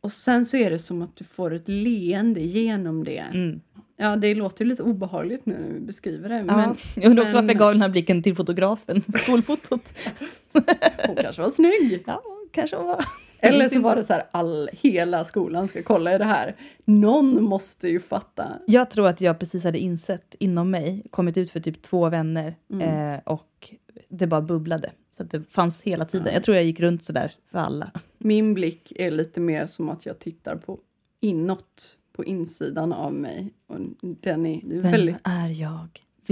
och 0.01 0.11
sen 0.11 0.45
så 0.45 0.57
är 0.57 0.71
det 0.71 0.79
som 0.79 1.01
att 1.01 1.15
du 1.15 1.23
får 1.23 1.53
ett 1.53 1.67
leende 1.67 2.41
genom 2.41 3.03
det. 3.03 3.23
Mm. 3.33 3.61
Ja, 3.97 4.15
det 4.15 4.35
låter 4.35 4.65
lite 4.65 4.83
obehagligt 4.83 5.45
nu 5.45 5.53
när 5.67 5.73
vi 5.73 5.79
beskriver 5.79 6.29
det. 6.29 6.35
Ja. 6.35 6.43
Men 6.57 6.75
jag 6.95 7.05
undrar 7.09 7.23
också 7.23 7.35
men- 7.35 7.45
varför 7.45 7.53
jag 7.55 7.59
gav 7.59 7.73
den 7.73 7.81
här 7.81 7.89
blicken 7.89 8.23
till 8.23 8.35
fotografen 8.35 9.01
skolfotot. 9.03 9.93
hon 11.07 11.15
kanske 11.21 11.41
var 11.41 11.51
snygg. 11.51 12.03
ja, 12.07 12.21
kanske 12.51 12.75
var. 12.75 13.05
Eller 13.41 13.69
så 13.69 13.79
var 13.79 13.95
det 13.95 14.03
så 14.03 14.13
här, 14.13 14.23
all, 14.31 14.69
hela 14.73 15.25
skolan 15.25 15.67
ska 15.67 15.83
kolla 15.83 16.15
i 16.15 16.17
det 16.17 16.25
här. 16.25 16.55
Någon 16.85 17.43
måste 17.43 17.87
ju 17.87 17.99
fatta. 17.99 18.59
Jag 18.67 18.89
tror 18.89 19.07
att 19.07 19.21
jag 19.21 19.39
precis 19.39 19.63
hade 19.63 19.79
insett 19.79 20.35
inom 20.39 20.71
mig, 20.71 21.03
kommit 21.11 21.37
ut 21.37 21.51
för 21.51 21.59
typ 21.59 21.81
två 21.81 22.09
vänner 22.09 22.55
Mm. 22.71 23.13
eh, 23.13 23.19
och 23.25 23.73
det 24.09 24.27
bara 24.27 24.41
bubblade. 24.41 24.91
Så 25.11 25.23
att 25.23 25.31
det 25.31 25.43
fanns 25.49 25.81
hela 25.81 26.05
tiden. 26.05 26.33
Jag 26.33 26.43
tror 26.43 26.57
jag 26.57 26.65
gick 26.65 26.79
runt 26.79 27.03
sådär 27.03 27.31
för 27.51 27.59
alla. 27.59 27.91
Min 28.17 28.53
blick 28.53 28.93
är 28.95 29.11
lite 29.11 29.39
mer 29.39 29.67
som 29.67 29.89
att 29.89 30.05
jag 30.05 30.19
tittar 30.19 30.55
på 30.55 30.79
inåt, 31.19 31.97
på 32.15 32.25
insidan 32.25 32.93
av 32.93 33.13
mig. 33.13 33.53
Och 33.67 33.77
den 34.01 34.45
är, 34.45 34.57
är 34.57 34.81
Vem 34.81 34.91
väldigt, 34.91 35.15
är 35.23 35.61
jag? 35.61 35.87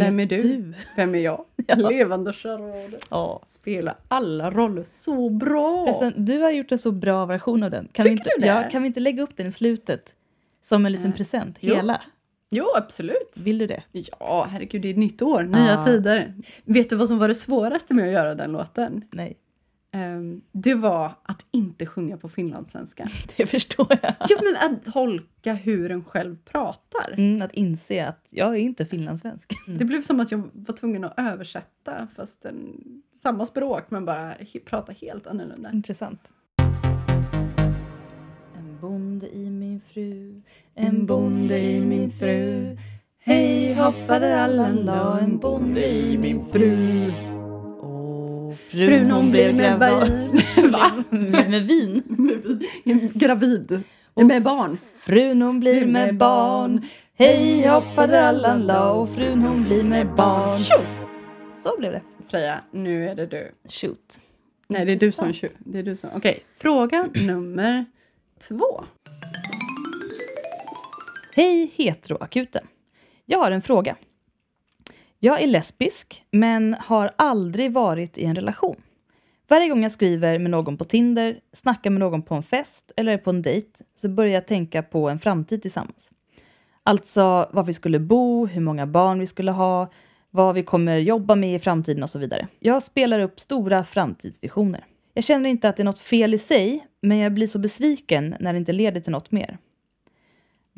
Vem 0.05 0.19
är 0.19 0.25
du? 0.25 0.73
vem 0.95 1.15
är 1.15 1.19
jag? 1.19 1.45
Ja. 1.67 1.75
Levande 1.75 2.33
charad. 2.33 2.95
Ja. 3.09 3.43
Spelar 3.47 3.95
alla 4.07 4.51
roller 4.51 4.83
så 4.83 5.29
bra. 5.29 5.85
Förresten, 5.85 6.25
du 6.25 6.39
har 6.39 6.51
gjort 6.51 6.71
en 6.71 6.77
så 6.77 6.91
bra 6.91 7.25
version 7.25 7.63
av 7.63 7.71
den. 7.71 7.87
Kan 7.91 8.03
vi 8.03 8.09
Tycker 8.09 8.29
inte, 8.29 8.31
du 8.37 8.41
det? 8.41 8.47
Ja, 8.47 8.69
kan 8.71 8.81
vi 8.81 8.87
inte 8.87 8.99
lägga 8.99 9.23
upp 9.23 9.37
den 9.37 9.47
i 9.47 9.51
slutet? 9.51 10.15
Som 10.63 10.85
en 10.85 10.91
liten 10.91 11.07
Eh, 11.11 11.13
present, 11.13 11.57
jo. 11.59 11.75
hela? 11.75 12.01
Jo, 12.49 12.65
absolut. 12.75 13.37
Vill 13.43 13.57
du 13.57 13.67
det? 13.67 13.83
Ja, 14.19 14.47
herregud, 14.51 14.81
det 14.81 14.87
är 14.87 14.91
ett 14.91 14.97
nytt 14.97 15.21
år, 15.21 15.43
nya 15.43 15.65
Ja. 15.73 15.83
tider. 15.83 16.33
Vet 16.65 16.89
du 16.89 16.95
vad 16.95 17.07
som 17.07 17.19
var 17.19 17.27
det 17.27 17.35
svåraste 17.35 17.93
med 17.93 18.05
att 18.07 18.13
göra 18.13 18.35
den 18.35 18.51
låten? 18.51 19.05
Nej, 19.11 19.37
det 20.51 20.73
var 20.73 21.11
att 21.23 21.45
inte 21.51 21.85
sjunga 21.85 22.17
på 22.17 22.29
finlandssvenska. 22.29 23.09
det 23.37 23.45
förstår 23.45 23.87
jag. 24.01 24.15
Jo, 24.29 24.37
men 24.43 24.71
att 24.71 24.93
tolka 24.93 25.53
hur 25.53 25.91
en 25.91 26.03
själv 26.03 26.37
pratar. 26.45 27.13
Mm, 27.17 27.41
att 27.41 27.53
inse 27.53 28.07
att 28.07 28.27
jag 28.29 28.55
är 28.55 28.59
inte 28.59 28.85
finlandssvensk. 28.85 29.53
Det 29.67 29.85
blev 29.85 30.01
som 30.01 30.19
att 30.19 30.31
jag 30.31 30.49
var 30.53 30.75
tvungen 30.75 31.03
att 31.03 31.13
översätta 31.17 32.07
fast 32.15 32.45
en, 32.45 32.81
samma 33.21 33.45
språk 33.45 33.83
men 33.89 34.05
bara 34.05 34.33
prata 34.65 34.91
helt 34.91 35.27
annorlunda. 35.27 35.71
Intressant. 35.71 36.31
En 38.55 38.79
bonde 38.81 39.35
i 39.35 39.49
min 39.49 39.81
fru, 39.81 40.41
en 40.75 41.05
bonde 41.05 41.59
i 41.59 41.85
min 41.85 42.11
fru. 42.11 42.77
Hej 43.19 43.73
hopp 43.73 43.95
faderallan 44.07 44.75
la 44.75 45.19
en 45.19 45.37
bonde 45.37 45.87
i 45.87 46.17
min 46.17 46.45
fru. 46.45 47.11
Och 48.67 48.71
frun 48.71 49.11
hon 49.11 49.31
blev 49.31 49.55
med. 49.55 49.79
Va? 50.71 51.03
med, 51.09 51.49
med 51.49 51.63
vin. 51.63 52.03
Gravid. 53.13 53.83
Med 54.15 54.43
barn. 54.43 54.77
Frun 54.99 55.41
hon 55.41 55.59
blir 55.59 55.85
med 55.85 56.17
barn. 56.17 56.85
Hej 57.15 57.67
hopp 57.67 57.83
faderallan 57.95 58.65
la 58.65 58.91
och 58.91 59.09
frun 59.09 59.41
hon 59.41 59.63
blir 59.63 59.83
med 59.83 60.07
barn. 60.15 60.59
Tjo! 60.59 60.75
Så 61.57 61.75
blev 61.79 61.91
det. 61.91 62.01
Freja, 62.27 62.61
nu 62.71 63.09
är 63.09 63.15
det 63.15 63.25
du. 63.25 63.51
Shoot. 63.69 64.21
Nej, 64.67 64.85
det 64.85 64.91
är 64.91 64.95
du 64.99 65.11
som 65.11 65.33
tjo. 65.33 65.47
Det 65.59 65.79
är 65.79 65.83
du 65.83 65.95
som... 65.95 66.09
Okej, 66.15 66.39
fråga 66.53 67.09
nummer 67.27 67.85
två. 68.47 68.83
Hej 71.35 71.71
heteroakuten. 71.75 72.67
Jag 73.25 73.39
har 73.39 73.51
en 73.51 73.61
fråga. 73.61 73.95
Jag 75.19 75.41
är 75.41 75.47
lesbisk, 75.47 76.23
men 76.31 76.75
har 76.79 77.11
aldrig 77.15 77.73
varit 77.73 78.17
i 78.17 78.25
en 78.25 78.35
relation. 78.35 78.75
Varje 79.47 79.69
gång 79.69 79.83
jag 79.83 79.91
skriver 79.91 80.39
med 80.39 80.51
någon 80.51 80.77
på 80.77 80.85
Tinder, 80.85 81.39
snackar 81.53 81.89
med 81.89 81.99
någon 81.99 82.21
på 82.21 82.35
en 82.35 82.43
fest 82.43 82.91
eller 82.97 83.11
är 83.11 83.17
på 83.17 83.29
en 83.29 83.41
dejt 83.41 83.83
så 83.95 84.09
börjar 84.09 84.33
jag 84.33 84.47
tänka 84.47 84.83
på 84.83 85.09
en 85.09 85.19
framtid 85.19 85.61
tillsammans. 85.61 86.11
Alltså 86.83 87.49
var 87.53 87.63
vi 87.63 87.73
skulle 87.73 87.99
bo, 87.99 88.45
hur 88.45 88.61
många 88.61 88.87
barn 88.87 89.19
vi 89.19 89.27
skulle 89.27 89.51
ha, 89.51 89.91
vad 90.31 90.55
vi 90.55 90.63
kommer 90.63 90.97
jobba 90.97 91.35
med 91.35 91.55
i 91.55 91.59
framtiden 91.59 92.03
och 92.03 92.09
så 92.09 92.19
vidare. 92.19 92.47
Jag 92.59 92.83
spelar 92.83 93.19
upp 93.19 93.39
stora 93.39 93.83
framtidsvisioner. 93.83 94.85
Jag 95.13 95.23
känner 95.23 95.49
inte 95.49 95.69
att 95.69 95.77
det 95.77 95.83
är 95.83 95.85
något 95.85 95.99
fel 95.99 96.33
i 96.33 96.37
sig, 96.37 96.87
men 97.01 97.17
jag 97.17 97.33
blir 97.33 97.47
så 97.47 97.59
besviken 97.59 98.35
när 98.39 98.53
det 98.53 98.59
inte 98.59 98.73
leder 98.73 99.01
till 99.01 99.11
något 99.11 99.31
mer. 99.31 99.57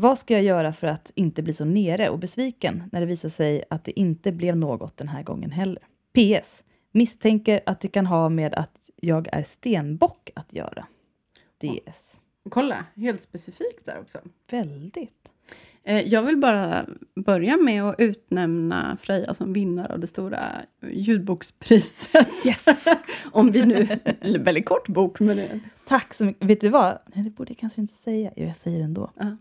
Vad 0.02 0.18
ska 0.20 0.34
jag 0.34 0.44
göra 0.44 0.74
för 0.74 0.88
att 0.88 1.12
inte 1.16 1.42
bli 1.44 1.54
så 1.54 1.66
nere 1.66 2.10
och 2.10 2.20
besviken 2.20 2.84
när 2.92 3.00
det 3.00 3.06
visar 3.06 3.30
sig 3.30 3.64
att 3.70 3.84
det 3.84 4.00
inte 4.00 4.32
blev 4.32 4.58
något 4.58 4.98
den 4.98 5.08
här 5.08 5.24
gången 5.24 5.52
heller? 5.52 5.84
PS. 6.14 6.64
Misstänker 6.92 7.62
att 7.66 7.80
det 7.82 7.88
kan 7.88 8.06
ha 8.06 8.30
med 8.30 8.54
att 8.56 8.90
jag 8.96 9.28
är 9.32 9.44
stenbock 9.44 10.30
att 10.36 10.54
göra. 10.54 10.86
DS. 11.62 12.22
Kolla, 12.50 12.86
helt 12.96 13.22
specifikt 13.22 13.86
där 13.86 14.00
också. 14.02 14.20
Väldigt. 14.52 15.30
Eh, 15.84 16.02
Jag 16.02 16.24
vill 16.24 16.38
bara 16.38 16.86
börja 17.16 17.58
med 17.58 17.84
att 17.84 17.96
utnämna 18.00 18.98
Freja 19.02 19.34
som 19.34 19.54
vinnare 19.54 19.94
av 19.94 20.00
det 20.00 20.08
stora 20.08 20.40
ljudbokspriset. 20.92 22.28
Yes! 22.48 22.86
Om 23.32 23.52
vi 23.52 23.66
nu... 23.66 23.88
Eller 24.22 24.40
väldigt 24.40 24.66
kort 24.66 24.88
bok, 24.88 25.20
men. 25.20 25.62
Tack 25.88 26.14
så 26.14 26.26
mycket. 26.26 26.46
Vet 26.50 26.62
du 26.62 26.70
vad? 26.70 27.00
Nej, 27.14 27.24
det 27.24 27.30
borde 27.30 27.50
jag 27.52 27.58
kanske 27.58 27.82
inte 27.82 27.94
säga. 27.94 28.32
Jo, 28.36 28.46
jag 28.46 28.56
säger 28.56 28.78
det 28.78 28.84
ändå. 28.84 29.12
Ja. 29.20 29.38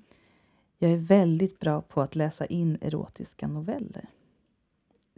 Jag 0.78 0.90
är 0.90 0.96
väldigt 0.96 1.60
bra 1.60 1.80
på 1.80 2.00
att 2.00 2.16
läsa 2.16 2.46
in 2.46 2.78
erotiska 2.80 3.46
noveller. 3.46 4.04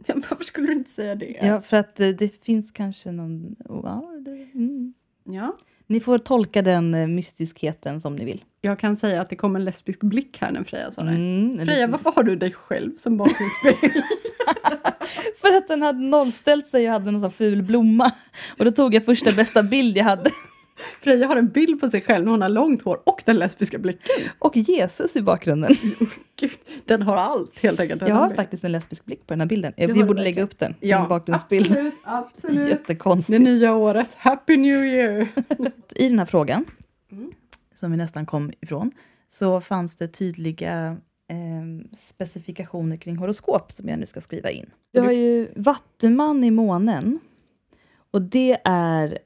Ja, 0.05 0.15
varför 0.29 0.43
skulle 0.43 0.67
du 0.67 0.73
inte 0.73 0.89
säga 0.89 1.15
det? 1.15 1.37
Ja, 1.41 1.61
för 1.61 1.77
att 1.77 1.99
eh, 1.99 2.09
det 2.09 2.43
finns 2.43 2.71
kanske 2.71 3.11
någon... 3.11 3.55
Ja, 3.69 4.13
det, 4.25 4.47
mm. 4.53 4.93
Ja. 5.23 5.57
Ni 5.87 5.99
får 5.99 6.17
tolka 6.17 6.61
den 6.61 6.93
eh, 6.93 7.07
mystiskheten 7.07 8.01
som 8.01 8.15
ni 8.15 8.25
vill. 8.25 8.43
Jag 8.61 8.79
kan 8.79 8.97
säga 8.97 9.21
att 9.21 9.29
det 9.29 9.35
kom 9.35 9.55
en 9.55 9.65
lesbisk 9.65 9.99
blick 9.99 10.37
här 10.41 10.51
när 10.51 10.63
Freja 10.63 10.91
sa 10.91 11.03
det. 11.03 11.11
Mm, 11.11 11.65
Freja, 11.65 11.87
varför 11.87 12.11
har 12.11 12.23
du 12.23 12.35
dig 12.35 12.51
själv 12.51 12.97
som 12.97 13.17
bakgrundsbild? 13.17 14.03
För 15.41 15.57
att 15.57 15.67
den 15.67 15.81
hade 15.81 15.99
nollställt 15.99 16.67
sig 16.67 16.85
och 16.87 16.93
hade 16.93 17.11
någon 17.11 17.21
sån 17.21 17.31
ful 17.31 17.63
blomma. 17.63 18.11
Och 18.59 18.65
då 18.65 18.71
tog 18.71 18.93
jag 18.93 19.05
första 19.05 19.31
bästa 19.35 19.63
bild 19.63 19.97
jag 19.97 20.03
hade. 20.03 20.31
Freja 21.01 21.27
har 21.27 21.35
en 21.35 21.47
bild 21.49 21.79
på 21.81 21.89
sig 21.91 22.01
själv 22.01 22.25
när 22.25 22.31
hon 22.31 22.41
har 22.41 22.49
långt 22.49 22.81
hår 22.81 23.01
och 23.05 23.21
den 23.25 23.39
lesbiska 23.39 23.77
blicken. 23.77 24.25
Och 24.39 24.57
Jesus 24.57 25.15
i 25.15 25.21
bakgrunden. 25.21 25.75
Gud, 26.35 26.51
den 26.85 27.01
har 27.01 27.17
allt 27.17 27.59
helt 27.59 27.79
enkelt. 27.79 28.01
Jag 28.01 28.15
har 28.15 28.33
faktiskt 28.33 28.63
en 28.63 28.71
lesbisk 28.71 29.05
blick 29.05 29.27
på 29.27 29.33
den 29.33 29.39
här 29.41 29.47
bilden. 29.47 29.73
Vi 29.77 30.03
borde 30.03 30.23
lägga 30.23 30.43
upp 30.43 30.59
den. 30.59 30.75
ja, 30.79 31.05
bakgrundsbild. 31.09 31.71
Absolut, 31.71 31.93
absolut. 32.03 32.57
Det 32.65 32.69
Jättekonstigt. 32.69 33.41
nya 33.41 33.73
året. 33.75 34.07
Happy 34.15 34.57
New 34.57 34.85
Year! 34.85 35.27
I 35.95 36.09
den 36.09 36.19
här 36.19 36.25
frågan, 36.25 36.65
Mm. 37.11 37.31
som 37.73 37.91
vi 37.91 37.97
nästan 37.97 38.25
kom 38.25 38.51
ifrån, 38.61 38.91
så 39.29 39.61
fanns 39.61 39.95
det 39.95 40.07
tydliga 40.07 40.97
eh, 41.27 41.95
specifikationer 41.97 42.97
kring 42.97 43.15
horoskop 43.17 43.71
som 43.71 43.89
jag 43.89 43.99
nu 43.99 44.05
ska 44.05 44.21
skriva 44.21 44.51
in. 44.51 44.69
Du 44.93 44.99
har 45.01 45.11
ju 45.11 45.47
vattuman 45.55 46.43
i 46.43 46.51
månen. 46.51 47.19
Och 48.11 48.21
det 48.21 48.57
är 48.65 49.17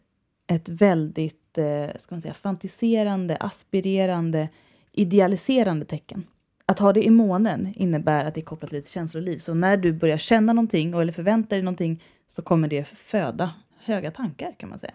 ett 0.48 0.70
väldigt 0.70 1.40
eh, 1.58 1.90
ska 1.96 2.16
man 2.16 2.22
säga, 2.22 2.34
fantiserande, 2.34 3.38
aspirerande, 3.40 4.50
idealiserande 4.92 5.86
tecken. 5.86 6.24
Att 6.66 6.80
ha 6.80 6.94
det 6.94 7.04
i 7.04 7.10
månen 7.10 7.74
innebär 7.76 8.26
att 8.26 8.34
det 8.34 8.42
är 8.42 8.46
kopplat 8.46 8.70
till 8.70 8.80
ditt 8.80 8.90
känsloliv. 8.90 9.38
Så 9.38 9.54
när 9.54 9.78
du 9.78 9.94
börjar 9.94 10.18
känna 10.18 10.54
någonting 10.54 10.94
eller 10.94 11.14
förväntar 11.14 11.56
dig 11.56 11.64
någonting 11.64 12.04
så 12.28 12.42
kommer 12.42 12.68
det 12.68 12.88
föda 12.88 13.54
höga 13.84 14.12
tankar 14.12 14.56
kan 14.58 14.70
man 14.70 14.80
säga. 14.80 14.94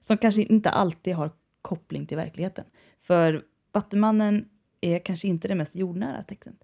Som 0.00 0.18
kanske 0.18 0.42
inte 0.42 0.70
alltid 0.70 1.14
har 1.14 1.30
koppling 1.62 2.06
till 2.06 2.16
verkligheten. 2.16 2.64
För 3.02 3.42
Vattumannen 3.72 4.48
är 4.80 4.98
kanske 4.98 5.28
inte 5.28 5.48
det 5.48 5.54
mest 5.54 5.76
jordnära 5.76 6.22
tecknet. 6.22 6.54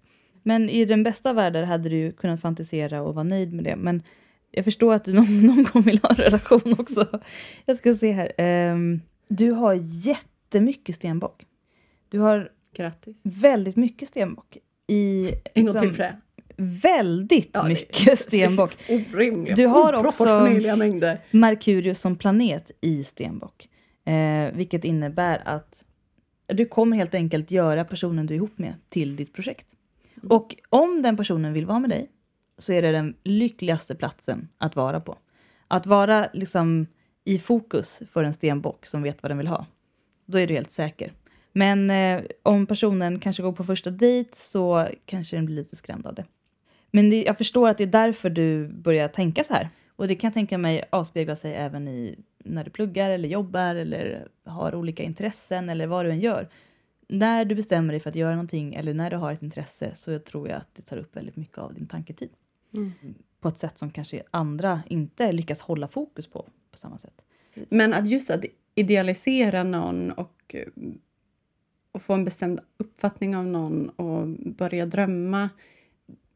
Men 0.43 0.69
i 0.69 0.85
den 0.85 1.03
bästa 1.03 1.29
av 1.29 1.35
världar 1.35 1.63
hade 1.63 1.89
du 1.89 2.11
kunnat 2.11 2.41
fantisera 2.41 3.01
och 3.01 3.15
vara 3.15 3.23
nöjd 3.23 3.53
med 3.53 3.63
det. 3.63 3.75
Men 3.75 4.03
jag 4.51 4.65
förstår 4.65 4.93
att 4.93 5.05
du 5.05 5.13
någon, 5.13 5.41
någon 5.45 5.63
gång 5.63 5.81
vill 5.81 5.99
ha 6.03 6.09
en 6.09 6.15
relation 6.15 6.75
också. 6.79 7.19
Jag 7.65 7.77
ska 7.77 7.95
se 7.95 8.11
här. 8.11 8.71
Um, 8.71 9.01
du 9.29 9.51
har 9.51 9.73
jättemycket 9.81 10.95
stenbock. 10.95 11.45
Du 12.09 12.19
har 12.19 12.51
Grattis. 12.75 13.15
väldigt 13.23 13.75
mycket 13.75 14.07
stenbock. 14.09 14.57
I, 14.87 15.31
En 15.53 15.65
gång 15.65 15.73
liksom, 15.73 15.81
till 15.81 15.93
Freja. 15.95 16.15
Väldigt 16.57 17.49
Ja, 17.53 17.61
det- 17.63 17.69
mycket 17.69 18.19
stenbock. 18.27 18.71
Orimliga, 18.89 19.55
Du 19.55 19.65
har 19.67 19.93
också- 20.05 20.39
mängder. 20.77 21.21
Merkurius 21.31 21.99
som 21.99 22.15
planet 22.15 22.71
i 22.81 23.03
stenbock. 23.03 23.69
Eh, 24.05 24.51
vilket 24.53 24.83
innebär 24.85 25.41
att 25.45 25.83
du 26.47 26.65
kommer 26.65 26.97
helt 26.97 27.15
enkelt 27.15 27.51
göra 27.51 27.83
personen 27.85 28.25
du 28.25 28.33
är 28.33 28.35
ihop 28.35 28.57
med 28.57 28.73
till 28.89 29.15
ditt 29.15 29.33
projekt. 29.33 29.75
Mm. 30.17 30.31
Och 30.31 30.55
om 30.69 31.01
den 31.01 31.17
personen 31.17 31.53
vill 31.53 31.65
vara 31.65 31.79
med 31.79 31.89
dig 31.89 32.09
så 32.57 32.73
är 32.73 32.81
det 32.81 32.91
den 32.91 33.15
lyckligaste 33.23 33.95
platsen 33.95 34.47
att 34.57 34.75
vara 34.75 34.99
på. 34.99 35.17
Att 35.67 35.85
vara 35.85 36.29
liksom 36.33 36.87
i 37.23 37.39
fokus 37.39 38.01
för 38.11 38.23
en 38.23 38.33
stenbock 38.33 38.85
som 38.85 39.03
vet 39.03 39.23
vad 39.23 39.31
den 39.31 39.37
vill 39.37 39.47
ha. 39.47 39.65
Då 40.25 40.39
är 40.39 40.47
du 40.47 40.53
helt 40.53 40.71
säker. 40.71 41.13
Men 41.51 41.89
eh, 41.89 42.23
om 42.43 42.65
personen 42.65 43.19
kanske 43.19 43.43
går 43.43 43.51
på 43.51 43.63
första 43.63 43.89
dejt 43.89 44.29
så 44.35 44.87
kanske 45.05 45.35
den 45.35 45.45
blir 45.45 45.55
lite 45.55 45.75
skrämd 45.75 46.07
av 46.07 46.13
det. 46.13 46.25
Men 46.91 47.09
det, 47.09 47.23
jag 47.23 47.37
förstår 47.37 47.69
att 47.69 47.77
det 47.77 47.83
är 47.83 47.87
därför 47.87 48.29
du 48.29 48.67
börjar 48.67 49.07
tänka 49.07 49.43
så 49.43 49.53
här. 49.53 49.69
Och 49.95 50.07
det 50.07 50.15
kan 50.15 50.27
jag 50.27 50.33
tänka 50.33 50.57
mig 50.57 50.83
avspegla 50.89 51.35
sig 51.35 51.53
även 51.53 51.87
i 51.87 52.15
när 52.37 52.63
du 52.63 52.69
pluggar 52.69 53.09
eller 53.09 53.29
jobbar 53.29 53.75
eller 53.75 54.27
har 54.45 54.75
olika 54.75 55.03
intressen 55.03 55.69
eller 55.69 55.87
vad 55.87 56.05
du 56.05 56.11
än 56.11 56.19
gör. 56.19 56.49
När 57.07 57.45
du 57.45 57.55
bestämmer 57.55 57.93
dig 57.93 57.99
för 57.99 58.09
att 58.09 58.15
göra 58.15 58.31
någonting 58.31 58.73
eller 58.73 58.93
när 58.93 59.09
du 59.09 59.17
har 59.17 59.31
ett 59.31 59.41
intresse 59.41 59.95
så 59.95 60.19
tror 60.19 60.47
jag 60.49 60.57
att 60.57 60.75
det 60.75 60.81
tar 60.81 60.97
upp 60.97 61.15
väldigt 61.15 61.35
mycket 61.35 61.57
av 61.57 61.73
din 61.73 61.87
tanketid. 61.87 62.29
Mm. 62.73 62.91
På 63.39 63.47
ett 63.47 63.57
sätt 63.57 63.77
som 63.77 63.91
kanske 63.91 64.23
andra 64.31 64.81
inte 64.87 65.31
lyckas 65.31 65.61
hålla 65.61 65.87
fokus 65.87 66.27
på 66.27 66.45
på 66.71 66.77
samma 66.77 66.97
sätt. 66.97 67.21
Men 67.69 67.93
att 67.93 68.09
just 68.09 68.29
att 68.29 68.45
idealisera 68.75 69.63
någon 69.63 70.11
och, 70.11 70.55
eh, 70.55 70.67
och 71.91 72.01
få 72.01 72.13
en 72.13 72.25
bestämd 72.25 72.59
uppfattning 72.77 73.35
av 73.35 73.45
någon 73.45 73.89
och 73.89 74.27
börja 74.27 74.85
drömma. 74.85 75.49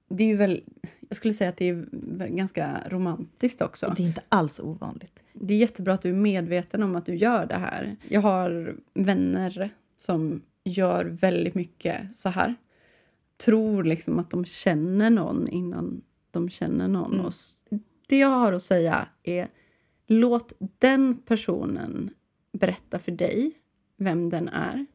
Det 0.07 0.23
är 0.23 0.27
ju 0.27 0.35
väl, 0.35 0.63
jag 1.09 1.17
skulle 1.17 1.33
säga 1.33 1.49
att 1.49 1.57
det 1.57 1.69
är 1.69 2.27
ganska 2.27 2.83
romantiskt 2.89 3.61
också. 3.61 3.87
Och 3.87 3.95
det 3.95 4.03
är 4.03 4.07
inte 4.07 4.23
alls 4.29 4.59
ovanligt. 4.59 5.23
Det 5.33 5.53
är 5.53 5.57
jättebra 5.57 5.93
att 5.93 6.01
du 6.01 6.09
är 6.09 6.13
medveten 6.13 6.83
om 6.83 6.95
att 6.95 7.05
du 7.05 7.15
gör 7.15 7.45
det 7.45 7.55
här. 7.55 7.95
Jag 8.07 8.21
har 8.21 8.75
vänner 8.93 9.69
som 9.97 10.41
gör 10.63 11.05
väldigt 11.05 11.55
mycket 11.55 12.15
så 12.15 12.29
här. 12.29 12.55
Tror 13.37 13.83
liksom 13.83 14.19
att 14.19 14.29
de 14.29 14.45
känner 14.45 15.09
någon 15.09 15.47
innan 15.47 16.01
de 16.31 16.49
känner 16.49 16.87
någon. 16.87 17.13
Mm. 17.13 17.25
Och 17.25 17.33
det 18.07 18.17
jag 18.17 18.27
har 18.27 18.53
att 18.53 18.63
säga 18.63 19.07
är 19.23 19.49
låt 20.07 20.53
den 20.79 21.17
personen 21.25 22.09
berätta 22.51 22.99
för 22.99 23.11
dig 23.11 23.51
vem 23.97 24.29
den 24.29 24.47
är. 24.47 24.85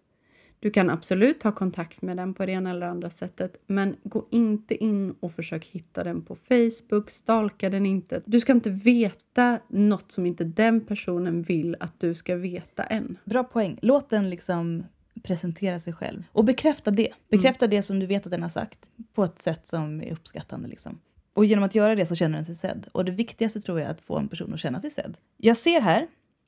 Du 0.61 0.71
kan 0.71 0.91
absolut 0.91 1.41
ta 1.41 1.53
kontakt 1.53 2.03
med 2.03 2.17
den 2.17 2.35
på 2.35 2.47
det 2.47 2.53
ena 2.53 2.71
eller 2.71 2.87
andra 2.87 3.11
sättet, 3.11 3.63
men 3.67 3.97
gå 4.03 4.27
inte 4.31 4.85
in 4.85 5.15
och 5.21 5.33
försök 5.33 5.67
hitta 5.67 6.05
den 6.05 6.23
på 6.23 6.37
Facebook, 6.37 7.11
stalka 7.11 7.71
den 7.71 7.87
inte. 7.87 8.23
Du 8.25 8.41
ska 8.41 8.53
inte 8.53 8.71
veta 8.71 9.59
något 9.69 10.13
som 10.13 10.27
inte 10.27 10.45
den 10.45 10.81
personen 10.81 11.43
vill 11.43 11.77
att 11.81 12.01
du 12.01 12.15
ska 12.15 12.37
veta 12.37 12.83
än. 12.83 13.19
Bra 13.25 13.45
poäng. 13.45 13.79
Låt 13.83 14.11
den 14.11 14.31
liksom 14.31 14.85
presentera 15.23 15.81
sig 15.81 15.93
själv. 15.93 16.23
Och 16.33 16.45
bekräfta 16.45 16.91
det. 16.91 17.13
Bekräfta 17.29 17.67
det 17.67 17.83
som 17.83 17.99
du 18.01 18.07
vet 18.07 18.27
att 18.27 18.31
den 18.31 18.43
har 18.43 18.49
sagt 18.49 18.79
på 19.15 19.25
ett 19.25 19.43
sätt 19.43 19.67
som 19.67 20.03
är 20.03 20.13
uppskattande. 20.13 20.69
Liksom. 20.69 20.99
Och 21.33 21.45
genom 21.45 21.65
att 21.65 21.75
göra 21.75 21.95
det 21.95 22.07
så 22.07 22.15
känner 22.15 22.35
den 22.35 22.45
sig 22.45 22.55
sedd. 22.55 22.89
Och 22.93 23.05
det 23.05 23.13
viktigaste 23.13 23.61
tror 23.61 23.81
jag 23.81 23.89
är 23.89 23.93
att 23.93 24.01
få 24.01 24.19
en 24.19 24.29
person 24.29 24.55
att 24.55 24.61
känna 24.61 24.81
sig 24.81 24.91
sedd. 24.91 25.19
Jag 25.37 25.57
ser 25.57 25.81
här 25.81 26.07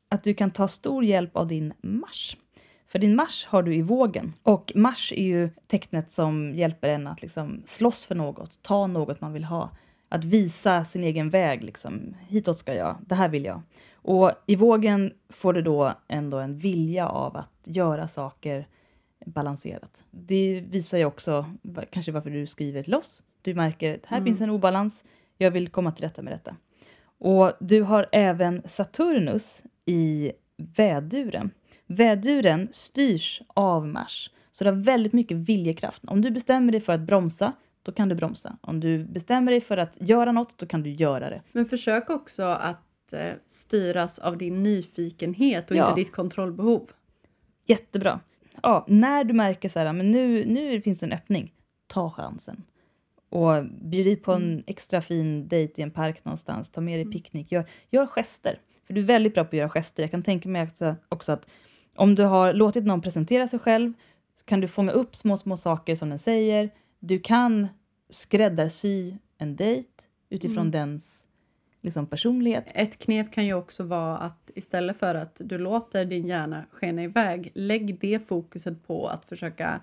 att 0.09 0.25
du 0.25 0.35
kan 0.35 0.51
ta 0.51 0.69
stor 0.69 1.05
hjälp 1.05 1.37
av 1.37 1.49
din 1.49 1.73
Mars. 1.81 2.37
För 2.87 2.99
din 2.99 3.17
Mars 3.17 3.47
har 3.47 3.63
du 3.63 3.75
i 3.75 3.83
vågen. 3.83 4.33
Och 4.43 4.73
Mars 4.75 5.13
är 5.13 5.25
ju 5.25 5.51
tecknet 5.67 6.13
som 6.13 6.55
hjälper 6.55 6.89
en 6.89 7.07
att 7.07 7.23
liksom 7.23 7.63
slåss 7.67 8.05
för 8.05 8.15
något, 8.15 8.63
ta 8.63 8.87
något 8.87 9.21
man 9.21 9.33
vill 9.33 9.45
ha. 9.45 9.71
Att 10.09 10.25
visa 10.25 10.85
sin 10.85 11.05
egen 11.05 11.31
väg, 11.31 11.65
liksom. 11.65 12.15
hitåt 12.29 12.59
ska 12.59 12.75
jag, 12.75 12.97
det 13.07 13.15
här 13.15 13.29
vill 13.29 13.45
jag. 13.45 13.63
Och 13.93 14.33
i 14.47 14.57
vågen 14.57 15.13
får 15.29 15.53
du 15.53 15.63
då 15.63 15.95
ändå 16.09 16.39
en 16.39 16.59
vilja 16.59 17.09
av 17.09 17.37
att 17.37 17.61
göra 17.65 18.09
saker 18.09 18.67
balanserat. 19.27 20.05
Det 20.11 20.65
visar 20.69 20.99
ju 20.99 21.05
också 21.05 21.51
kanske 21.91 22.13
varför 22.13 22.31
du 22.31 22.47
skriver 22.47 22.83
till 22.83 22.95
oss. 22.95 23.23
Du 23.43 23.55
märker 23.55 23.95
att 23.95 24.07
här 24.07 24.17
Mm. 24.17 24.25
finns 24.27 24.41
en 24.41 24.51
obalans, 24.51 25.05
jag 25.39 25.51
vill 25.51 25.69
komma 25.69 25.93
till 25.93 26.05
rätta 26.05 26.23
med 26.23 26.33
detta. 26.33 26.57
Och 27.19 27.53
du 27.61 27.83
har 27.83 28.07
även 28.13 28.63
Saturnus 28.65 29.63
i 29.87 30.33
väduren. 30.57 31.51
Väduren 31.87 32.69
styrs 32.73 33.43
av 33.49 33.87
Mars, 33.89 34.31
så 34.51 34.65
det 34.65 34.71
har 34.71 34.77
väldigt 34.77 35.13
mycket 35.13 35.37
viljekraft. 35.37 36.03
Om 36.07 36.23
du 36.23 36.31
bestämmer 36.31 36.73
dig 36.73 36.81
för 36.81 36.93
att 36.93 37.01
bromsa, 37.01 37.53
då 37.83 37.93
kan 37.93 38.09
du 38.09 38.15
bromsa. 38.15 38.57
Om 38.61 38.81
du 38.81 39.05
bestämmer 39.05 39.53
dig 39.53 39.61
för 39.61 39.77
att 39.77 39.97
göra 40.01 40.33
något, 40.33 40.59
då 40.59 40.67
kan 40.67 40.83
du 40.83 40.91
göra 40.91 41.31
det. 41.31 41.43
Men 41.53 41.67
försök 41.67 42.11
också 42.11 42.43
att 42.43 43.13
eh, 43.13 43.33
styras 43.49 44.19
av 44.19 44.39
din 44.39 44.63
nyfikenhet 44.63 45.71
och 45.71 45.77
Ja. 45.77 45.89
inte 45.89 46.01
ditt 46.01 46.13
kontrollbehov. 46.13 46.91
Jättebra. 47.67 48.21
Ja, 48.63 48.85
när 48.89 49.25
du 49.25 49.35
märker 49.35 49.69
så 49.69 49.79
här, 49.79 49.93
men 49.93 50.11
nu, 50.11 50.45
nu 50.45 50.81
finns 50.83 51.03
en 51.03 51.13
öppning, 51.13 51.53
ta 51.87 52.11
chansen. 52.11 52.63
Och 53.31 53.65
bjud 53.65 54.23
på 54.23 54.33
en 54.33 54.65
extra 54.67 55.01
fin 55.01 55.49
dejt 55.49 55.81
i 55.81 55.83
en 55.83 55.91
park 55.91 56.25
någonstans, 56.25 56.71
ta 56.71 56.81
med 56.81 56.99
dig 56.99 57.13
picknick, 57.13 57.53
gör, 57.53 57.65
gör 57.91 58.07
gester. 58.07 58.59
För 58.87 58.95
du 58.95 59.01
är 59.01 59.05
väldigt 59.05 59.35
bra 59.35 59.45
på 59.45 59.49
att 59.49 59.59
göra 59.59 59.69
gester. 59.69 60.03
Jag 60.03 60.11
kan 60.11 60.23
tänka 60.23 60.49
mig 60.49 60.63
också, 60.63 60.97
också 61.09 61.33
att 61.33 61.47
om 61.97 62.15
du 62.15 62.25
har 62.25 62.53
låtit 62.53 62.85
någon 62.85 63.01
presentera 63.01 63.49
sig 63.49 63.59
själv 63.59 63.93
kan 64.45 64.61
du 64.61 64.69
fånga 64.69 64.93
upp 64.93 65.17
små, 65.17 65.37
små 65.37 65.57
saker 65.57 65.95
som 65.95 66.09
den 66.09 66.19
säger. 66.19 66.71
Du 66.99 67.19
kan 67.19 67.69
skräddarsy 68.09 69.15
en 69.39 69.57
dejt 69.57 69.89
utifrån 70.31 70.71
dens 70.71 71.27
liksom, 71.81 72.07
personlighet. 72.07 72.73
Ett 72.75 72.99
knep 72.99 73.33
kan 73.33 73.47
ju 73.47 73.55
också 73.55 73.83
vara 73.83 74.19
att 74.19 74.51
istället 74.55 74.99
för 74.99 75.15
att 75.15 75.41
du 75.45 75.59
låter 75.59 76.05
din 76.05 76.27
hjärna 76.27 76.65
skena 76.71 77.03
iväg, 77.03 77.51
lägg 77.55 78.01
det 78.01 78.29
fokuset 78.29 78.87
på 78.87 79.09
att 79.09 79.25
försöka 79.25 79.81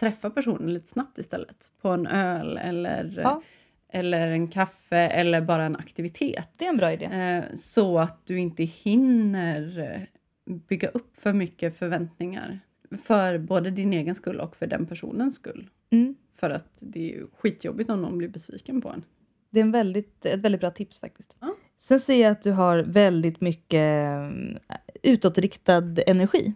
träffa 0.00 0.30
personen 0.30 0.74
lite 0.74 0.86
snabbt 0.88 1.18
istället. 1.18 1.70
På 1.82 1.88
en 1.88 2.06
öl 2.06 2.56
eller, 2.56 3.20
Ja. 3.22 3.42
eller 3.88 4.28
en 4.28 4.48
kaffe 4.48 4.96
eller 4.98 5.40
bara 5.40 5.64
en 5.64 5.76
aktivitet. 5.76 6.48
Det 6.58 6.64
är 6.64 6.68
en 6.68 6.76
bra 6.76 6.92
idé. 6.92 7.04
Eh, 7.04 7.44
så 7.58 7.98
att 7.98 8.26
du 8.26 8.38
inte 8.38 8.62
hinner 8.62 10.06
bygga 10.68 10.88
upp 10.88 11.16
för 11.16 11.32
mycket 11.32 11.76
förväntningar. 11.78 12.60
För 13.04 13.38
både 13.38 13.70
din 13.70 13.92
egen 13.92 14.14
skull 14.14 14.40
och 14.40 14.56
för 14.56 14.66
den 14.66 14.86
personens 14.86 15.34
skull. 15.34 15.68
Mm. 15.90 16.14
För 16.36 16.50
att 16.50 16.72
det 16.80 17.00
är 17.00 17.14
ju 17.14 17.26
skitjobbigt 17.38 17.90
om 17.90 18.02
någon 18.02 18.18
blir 18.18 18.28
besviken 18.28 18.80
på 18.80 18.88
en. 18.88 19.04
Det 19.50 19.60
är 19.60 19.64
en 19.64 19.72
väldigt, 19.72 20.26
ett 20.26 20.40
väldigt 20.40 20.60
bra 20.60 20.70
tips 20.70 21.00
faktiskt. 21.00 21.36
Ja. 21.40 21.54
Sen 21.78 22.00
ser 22.00 22.14
jag 22.22 22.32
att 22.32 22.42
du 22.42 22.52
har 22.52 22.78
väldigt 22.78 23.40
mycket 23.40 24.06
eh, 24.06 24.30
utåtriktad 25.02 25.84
energi. 26.06 26.54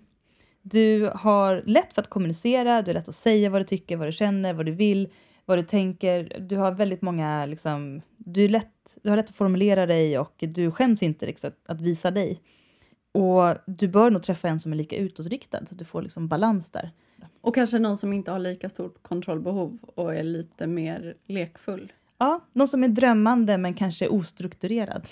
Du 0.62 1.10
har 1.14 1.62
lätt 1.66 1.94
för 1.94 2.02
att 2.02 2.10
kommunicera, 2.10 2.82
du 2.82 2.90
är 2.90 2.94
lätt 2.94 3.08
att 3.08 3.14
säga 3.14 3.50
vad 3.50 3.60
du 3.60 3.64
tycker, 3.64 3.96
vad 3.96 4.08
du 4.08 4.12
känner, 4.12 4.52
vad 4.52 4.66
du 4.66 4.72
vill, 4.72 5.08
vad 5.44 5.58
du 5.58 5.62
tänker. 5.62 6.38
Du 6.40 6.56
har 6.56 6.72
väldigt 6.72 7.02
många, 7.02 7.46
liksom, 7.46 8.02
du, 8.16 8.44
är 8.44 8.48
lätt, 8.48 8.96
du 9.02 9.08
har 9.08 9.16
lätt 9.16 9.28
att 9.28 9.36
formulera 9.36 9.86
dig 9.86 10.18
och 10.18 10.34
du 10.38 10.70
skäms 10.70 11.02
inte 11.02 11.26
liksom, 11.26 11.50
att, 11.66 11.80
visa 11.80 12.10
dig. 12.10 12.40
Och 13.12 13.56
du 13.66 13.88
bör 13.88 14.10
nog 14.10 14.22
träffa 14.22 14.48
en 14.48 14.60
som 14.60 14.72
är 14.72 14.76
lika 14.76 14.96
utåtriktad 14.96 15.66
så 15.66 15.74
att 15.74 15.78
du 15.78 15.84
får 15.84 16.02
liksom 16.02 16.28
balans 16.28 16.70
där. 16.70 16.90
Och 17.40 17.54
kanske 17.54 17.78
någon 17.78 17.96
som 17.96 18.12
inte 18.12 18.30
har 18.30 18.38
lika 18.38 18.68
stort 18.68 19.02
kontrollbehov 19.02 19.78
och 19.94 20.14
är 20.14 20.22
lite 20.22 20.66
mer 20.66 21.14
lekfull. 21.26 21.92
Ja, 22.18 22.40
någon 22.52 22.68
som 22.68 22.84
är 22.84 22.88
drömmande 22.88 23.58
men 23.58 23.74
kanske 23.74 24.08
ostrukturerad. 24.08 25.08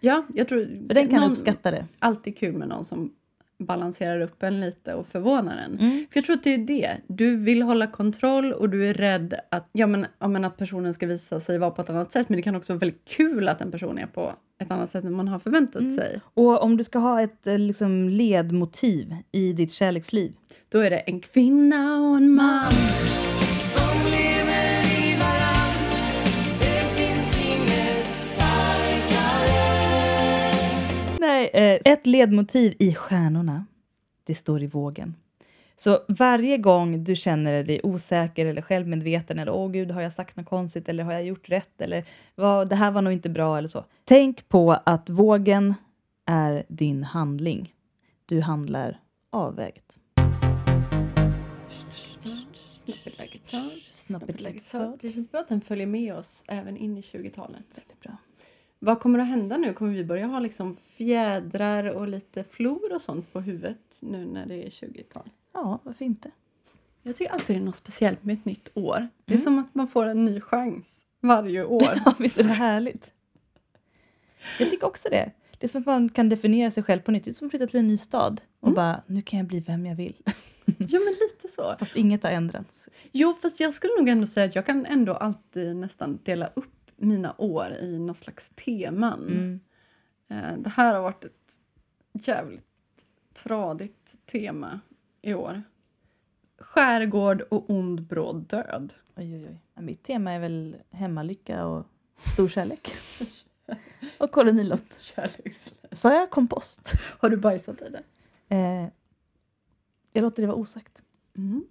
Ja, 0.00 0.26
jag 0.34 0.48
tror... 0.48 0.86
För 0.86 0.94
den 0.94 1.08
kan 1.08 1.20
någon, 1.20 1.30
uppskatta 1.30 1.70
det. 1.70 1.86
Alltid 1.98 2.38
kul 2.38 2.54
med 2.54 2.68
någon 2.68 2.84
som 2.84 3.12
balanserar 3.58 4.20
upp 4.20 4.42
en 4.42 4.60
lite 4.60 4.94
och 4.94 5.06
förvånar 5.06 5.56
en. 5.56 5.78
Mm. 5.78 5.90
För 6.10 6.18
jag 6.18 6.24
tror 6.24 6.36
att 6.36 6.44
det 6.44 6.54
är 6.54 6.58
det. 6.58 6.96
Du 7.06 7.36
vill 7.36 7.62
hålla 7.62 7.86
kontroll 7.86 8.52
och 8.52 8.68
du 8.70 8.86
är 8.90 8.94
rädd 8.94 9.34
att, 9.50 9.68
ja, 9.72 9.86
men, 9.86 10.06
ja, 10.18 10.28
men 10.28 10.44
att 10.44 10.56
personen 10.56 10.94
ska 10.94 11.06
visa 11.06 11.40
sig 11.40 11.58
vara 11.58 11.70
på 11.70 11.82
ett 11.82 11.90
annat 11.90 12.12
sätt. 12.12 12.28
Men 12.28 12.36
det 12.36 12.42
kan 12.42 12.56
också 12.56 12.72
vara 12.72 12.78
väldigt 12.78 13.04
kul 13.04 13.48
att 13.48 13.60
en 13.60 13.70
person 13.70 13.98
är 13.98 14.06
på 14.06 14.32
ett 14.60 14.70
annat 14.70 14.90
sätt 14.90 15.04
än 15.04 15.12
man 15.12 15.28
har 15.28 15.38
förväntat 15.38 15.80
Mm. 15.82 15.96
sig. 15.96 16.20
Och 16.34 16.62
om 16.62 16.76
du 16.76 16.84
ska 16.84 16.98
ha 16.98 17.22
ett 17.22 17.46
eh, 17.46 17.58
liksom, 17.58 18.08
ledmotiv 18.08 19.16
i 19.32 19.52
ditt 19.52 19.72
kärleksliv. 19.72 20.32
Då 20.68 20.78
är 20.78 20.90
det 20.90 20.98
en 20.98 21.20
kvinna 21.20 22.00
och 22.00 22.16
en 22.16 22.30
man. 22.30 22.72
Eh, 31.44 31.80
ett 31.84 32.06
ledmotiv 32.06 32.74
i 32.78 32.94
stjärnorna. 32.94 33.66
Det 34.24 34.34
står 34.34 34.62
i 34.62 34.66
vågen. 34.66 35.14
Så 35.76 35.98
varje 36.08 36.58
gång 36.58 37.04
du 37.04 37.16
känner 37.16 37.64
dig 37.64 37.80
osäker 37.82 38.46
eller 38.46 38.62
självmedveten 38.62 39.38
eller 39.38 39.52
åh 39.52 39.70
gud, 39.70 39.90
har 39.90 40.02
jag 40.02 40.12
sagt 40.12 40.36
något 40.36 40.46
konstigt 40.46 40.88
eller 40.88 41.04
har 41.04 41.12
jag 41.12 41.24
gjort 41.24 41.48
rätt 41.48 41.80
eller 41.80 42.04
vad, 42.34 42.68
det 42.68 42.76
här 42.76 42.90
var 42.90 43.02
nog 43.02 43.12
inte 43.12 43.28
bra 43.28 43.58
eller 43.58 43.68
så. 43.68 43.84
Tänk 44.04 44.48
på 44.48 44.72
att 44.72 45.10
vågen 45.10 45.74
är 46.26 46.64
din 46.68 47.04
handling. 47.04 47.74
Du 48.26 48.40
handlar 48.40 49.00
avvägt. 49.30 49.98
Like 52.86 53.10
like. 54.42 54.96
Det 55.00 55.10
känns 55.10 55.30
bra 55.30 55.40
att 55.40 55.48
den 55.48 55.60
följer 55.60 55.86
med 55.86 56.14
oss 56.14 56.44
även 56.48 56.76
in 56.76 56.98
i 56.98 57.00
20-talet. 57.00 57.64
Det 57.74 57.92
är 57.92 58.08
bra. 58.08 58.16
Vad 58.78 59.00
kommer 59.00 59.18
att 59.18 59.28
hända 59.28 59.56
nu? 59.56 59.72
Kommer 59.72 59.92
vi 59.92 60.04
börja 60.04 60.26
ha 60.26 60.38
liksom 60.38 60.76
fjädrar 60.76 61.84
och 61.84 62.08
lite 62.08 62.44
flor 62.44 62.92
och 62.94 63.02
sånt 63.02 63.32
på 63.32 63.40
huvudet 63.40 63.96
nu 64.00 64.26
när 64.26 64.46
det 64.46 64.66
är 64.66 64.70
20-tal? 64.70 65.30
Ja, 65.54 65.78
varför 65.82 66.04
inte? 66.04 66.30
Jag 67.02 67.16
tycker 67.16 67.32
alltid 67.32 67.56
det 67.56 67.60
är 67.60 67.64
något 67.64 67.76
speciellt 67.76 68.24
med 68.24 68.38
ett 68.38 68.44
nytt 68.44 68.68
år. 68.74 69.08
Det 69.24 69.34
är 69.34 69.38
som 69.38 69.58
att 69.58 69.74
man 69.74 69.88
får 69.88 70.06
en 70.06 70.24
ny 70.24 70.40
chans 70.40 71.00
varje 71.20 71.64
år. 71.64 71.88
Ja, 72.04 72.14
visst 72.18 72.38
är 72.38 72.44
det 72.44 72.52
härligt? 72.52 73.10
Jag 74.58 74.70
tycker 74.70 74.86
också 74.86 75.08
det. 75.08 75.32
Det 75.58 75.66
är 75.66 75.68
som 75.68 75.80
att 75.80 75.86
man 75.86 76.08
kan 76.08 76.28
definiera 76.28 76.70
sig 76.70 76.82
själv 76.82 77.00
på 77.00 77.10
nytt. 77.10 77.24
Det 77.24 77.30
är 77.30 77.32
som 77.32 77.46
att 77.46 77.50
flytta 77.50 77.66
till 77.66 77.80
en 77.80 77.86
ny 77.86 77.96
stad 77.96 78.40
och 78.60 78.72
bara, 78.72 79.02
nu 79.06 79.22
kan 79.22 79.38
jag 79.38 79.46
bli 79.46 79.60
vem 79.60 79.86
jag 79.86 79.96
vill. 79.96 80.16
ja, 80.64 80.98
men 80.98 81.14
lite 81.20 81.48
så. 81.48 81.76
Fast 81.78 81.96
inget 81.96 82.22
har 82.22 82.30
ändrats. 82.30 82.88
Jo, 83.12 83.34
fast 83.42 83.60
jag 83.60 83.74
skulle 83.74 83.92
nog 83.98 84.08
ändå 84.08 84.26
säga 84.26 84.46
att 84.46 84.54
jag 84.54 84.66
kan 84.66 84.86
ändå 84.86 85.14
alltid 85.14 85.76
nästan 85.76 86.18
dela 86.24 86.46
upp 86.54 86.77
mina 86.98 87.34
år 87.38 87.70
i 87.72 87.98
något 87.98 88.16
slags 88.16 88.50
teman. 88.50 89.26
Mm. 89.28 89.60
Eh, 90.28 90.58
Det 90.58 90.70
här 90.70 90.94
har 90.94 91.02
varit 91.02 91.24
ett 91.24 91.58
jävligt 92.12 92.64
tradigt 93.34 94.16
tema 94.26 94.80
i 95.22 95.34
år. 95.34 95.62
Skärgård 96.58 97.40
och 97.42 97.70
ond 97.70 98.02
bråd 98.02 98.46
död. 98.46 98.94
Oj, 99.16 99.34
oj, 99.36 99.46
oj. 99.48 99.82
Mitt 99.84 100.02
tema 100.02 100.32
är 100.32 100.38
väl 100.40 100.76
hemmalycka 100.90 101.66
och 101.66 101.86
stor 102.34 102.48
kärlek. 102.48 102.90
och 104.18 104.30
kolonilott. 104.30 105.14
Sa 105.92 106.14
jag 106.14 106.30
kompost? 106.30 106.92
Har 107.18 107.30
du 107.30 107.36
bajsat 107.36 107.82
i 107.82 107.88
det? 107.88 108.02
Eh, 108.56 108.88
jag 110.12 110.22
låter 110.22 110.42
det 110.42 110.46
vara 110.46 110.56
osagt. 110.56 111.02
Mm. 111.36 111.64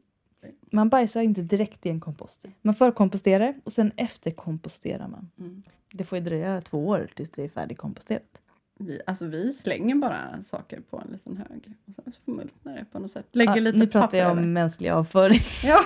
Man 0.71 0.89
bajsar 0.89 1.21
inte 1.21 1.41
direkt 1.41 1.85
i 1.85 1.89
en 1.89 1.99
kompost. 1.99 2.45
Man 2.61 2.75
förkomposterar 2.75 3.55
och 3.63 3.73
sen 3.73 3.91
efterkomposterar 3.95 5.07
man. 5.07 5.29
Mm. 5.39 5.63
Det 5.91 6.03
får 6.03 6.17
ju 6.17 6.23
dröja 6.23 6.61
två 6.61 6.87
år 6.87 7.07
tills 7.15 7.29
det 7.31 7.43
är 7.43 7.49
färdigkomposterat. 7.49 8.41
Vi, 8.79 9.01
alltså 9.05 9.25
vi 9.25 9.53
slänger 9.53 9.95
bara 9.95 10.43
saker 10.43 10.79
på 10.89 10.97
en 11.05 11.11
liten 11.11 11.37
hög 11.37 11.73
och 11.87 11.93
sen 11.93 12.13
förmultnar 12.25 12.73
det 12.75 12.85
på 12.91 12.99
något 12.99 13.11
sätt. 13.11 13.25
Lägger 13.31 13.55
Ja, 13.55 13.61
lite 13.61 13.77
nu 13.77 13.87
pratar 13.87 14.07
papper 14.07 14.17
jag 14.17 14.31
om 14.31 14.53
mänsklig 14.53 14.89
avföring 14.89 15.39
Ja. 15.63 15.79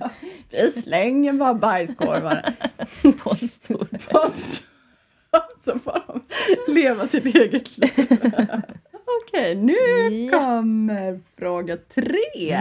Ja, 0.00 0.10
Vi 0.50 0.70
slänger 0.70 1.32
bara 1.32 1.54
bajskorvar 1.54 2.54
på 3.22 3.36
en 3.40 3.48
stor 3.48 3.88
på 4.10 4.18
oss. 4.18 4.62
Så 5.60 5.78
får 5.78 6.04
de 6.06 6.22
leva 6.74 7.08
sitt 7.08 7.26
eget 7.26 7.78
liv. 7.78 7.90
Okej. 8.10 8.62
Okej, 9.28 9.54
nu 9.56 9.72
Ja. 10.24 10.38
kommer 10.38 11.20
fråga 11.36 11.76
tre. 11.76 12.58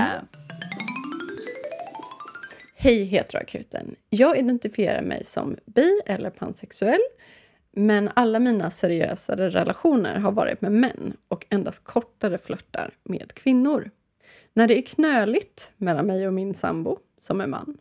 Hej 2.82 3.03
heteroakuten. 3.03 3.95
Jag 4.09 4.38
identifierar 4.38 5.01
mig 5.01 5.25
som 5.25 5.57
bi 5.65 6.01
eller 6.05 6.30
pansexuell. 6.30 6.99
Men 7.71 8.09
alla 8.13 8.39
mina 8.39 8.71
seriösare 8.71 9.49
relationer 9.49 10.19
har 10.19 10.32
varit 10.32 10.61
med 10.61 10.71
män 10.71 11.17
och 11.27 11.45
endast 11.49 11.84
kortare 11.84 12.38
flörtar 12.38 12.91
med 13.03 13.34
kvinnor. 13.34 13.91
När 14.53 14.67
det 14.67 14.77
är 14.77 14.82
knöligt 14.82 15.71
mellan 15.77 16.05
mig 16.05 16.27
och 16.27 16.34
min 16.34 16.53
sambo, 16.53 16.99
som 17.17 17.41
är 17.41 17.47
man, 17.47 17.77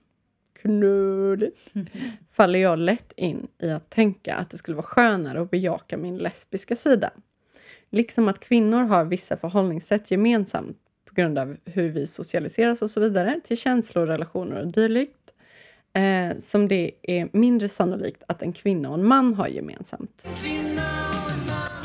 knulligt, 0.53 1.59
faller 2.31 2.59
jag 2.59 2.79
lätt 2.79 3.13
in 3.17 3.47
i 3.59 3.71
att 3.71 3.91
tänka 3.91 4.35
att 4.35 4.51
det 4.51 4.59
skulle 4.59 4.77
vara 4.77 4.87
skönare 4.87 5.41
att 5.41 5.51
bejaka 5.51 5.97
min 5.97 6.19
lesbiska 6.19 6.77
sida. 6.77 7.11
Liksom 7.91 8.29
att 8.29 8.41
kvinnor 8.41 8.83
har 8.83 9.05
vissa 9.05 9.37
förhållningssätt 9.37 10.11
gemensamt 10.11 10.79
grund 11.23 11.39
av 11.39 11.57
hur 11.65 11.89
vi 11.89 12.07
socialiseras 12.07 12.83
och 12.83 12.91
så 12.91 13.01
vidare 13.01 13.41
till 13.45 13.57
känslor, 13.57 14.07
relationer 14.07 14.61
och 14.61 14.67
dylikt. 14.67 15.15
Eh, 15.93 16.39
som 16.39 16.69
det 16.69 16.93
är 17.03 17.29
mindre 17.33 17.69
sannolikt 17.69 18.23
att 18.29 18.43
en 18.43 18.53
kvinna 18.53 18.89
och 18.89 18.95
en 18.95 19.05
man 19.05 19.35
har 19.35 19.49
gemensamt. 19.49 20.27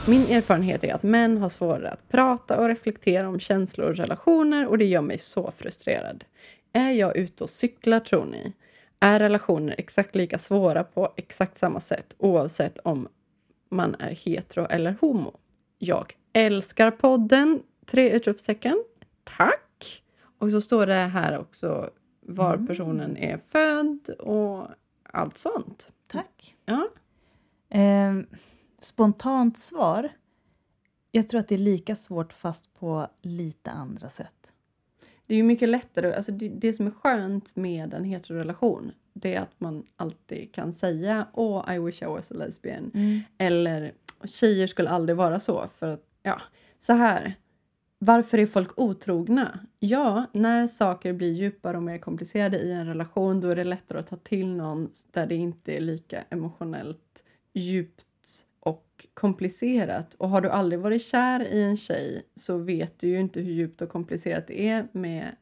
Min 0.08 0.22
erfarenhet 0.22 0.84
är 0.84 0.94
att 0.94 1.04
män 1.04 1.38
har 1.38 1.50
svårare 1.50 1.90
att 1.90 2.10
prata 2.10 2.60
och 2.60 2.68
reflektera 2.68 3.28
om 3.28 3.40
känslor 3.40 3.90
och 3.90 3.98
relationer 3.98 4.68
och 4.68 4.78
det 4.78 4.86
gör 4.86 5.02
mig 5.02 5.18
så 5.18 5.52
frustrerad. 5.58 6.24
Är 6.74 6.92
jag 6.92 7.18
ute 7.18 7.44
och 7.44 7.50
cyklar 7.50 8.00
tror 8.00 8.26
ni? 8.26 8.54
Är 9.00 9.20
relationer 9.20 9.76
exakt 9.78 10.16
lika 10.16 10.40
svåra 10.40 10.84
på 10.84 11.14
exakt 11.16 11.58
samma 11.58 11.82
sätt 11.82 12.14
oavsett 12.18 12.80
om 12.84 13.08
man 13.70 13.96
är 14.00 14.12
hetero 14.12 14.68
eller 14.70 14.96
homo? 15.02 15.34
Jag 15.78 16.14
älskar 16.34 16.92
podden! 16.92 17.60
Tre 17.86 18.12
utropstecken. 18.12 18.84
Tack! 19.24 20.04
Och 20.38 20.52
så 20.52 20.62
står 20.62 20.86
det 20.86 20.94
här 20.94 21.38
också 21.38 21.90
var 22.22 22.58
personen 22.68 23.18
är 23.18 23.38
född 23.38 24.10
och 24.10 24.68
allt 25.04 25.38
sånt. 25.38 25.90
Tack. 26.08 26.56
Ja. 26.66 26.88
Eh, 27.80 28.14
spontant 28.80 29.58
svar. 29.58 30.10
Jag 31.12 31.28
tror 31.28 31.40
att 31.40 31.48
det 31.48 31.56
är 31.56 31.60
lika 31.60 31.96
svårt 31.96 32.34
fast 32.34 32.74
på 32.74 33.08
lite 33.22 33.72
andra 33.72 34.10
sätt. 34.10 34.54
Det 35.26 35.34
är 35.34 35.38
ju 35.38 35.44
mycket 35.44 35.70
lättare. 35.70 36.14
Alltså 36.14 36.32
det, 36.32 36.50
det 36.50 36.74
som 36.74 36.88
är 36.88 36.92
skönt 36.92 37.56
med 37.56 37.94
en 37.94 38.04
heterorelation 38.04 38.92
det 39.14 39.36
är 39.36 39.42
att 39.42 39.60
man 39.60 39.86
alltid 39.96 40.54
kan 40.54 40.74
säga 40.74 41.28
åh, 41.34 41.76
I 41.76 41.80
wish 41.80 42.02
I 42.02 42.06
was 42.06 42.32
a 42.32 42.36
lesbian. 42.38 42.92
Eller 43.38 43.94
tjejer 44.24 44.68
skulle 44.68 44.90
aldrig 44.90 45.16
vara 45.16 45.40
så. 45.40 45.68
För 45.68 45.88
att, 45.88 46.04
ja, 46.24 46.42
så 46.80 46.94
här. 46.94 47.36
Varför 48.06 48.38
är 48.38 48.46
folk 48.46 48.80
otrogna? 48.80 49.60
Ja, 49.80 50.26
när 50.34 50.68
saker 50.68 51.14
blir 51.14 51.34
djupare 51.34 51.78
och 51.78 51.84
mer 51.84 51.98
komplicerade 51.98 52.60
i 52.60 52.72
en 52.72 52.88
relation 52.88 53.42
då 53.42 53.50
är 53.50 53.56
det 53.56 53.64
lättare 53.64 54.00
att 54.00 54.08
ta 54.08 54.16
till 54.16 54.48
någon 54.48 54.90
där 55.12 55.28
det 55.28 55.36
inte 55.36 55.74
är 55.74 55.80
lika 55.80 56.24
emotionellt 56.30 57.24
djupt 57.54 58.06
och 58.60 59.08
komplicerat. 59.14 60.14
Och 60.14 60.30
har 60.30 60.42
du 60.42 60.50
aldrig 60.50 60.80
varit 60.80 61.02
kär 61.02 61.40
i 61.40 61.64
en 61.64 61.78
tjej 61.78 62.24
så 62.36 62.58
vet 62.58 63.00
du 63.00 63.08
ju 63.08 63.20
inte 63.20 63.42
hur 63.42 63.54
djupt 63.54 63.82
och 63.82 63.90
komplicerat 63.90 64.48
det 64.48 64.68
är 64.68 64.88
med 64.92 65.36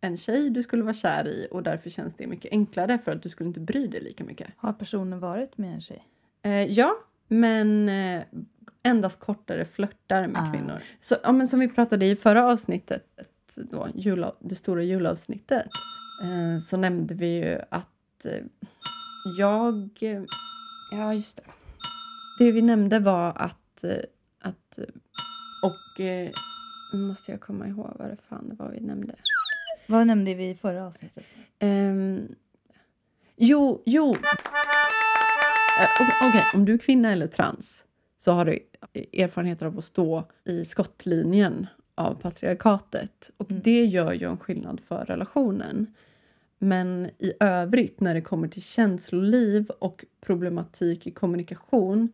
en 0.00 0.16
tjej 0.16 0.50
du 0.50 0.62
skulle 0.62 0.82
vara 0.82 0.94
kär 0.94 1.28
i 1.28 1.48
och 1.50 1.62
därför 1.62 1.90
känns 1.90 2.14
det 2.14 2.26
mycket 2.26 2.52
enklare 2.52 2.98
för 2.98 3.12
att 3.12 3.22
du 3.22 3.28
skulle 3.28 3.48
inte 3.48 3.60
bry 3.60 3.86
dig 3.86 4.00
lika 4.00 4.24
mycket. 4.24 4.48
Har 4.56 4.72
personen 4.72 5.20
varit 5.20 5.58
med 5.58 5.74
en 5.74 5.80
tjej? 5.80 6.08
Eh, 6.42 6.64
ja, 6.64 6.96
men 7.28 7.88
eh, 7.88 8.22
endast 8.82 9.20
kortare 9.20 9.64
flörtar 9.64 10.26
med 10.26 10.42
Ah. 10.42 10.52
kvinnor. 10.52 10.80
Så, 11.00 11.16
ja, 11.22 11.32
men 11.32 11.48
som 11.48 11.60
vi 11.60 11.68
pratade 11.68 12.06
i 12.06 12.16
förra 12.16 12.44
avsnittet, 12.44 13.04
då, 13.56 13.88
jula, 13.94 14.32
det 14.40 14.54
stora 14.54 14.82
julavsnittet, 14.82 15.66
eh, 16.22 16.58
så 16.62 16.76
nämnde 16.76 17.14
vi 17.14 17.36
ju 17.44 17.58
att 17.70 18.24
eh, 18.24 18.44
jag... 19.38 19.88
Ja, 20.92 21.14
just 21.14 21.36
det. 21.36 21.42
Det 22.38 22.52
vi 22.52 22.62
nämnde 22.62 22.98
var 22.98 23.32
att... 23.36 23.84
Att 24.40 24.78
och... 25.62 26.00
Eh, 26.00 26.30
nu 26.92 26.98
måste 26.98 27.30
jag 27.30 27.40
komma 27.40 27.66
ihåg 27.66 27.92
vad 27.98 28.08
det 28.08 28.16
fan 28.28 28.48
det 28.48 28.54
var 28.54 28.68
vi 28.70 28.80
nämnde. 28.80 29.14
Vad 29.86 30.06
nämnde 30.06 30.34
vi 30.34 30.50
i 30.50 30.54
förra 30.54 30.86
avsnittet? 30.86 31.24
Ehm, 31.58 32.28
jo, 33.36 33.82
jo. 33.86 34.16
Eh, 35.80 36.28
Okej, 36.28 36.44
om 36.54 36.64
du 36.64 36.74
är 36.74 36.78
kvinna 36.78 37.12
eller 37.12 37.26
trans 37.26 37.84
så 38.16 38.32
har 38.32 38.44
du 38.44 38.58
erfarenheter 39.22 39.66
av 39.66 39.78
att 39.78 39.84
stå 39.84 40.24
i 40.44 40.64
skottlinjen 40.64 41.66
av 41.94 42.14
patriarkatet. 42.14 43.30
Och 43.36 43.50
Mm. 43.50 43.62
det 43.64 43.84
gör 43.84 44.12
ju 44.12 44.30
en 44.30 44.38
skillnad 44.38 44.80
för 44.80 45.04
relationen. 45.04 45.94
Men 46.58 47.10
i 47.18 47.32
övrigt, 47.40 48.00
när 48.00 48.14
det 48.14 48.20
kommer 48.20 48.48
till 48.48 48.62
känsloliv 48.62 49.70
och 49.78 50.04
problematik 50.20 51.06
i 51.06 51.10
kommunikation 51.10 52.12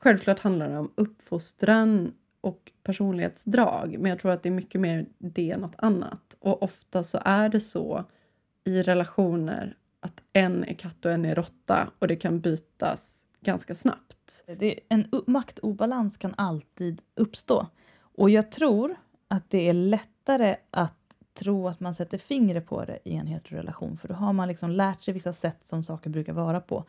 Självklart 0.00 0.38
handlar 0.38 0.68
det 0.68 0.78
om 0.78 0.92
uppfostran 0.94 2.12
och 2.40 2.72
personlighetsdrag, 2.82 3.96
men 3.98 4.10
jag 4.10 4.18
tror 4.18 4.32
att 4.32 4.42
det 4.42 4.48
är 4.48 4.50
mycket 4.50 4.80
mer 4.80 5.06
det 5.18 5.50
än 5.50 5.60
något 5.60 5.74
annat. 5.78 6.36
Och 6.38 6.62
ofta 6.62 7.02
så 7.04 7.18
är 7.24 7.48
det 7.48 7.60
så 7.60 8.04
i 8.64 8.82
relationer 8.82 9.76
att 10.02 10.22
en 10.32 10.64
är 10.64 10.74
katt 10.74 11.04
och 11.04 11.12
en 11.12 11.24
är 11.24 11.34
råtta 11.34 11.90
och 11.98 12.08
det 12.08 12.16
kan 12.16 12.40
bytas 12.40 13.24
ganska 13.40 13.74
snabbt. 13.74 14.42
Det, 14.58 14.80
en 14.88 15.06
maktobalans 15.26 16.16
kan 16.16 16.34
alltid 16.36 17.02
uppstå. 17.14 17.66
Och 17.98 18.30
jag 18.30 18.52
tror 18.52 18.96
att 19.28 19.50
det 19.50 19.68
är 19.68 19.72
lättare 19.72 20.56
att 20.70 20.94
tro 21.34 21.68
att 21.68 21.80
man 21.80 21.94
sätter 21.94 22.18
fingret 22.18 22.66
på 22.66 22.84
det 22.84 22.98
i 23.04 23.14
en 23.14 23.26
heterorelation. 23.26 23.96
För 23.96 24.08
då 24.08 24.14
har 24.14 24.32
man 24.32 24.48
liksom 24.48 24.70
lärt 24.70 25.02
sig 25.02 25.14
vissa 25.14 25.32
sätt 25.32 25.66
som 25.66 25.82
saker 25.82 26.10
brukar 26.10 26.32
vara 26.32 26.60
på. 26.60 26.84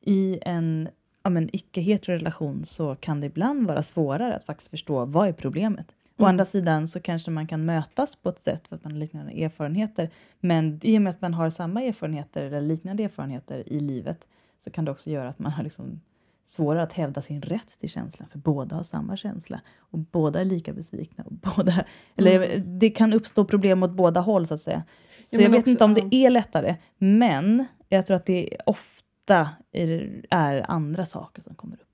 I 0.00 0.38
en 0.42 0.88
ja, 1.22 1.30
icke-heterorelation 1.52 2.64
så 2.64 2.94
kan 2.94 3.20
det 3.20 3.26
ibland 3.26 3.66
vara 3.66 3.82
svårare 3.82 4.36
att 4.36 4.44
faktiskt 4.44 4.70
förstå 4.70 5.04
vad 5.04 5.28
är 5.28 5.32
problemet. 5.32 5.96
Å 6.20 6.22
Mm. 6.24 6.28
andra 6.28 6.44
sidan 6.44 6.88
så 6.88 7.00
kanske 7.00 7.30
man 7.30 7.46
kan 7.46 7.64
mötas 7.64 8.16
på 8.16 8.28
ett 8.28 8.42
sätt 8.42 8.68
för 8.68 8.76
att 8.76 8.84
man 8.84 8.92
har 8.92 8.98
liknande 9.00 9.32
erfarenheter. 9.44 10.10
Men 10.40 10.80
i 10.82 10.98
och 10.98 11.02
med 11.02 11.10
att 11.10 11.20
man 11.20 11.34
har 11.34 11.50
samma 11.50 11.82
erfarenheter 11.82 12.44
eller 12.46 12.60
liknande 12.60 13.04
erfarenheter 13.04 13.72
i 13.72 13.80
livet 13.80 14.26
så 14.64 14.70
kan 14.70 14.84
det 14.84 14.90
också 14.90 15.10
göra 15.10 15.28
att 15.28 15.38
man 15.38 15.52
har 15.52 15.62
liksom 15.62 16.00
svårare 16.44 16.82
att 16.82 16.92
hävda 16.92 17.22
sin 17.22 17.42
rätt 17.42 17.78
till 17.80 17.90
känslan, 17.90 18.28
för 18.28 18.38
båda 18.38 18.76
har 18.76 18.82
samma 18.82 19.16
känsla 19.16 19.60
och 19.78 19.98
båda 19.98 20.40
är 20.40 20.44
lika 20.44 20.72
besvikna. 20.72 21.24
Och 21.24 21.32
båda, 21.32 21.84
eller 22.16 22.58
Det 22.58 22.90
kan 22.90 23.12
uppstå 23.12 23.44
problem 23.44 23.82
åt 23.82 23.90
båda 23.90 24.20
håll, 24.20 24.46
så 24.46 24.54
att 24.54 24.60
säga. 24.60 24.82
Så 25.30 25.36
men 25.36 25.40
jag 25.42 25.50
vet 25.50 25.60
också- 25.60 25.70
inte 25.70 25.84
om 25.84 25.94
ja. 25.98 26.04
det 26.10 26.16
är 26.16 26.30
lättare, 26.30 26.76
men 26.98 27.64
jag 27.88 28.06
tror 28.06 28.16
att 28.16 28.26
det 28.26 28.56
ofta 28.66 29.50
är, 29.72 30.22
är 30.30 30.70
andra 30.70 31.06
saker 31.06 31.42
som 31.42 31.54
kommer 31.54 31.74
upp. 31.74 31.89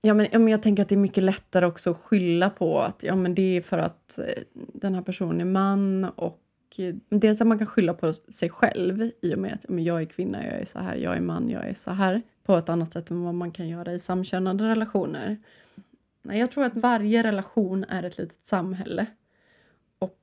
Ja 0.00 0.14
men, 0.14 0.26
ja, 0.32 0.38
men 0.38 0.48
jag 0.48 0.62
tänker 0.62 0.82
att 0.82 0.88
det 0.88 0.94
är 0.94 0.96
mycket 0.96 1.24
lättare 1.24 1.66
också 1.66 1.90
att 1.90 1.96
skylla 1.96 2.50
på 2.50 2.80
att 2.80 3.02
ja, 3.02 3.16
men 3.16 3.34
det 3.34 3.56
är 3.56 3.62
för 3.62 3.78
att 3.78 4.18
eh, 4.18 4.42
den 4.54 4.94
här 4.94 5.02
personen 5.02 5.40
är 5.40 5.44
man 5.44 6.04
och 6.04 6.40
eh, 6.78 6.94
dels 7.08 7.40
att 7.40 7.46
man 7.46 7.58
kan 7.58 7.66
skylla 7.66 7.94
på 7.94 8.12
sig 8.12 8.50
själv 8.50 9.10
i 9.22 9.34
och 9.34 9.38
med 9.38 9.52
att 9.52 9.64
ja, 9.68 9.74
men 9.74 9.84
jag 9.84 10.00
är 10.00 10.04
kvinna, 10.04 10.46
jag 10.46 10.54
är 10.54 10.64
så 10.64 10.78
här, 10.78 10.96
jag 10.96 11.16
är 11.16 11.20
man, 11.20 11.48
jag 11.50 11.68
är 11.68 11.74
så 11.74 11.90
här 11.90 12.22
på 12.44 12.56
ett 12.56 12.68
annat 12.68 12.92
sätt 12.92 13.10
än 13.10 13.22
vad 13.22 13.34
man 13.34 13.50
kan 13.52 13.68
göra 13.68 13.92
i 13.92 13.98
samkönade 13.98 14.68
relationer. 14.68 15.36
Nej, 16.22 16.38
jag 16.40 16.50
tror 16.50 16.64
att 16.64 16.76
varje 16.76 17.22
relation 17.22 17.84
är 17.84 18.02
ett 18.02 18.18
litet 18.18 18.46
samhälle 18.46 19.06
och 19.98 20.18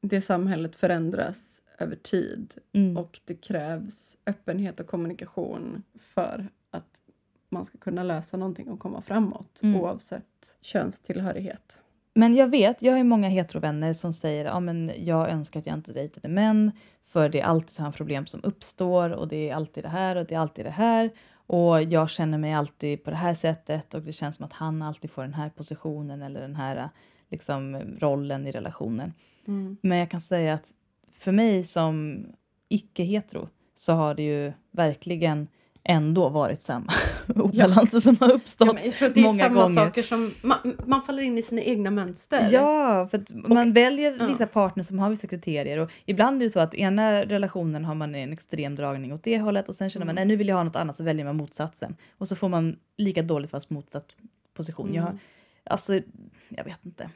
det 0.00 0.20
samhället 0.20 0.76
förändras 0.76 1.62
över 1.78 1.96
tid 1.96 2.54
Mm. 2.72 2.96
och 2.96 3.20
det 3.24 3.34
krävs 3.34 4.16
öppenhet 4.26 4.80
och 4.80 4.86
kommunikation 4.86 5.82
för 5.98 6.46
att 6.70 6.84
man 7.48 7.64
ska 7.64 7.78
kunna 7.78 8.02
lösa 8.02 8.36
någonting 8.36 8.68
och 8.68 8.78
komma 8.80 9.02
framåt 9.02 9.60
Mm. 9.62 9.80
oavsett 9.80 10.54
könstillhörighet. 10.60 11.80
Men 12.14 12.34
jag 12.34 12.48
vet, 12.48 12.82
jag 12.82 12.92
har 12.92 12.98
ju 12.98 13.04
många 13.04 13.28
heterovänner 13.28 13.92
som 13.92 14.12
säger 14.12 14.44
ja, 14.44 14.60
men 14.60 14.92
jag 14.96 15.30
önskar 15.30 15.60
att 15.60 15.66
jag 15.66 15.74
inte 15.74 15.92
dejtade 15.92 16.28
män 16.28 16.72
för 17.06 17.28
det 17.28 17.40
är 17.40 17.44
alltid 17.44 17.70
samma 17.70 17.92
problem 17.92 18.26
som 18.26 18.40
uppstår 18.44 19.10
och 19.10 19.28
det 19.28 19.50
är 19.50 19.54
alltid 19.54 19.84
det 19.84 19.88
här 19.88 20.16
och 20.16 20.26
det 20.26 20.34
är 20.34 20.38
alltid 20.38 20.64
det 20.64 20.70
här 20.70 21.10
och 21.46 21.82
jag 21.82 22.10
känner 22.10 22.38
mig 22.38 22.52
alltid 22.52 23.04
på 23.04 23.10
det 23.10 23.16
här 23.16 23.34
sättet 23.34 23.94
och 23.94 24.02
det 24.02 24.12
känns 24.12 24.36
som 24.36 24.44
att 24.44 24.52
han 24.52 24.82
alltid 24.82 25.10
får 25.10 25.22
den 25.22 25.34
här 25.34 25.50
positionen 25.50 26.22
eller 26.22 26.40
den 26.40 26.56
här 26.56 26.88
liksom, 27.28 27.76
rollen 27.98 28.46
i 28.46 28.52
relationen. 28.52 29.12
Men 29.80 29.98
jag 29.98 30.10
kan 30.10 30.20
säga 30.20 30.54
att 30.54 30.74
för 31.12 31.32
mig 31.32 31.64
som 31.64 32.26
icke-hetero 32.68 33.48
så 33.74 33.92
har 33.92 34.14
det 34.14 34.22
ju 34.22 34.52
verkligen 34.70 35.48
ändå 35.84 36.28
varit 36.28 36.62
samma 36.62 36.92
obalanser 37.34 38.00
som 38.00 38.16
har 38.20 38.32
uppstått 38.32 38.68
Ja, 38.74 38.90
jag 39.00 39.08
att 39.08 39.14
det 39.14 39.20
är 39.20 39.24
många 39.24 39.38
samma 39.44 39.62
gånger. 39.62 39.74
saker 39.74 40.02
som... 40.02 40.34
Man, 40.42 40.76
man 40.86 41.02
faller 41.02 41.22
in 41.22 41.38
i 41.38 41.42
sina 41.42 41.62
egna 41.62 41.90
mönster. 41.90 42.48
Ja, 42.52 43.08
för 43.10 43.18
att 43.18 43.32
man 43.34 43.72
väljer 43.72 44.16
ja. 44.18 44.26
vissa 44.26 44.46
partner 44.46 44.84
som 44.84 44.98
har 44.98 45.10
vissa 45.10 45.26
kriterier 45.26 45.78
och 45.78 45.90
ibland 46.04 46.42
är 46.42 46.46
det 46.46 46.50
så 46.50 46.60
att 46.60 46.74
ena 46.74 47.24
relationen 47.24 47.84
har 47.84 47.94
man 47.94 48.14
en 48.14 48.32
extrem 48.32 48.76
dragning 48.76 49.12
åt 49.12 49.22
det 49.24 49.38
hållet 49.38 49.68
och 49.68 49.74
sen 49.74 49.90
känner 49.90 50.06
man 50.06 50.14
nej 50.14 50.24
nu 50.24 50.36
vill 50.36 50.48
jag 50.48 50.56
ha 50.56 50.62
något 50.64 50.76
annat 50.76 50.96
så 50.96 51.04
väljer 51.04 51.24
man 51.24 51.36
motsatsen 51.36 51.96
och 52.18 52.28
så 52.28 52.36
får 52.36 52.48
man 52.48 52.76
lika 52.96 53.22
dåligt 53.22 53.50
fast 53.50 53.70
motsatt 53.70 54.06
position. 54.54 54.94
Jag, 54.94 55.02
har- 55.02 55.18
Alltså, 55.70 55.94
jag 56.48 56.64
vet 56.64 56.86
inte. 56.86 57.10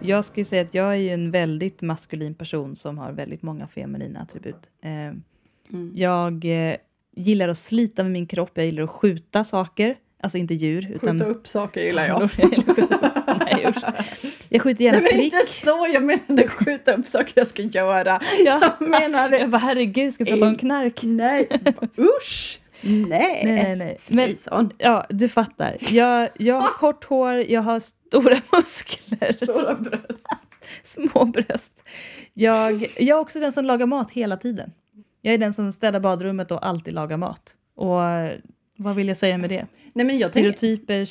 Jag 0.00 0.24
skulle 0.24 0.44
säga 0.44 0.62
att 0.62 0.74
jag 0.74 0.86
är 0.92 0.94
ju 0.94 1.08
en 1.10 1.30
väldigt 1.30 1.82
maskulin 1.82 2.34
person 2.34 2.76
som 2.76 2.98
har 2.98 3.12
väldigt 3.12 3.42
många 3.42 3.66
feminina 3.66 4.20
attribut. 4.20 4.70
Eh, 4.82 4.90
Mm. 5.72 5.92
Jag 5.94 6.44
eh, 6.44 6.76
gillar 7.16 7.48
att 7.48 7.58
slita 7.58 8.02
med 8.02 8.12
min 8.12 8.26
kropp, 8.26 8.50
jag 8.54 8.66
gillar 8.66 8.82
att 8.82 8.90
skjuta 8.90 9.44
saker. 9.44 9.96
Alltså 10.22 10.38
inte 10.38 10.54
djur. 10.54 10.90
Utan 10.94 11.18
Skjuta 11.18 11.30
upp 11.30 11.48
saker 11.48 11.80
gillar 11.84 12.06
jag. 12.06 12.30
Nej, 13.40 13.66
usch. 13.68 13.84
Jag 14.48 14.62
skjuter 14.62 14.84
gärna 14.84 14.98
Nej, 14.98 15.08
men 15.12 15.20
prick. 15.20 15.32
inte 15.34 15.46
så, 15.64 15.88
jag 15.92 16.02
menade 16.04 16.48
skjuta 16.48 16.94
upp 16.94 17.06
saker 17.08 17.32
jag 17.36 17.46
ska 17.46 17.62
göra. 17.62 18.20
Jag 18.44 18.62
Jag 18.80 18.88
menar 18.88 19.30
Jag 19.32 19.50
bara, 19.50 19.58
herregud, 19.58 20.14
ska 20.14 20.24
vi 20.24 20.30
prata 20.30 20.46
om 20.46 20.56
knark? 20.56 21.00
Nej, 21.02 21.48
usch! 21.98 22.60
Nej. 22.80 23.42
Nej, 23.44 23.76
nej. 23.76 23.98
Men, 24.08 24.34
ja, 24.78 25.06
du 25.10 25.28
fattar. 25.28 25.76
Jag, 25.92 26.28
jag 26.38 26.60
har 26.60 26.68
kort 26.68 27.04
hår, 27.04 27.34
jag 27.48 27.60
har 27.60 27.80
stora 27.80 28.36
muskler, 28.52 29.32
Stora 29.44 29.74
bröst. 29.74 30.26
små 30.84 31.24
bröst. 31.24 31.82
Jag, 32.34 32.86
jag 32.96 33.08
är 33.18 33.20
också 33.20 33.40
den 33.40 33.52
som 33.52 33.64
lagar 33.64 33.86
mat 33.86 34.10
hela 34.10 34.36
tiden. 34.36 34.72
Jag 35.24 35.34
är 35.34 35.38
den 35.38 35.52
som 35.52 35.72
städar 35.72 36.00
badrummet 36.00 36.50
och 36.50 36.66
alltid 36.66 36.94
lagar 36.94 37.16
mat. 37.16 37.54
Och 37.74 38.00
vad 38.76 38.96
vill 38.96 39.08
jag 39.08 39.16
säga 39.16 39.38
med 39.38 39.50
det? 39.50 39.66
Nej, 39.92 40.06
men 40.06 40.18
jag 40.18 40.30
Stereotyper, 40.30 41.04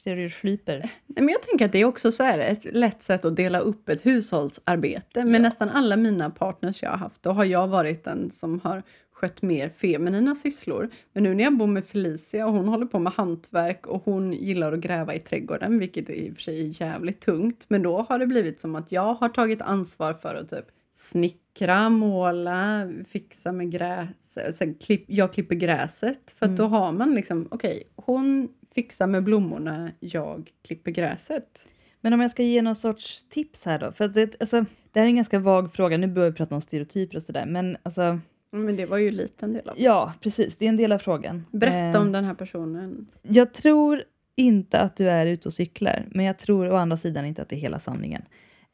stereotyper. 0.00 0.78
nej, 1.06 1.24
men 1.24 1.28
jag 1.28 1.42
tänker 1.42 1.64
att 1.64 1.72
det 1.72 1.78
är 1.78 1.84
också 1.84 2.12
så 2.12 2.22
här 2.22 2.38
ett 2.38 2.64
lätt 2.64 3.02
sätt 3.02 3.24
att 3.24 3.36
dela 3.36 3.58
upp 3.58 3.88
ett 3.88 4.06
hushållsarbete. 4.06 5.24
Med 5.24 5.40
nästan 5.40 5.68
alla 5.68 5.96
mina 5.96 6.30
partners 6.30 6.82
jag 6.82 6.90
har 6.90 6.96
haft, 6.96 7.22
då 7.22 7.30
har 7.30 7.44
jag 7.44 7.68
varit 7.68 8.04
den 8.04 8.30
som 8.30 8.60
har 8.60 8.82
skött 9.12 9.42
mer 9.42 9.68
feminina 9.68 10.34
sysslor. 10.34 10.90
Men 11.12 11.22
nu 11.22 11.34
när 11.34 11.44
jag 11.44 11.56
bor 11.56 11.66
med 11.66 11.84
Felicia 11.84 12.46
och 12.46 12.52
hon 12.52 12.68
håller 12.68 12.86
på 12.86 12.98
med 12.98 13.12
hantverk 13.12 13.86
och 13.86 14.02
hon 14.04 14.32
gillar 14.32 14.72
att 14.72 14.80
gräva 14.80 15.14
i 15.14 15.18
trädgården, 15.18 15.78
vilket 15.78 16.10
i 16.10 16.30
och 16.30 16.34
för 16.34 16.42
sig 16.42 16.60
är 16.60 16.82
jävligt 16.82 17.20
tungt. 17.20 17.64
Men 17.68 17.82
då 17.82 18.06
har 18.08 18.18
det 18.18 18.26
blivit 18.26 18.60
som 18.60 18.74
att 18.76 18.92
jag 18.92 19.14
har 19.14 19.28
tagit 19.28 19.62
ansvar 19.62 20.14
för 20.14 20.34
att 20.34 20.50
typ 20.50 20.66
snickra, 20.96 21.88
måla, 21.88 22.88
fixa 23.08 23.52
med 23.52 23.70
gräs. 23.70 24.08
Sen 24.54 24.74
klipp, 24.74 25.04
jag 25.06 25.32
klipper 25.32 25.54
gräset. 25.54 26.34
För 26.38 26.46
att 26.46 26.56
då 26.56 26.64
har 26.64 26.92
man 26.92 27.14
liksom, 27.14 27.48
okej, 27.50 27.82
hon 27.96 28.48
fixar 28.74 29.06
med 29.06 29.24
blommorna, 29.24 29.90
jag 30.00 30.50
klipper 30.64 30.90
gräset. 30.90 31.66
Men 32.00 32.12
om 32.12 32.20
jag 32.20 32.30
ska 32.30 32.42
ge 32.42 32.62
någon 32.62 32.76
sorts 32.76 33.24
tips 33.28 33.64
här 33.64 33.78
då? 33.78 33.92
För 33.92 34.08
det, 34.08 34.40
alltså, 34.40 34.64
det 34.92 35.00
här 35.00 35.06
är 35.06 35.10
en 35.10 35.16
ganska 35.16 35.38
vag 35.38 35.72
fråga. 35.74 35.96
Nu 35.96 36.06
börjar 36.06 36.30
vi 36.30 36.36
prata 36.36 36.54
om 36.54 36.60
stereotyper 36.60 37.16
och 37.16 37.22
sådär. 37.22 37.46
Men 37.46 37.76
alltså, 37.82 38.18
Men 38.50 38.76
det 38.76 38.86
var 38.86 38.98
ju 38.98 39.08
en 39.08 39.14
liten 39.16 39.52
del 39.52 39.68
av 39.68 39.76
det. 39.76 39.82
ja, 39.82 40.12
precis. 40.20 40.56
Det 40.56 40.64
är 40.64 40.68
en 40.68 40.76
del 40.76 40.92
av 40.92 40.98
frågan. 40.98 41.44
Berätta 41.50 41.98
Eh, 41.98 42.00
om 42.00 42.12
den 42.12 42.24
här 42.24 42.34
personen. 42.34 43.06
Jag 43.22 43.54
tror 43.54 44.02
inte 44.34 44.80
att 44.80 44.96
du 44.96 45.10
är 45.10 45.26
ute 45.26 45.48
och 45.48 45.54
cyklar, 45.54 46.04
men 46.10 46.24
jag 46.26 46.38
tror 46.38 46.70
å 46.72 46.76
andra 46.76 46.96
sidan 46.96 47.26
inte 47.26 47.42
att 47.42 47.48
det 47.48 47.56
är 47.56 47.60
hela 47.60 47.78
sanningen. 47.78 48.22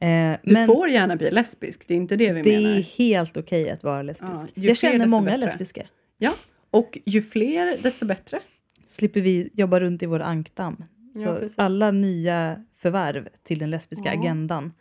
Eh, 0.03 0.37
Du 0.43 0.53
men 0.55 0.67
får 0.67 0.89
gärna 0.89 1.17
bli 1.17 1.31
lesbisk, 1.31 1.85
det 1.89 1.95
är 1.95 1.97
inte 1.97 2.17
det 2.17 2.33
vi 2.33 2.43
det 2.43 2.61
menar. 2.61 2.77
är 2.77 2.83
helt 2.83 3.37
okej 3.37 3.71
att 3.71 3.83
vara 3.85 4.03
lesbisk. 4.03 4.33
Ja, 4.55 4.63
jag 4.63 4.77
känner 4.77 5.07
många 5.07 5.25
bättre. 5.25 5.37
lesbiska. 5.39 5.83
Ja, 6.19 6.35
och 6.71 6.99
ju 7.07 7.23
fler 7.23 7.77
desto 7.83 8.07
bättre. 8.07 8.41
Slipper 8.87 9.21
vi 9.21 9.51
jobba 9.53 9.81
runt 9.81 10.03
i 10.03 10.07
vår 10.07 10.21
ankdamm. 10.21 10.85
Ja, 11.15 11.21
Så 11.21 11.35
precis. 11.35 11.59
alla 11.59 11.91
nya 11.91 12.65
förvärv 12.77 13.29
till 13.43 13.59
den 13.59 13.71
lesbiska 13.71 14.15
Ja. 14.15 14.21
agendan 14.21 14.73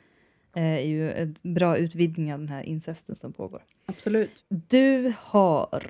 eh, 0.55 0.63
är 0.63 0.79
ju 0.81 1.11
en 1.11 1.35
bra 1.41 1.77
utvidgning 1.77 2.33
av 2.33 2.39
den 2.39 2.49
här 2.49 2.63
incesten 2.63 3.15
som 3.15 3.33
pågår. 3.33 3.63
Absolut. 3.85 4.31
Du 4.49 5.13
har 5.19 5.81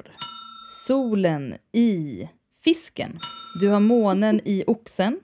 solen 0.88 1.56
i 1.72 2.30
fisken. 2.64 3.20
Du 3.62 3.68
har 3.68 3.80
månen 3.80 4.42
i 4.46 4.64
oxen. 4.68 5.20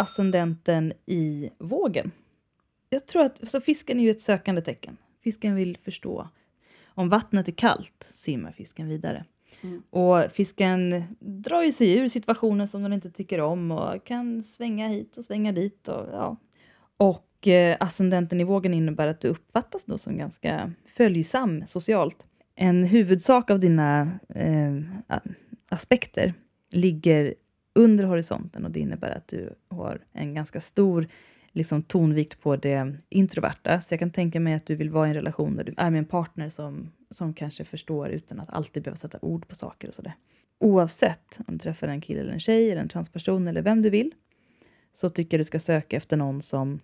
Ascendenten 0.00 0.92
i 1.06 1.50
vågen. 1.58 2.10
Jag 2.90 3.06
tror 3.06 3.22
att 3.22 3.40
alltså 3.40 3.60
fisken 3.60 4.00
är 4.00 4.04
ju 4.04 4.10
ett 4.10 4.20
sökande 4.20 4.62
tecken. 4.62 4.96
Fisken 5.24 5.54
vill 5.54 5.78
förstå. 5.82 6.28
Om 6.86 7.08
vattnet 7.08 7.48
är 7.48 7.52
kallt 7.52 8.06
simmar 8.10 8.52
fisken 8.52 8.88
vidare. 8.88 9.24
Mm. 9.60 9.82
Och 9.90 10.32
fisken 10.32 11.04
drar 11.20 11.62
ju 11.62 11.72
sig 11.72 11.98
ur 11.98 12.08
situationer 12.08 12.66
som 12.66 12.82
den 12.82 12.92
inte 12.92 13.10
tycker 13.10 13.40
om 13.40 13.70
och 13.70 14.04
kan 14.04 14.42
svänga 14.42 14.88
hit 14.88 15.16
och 15.16 15.24
svänga 15.24 15.52
dit. 15.52 15.88
Och, 15.88 16.06
ja. 16.12 16.36
och 16.96 17.48
eh, 17.48 17.76
ascendenten 17.80 18.40
i 18.40 18.44
vågen 18.44 18.74
innebär 18.74 19.06
att 19.08 19.20
du 19.20 19.28
uppfattas 19.28 19.84
då 19.84 19.98
som 19.98 20.18
ganska 20.18 20.72
följsam 20.86 21.66
socialt. 21.66 22.26
En 22.54 22.84
huvudsak 22.84 23.50
av 23.50 23.60
dina 23.60 24.18
eh, 24.28 24.76
aspekter 25.68 26.34
ligger 26.70 27.34
under 27.74 28.04
horisonten 28.04 28.64
och 28.64 28.70
det 28.70 28.80
innebär 28.80 29.10
att 29.10 29.28
du 29.28 29.54
har 29.68 30.00
en 30.12 30.34
ganska 30.34 30.60
stor 30.60 31.08
liksom, 31.58 31.82
tonvikt 31.82 32.40
på 32.40 32.56
det 32.56 32.96
introverta. 33.08 33.80
Så 33.80 33.92
jag 33.92 33.98
kan 33.98 34.10
tänka 34.10 34.40
mig 34.40 34.54
att 34.54 34.66
du 34.66 34.74
vill 34.74 34.90
vara 34.90 35.06
i 35.06 35.10
en 35.10 35.14
relation 35.14 35.56
där 35.56 35.64
du 35.64 35.74
är 35.76 35.90
med 35.90 35.98
en 35.98 36.04
partner 36.04 36.48
som, 36.48 36.90
som 37.10 37.34
kanske 37.34 37.64
förstår 37.64 38.08
utan 38.08 38.40
att 38.40 38.50
alltid 38.50 38.82
behöva 38.82 38.96
sätta 38.96 39.18
ord 39.22 39.48
på 39.48 39.54
saker 39.54 39.88
och 39.88 39.94
sådär. 39.94 40.14
Oavsett 40.60 41.38
om 41.46 41.54
du 41.54 41.58
träffar 41.58 41.88
en 41.88 42.00
kille 42.00 42.20
eller 42.20 42.32
en 42.32 42.40
tjej 42.40 42.70
eller 42.70 42.82
en 42.82 42.88
transperson 42.88 43.48
eller 43.48 43.62
vem 43.62 43.82
du 43.82 43.90
vill 43.90 44.14
så 44.92 45.10
tycker 45.10 45.36
jag 45.36 45.40
du 45.40 45.44
ska 45.44 45.58
söka 45.60 45.96
efter 45.96 46.16
någon 46.16 46.42
som 46.42 46.80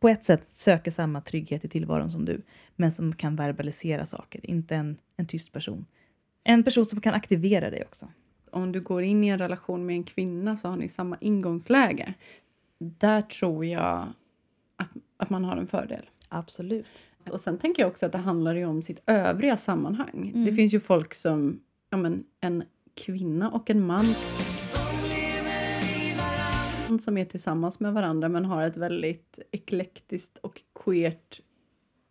på 0.00 0.08
ett 0.08 0.24
sätt 0.24 0.48
söker 0.48 0.90
samma 0.90 1.20
trygghet 1.20 1.64
i 1.64 1.68
tillvaron 1.68 2.10
som 2.10 2.24
du 2.24 2.42
men 2.76 2.92
som 2.92 3.12
kan 3.12 3.36
verbalisera 3.36 4.06
saker, 4.06 4.50
inte 4.50 4.76
en, 4.76 4.96
en 5.16 5.26
tyst 5.26 5.52
person. 5.52 5.86
En 6.44 6.64
person 6.64 6.86
som 6.86 7.00
kan 7.00 7.14
aktivera 7.14 7.70
dig 7.70 7.84
också. 7.84 8.08
Om 8.50 8.72
du 8.72 8.80
går 8.80 9.02
in 9.02 9.24
i 9.24 9.28
en 9.28 9.38
relation 9.38 9.86
med 9.86 9.96
en 9.96 10.04
kvinna 10.04 10.56
så 10.56 10.68
har 10.68 10.76
ni 10.76 10.88
samma 10.88 11.16
ingångsläge. 11.20 12.14
Där 12.78 13.22
tror 13.22 13.64
jag 13.64 14.06
att, 14.76 14.88
att 15.16 15.30
man 15.30 15.44
har 15.44 15.56
en 15.56 15.66
fördel. 15.66 16.06
Absolut. 16.28 16.86
Och 17.30 17.40
sen 17.40 17.58
tänker 17.58 17.82
jag 17.82 17.90
också 17.90 18.06
att 18.06 18.12
det 18.12 18.18
handlar 18.18 18.64
om 18.64 18.82
sitt 18.82 19.02
övriga 19.06 19.56
sammanhang. 19.56 20.32
Mm. 20.34 20.44
Det 20.44 20.52
finns 20.52 20.74
ju 20.74 20.80
folk 20.80 21.14
som, 21.14 21.60
ja 21.90 21.96
men 21.96 22.24
en 22.40 22.64
kvinna 22.94 23.50
och 23.50 23.70
en 23.70 23.86
man 23.86 24.04
som 27.00 27.18
är 27.18 27.24
tillsammans 27.24 27.80
med 27.80 27.92
varandra 27.92 28.28
men 28.28 28.44
har 28.44 28.62
ett 28.62 28.76
väldigt 28.76 29.38
eklektiskt 29.50 30.38
och 30.38 30.62
queert 30.84 31.40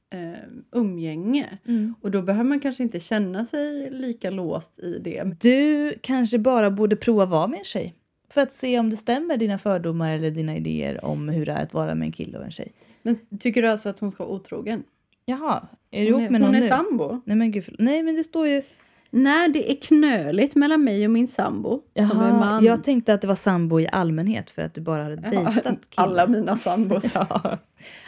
eh, 0.09 0.49
umgänge. 0.71 1.57
Och 2.01 2.11
då 2.11 2.21
behöver 2.21 2.49
man 2.49 2.59
kanske 2.59 2.83
inte 2.83 2.99
känna 2.99 3.45
sig 3.45 3.91
lika 3.91 4.29
låst 4.29 4.79
i 4.79 4.99
det. 4.99 5.23
Du 5.41 5.93
kanske 6.01 6.39
bara 6.39 6.71
borde 6.71 6.95
prova 6.95 7.25
vara 7.25 7.47
med 7.47 7.59
en 7.59 7.65
tjej. 7.65 7.93
För 8.29 8.41
att 8.41 8.53
se 8.53 8.79
om 8.79 8.89
det 8.89 8.97
stämmer, 8.97 9.37
dina 9.37 9.57
fördomar 9.57 10.11
eller 10.11 10.31
dina 10.31 10.55
idéer 10.55 11.05
om 11.05 11.29
hur 11.29 11.45
det 11.45 11.51
är 11.51 11.63
att 11.63 11.73
vara 11.73 11.95
med 11.95 12.05
en 12.05 12.11
kille 12.11 12.37
och 12.37 12.43
en 12.45 12.51
tjej. 12.51 12.71
Men 13.01 13.17
tycker 13.39 13.61
du 13.61 13.67
alltså 13.67 13.89
att 13.89 13.99
hon 13.99 14.11
ska 14.11 14.23
vara 14.25 14.35
otrogen? 14.35 14.83
Jaha, 15.25 15.67
är 15.91 16.05
du 16.05 16.11
Hon 16.11 16.21
ihop 16.21 16.31
med 16.31 16.41
någon 16.41 16.47
hon 16.47 16.55
är 16.55 16.61
nu? 16.61 16.67
sambo. 16.67 17.21
Nej 17.25 17.35
men 17.37 17.51
gud, 17.51 17.75
nej 17.79 18.03
men 18.03 18.15
det 18.15 18.23
står 18.23 18.47
ju... 18.47 18.61
När 19.09 19.47
det 19.47 19.71
är 19.71 19.75
knöligt 19.75 20.55
mellan 20.55 20.83
mig 20.83 21.05
och 21.05 21.11
min 21.11 21.27
sambo 21.27 21.81
som 21.95 22.21
är 22.21 22.25
Jaha, 22.27 22.39
man. 22.39 22.63
jag 22.65 22.83
tänkte 22.83 23.13
att 23.13 23.21
det 23.21 23.27
var 23.27 23.35
sambo 23.35 23.79
i 23.79 23.87
allmänhet 23.91 24.49
för 24.49 24.61
att 24.61 24.73
du 24.73 24.81
bara 24.81 25.03
hade 25.03 25.15
dejtat 25.15 25.63
killar. 25.89 26.03
alla 26.07 26.27
mina 26.27 26.57
sambos. 26.57 27.15
Ja, 27.15 27.57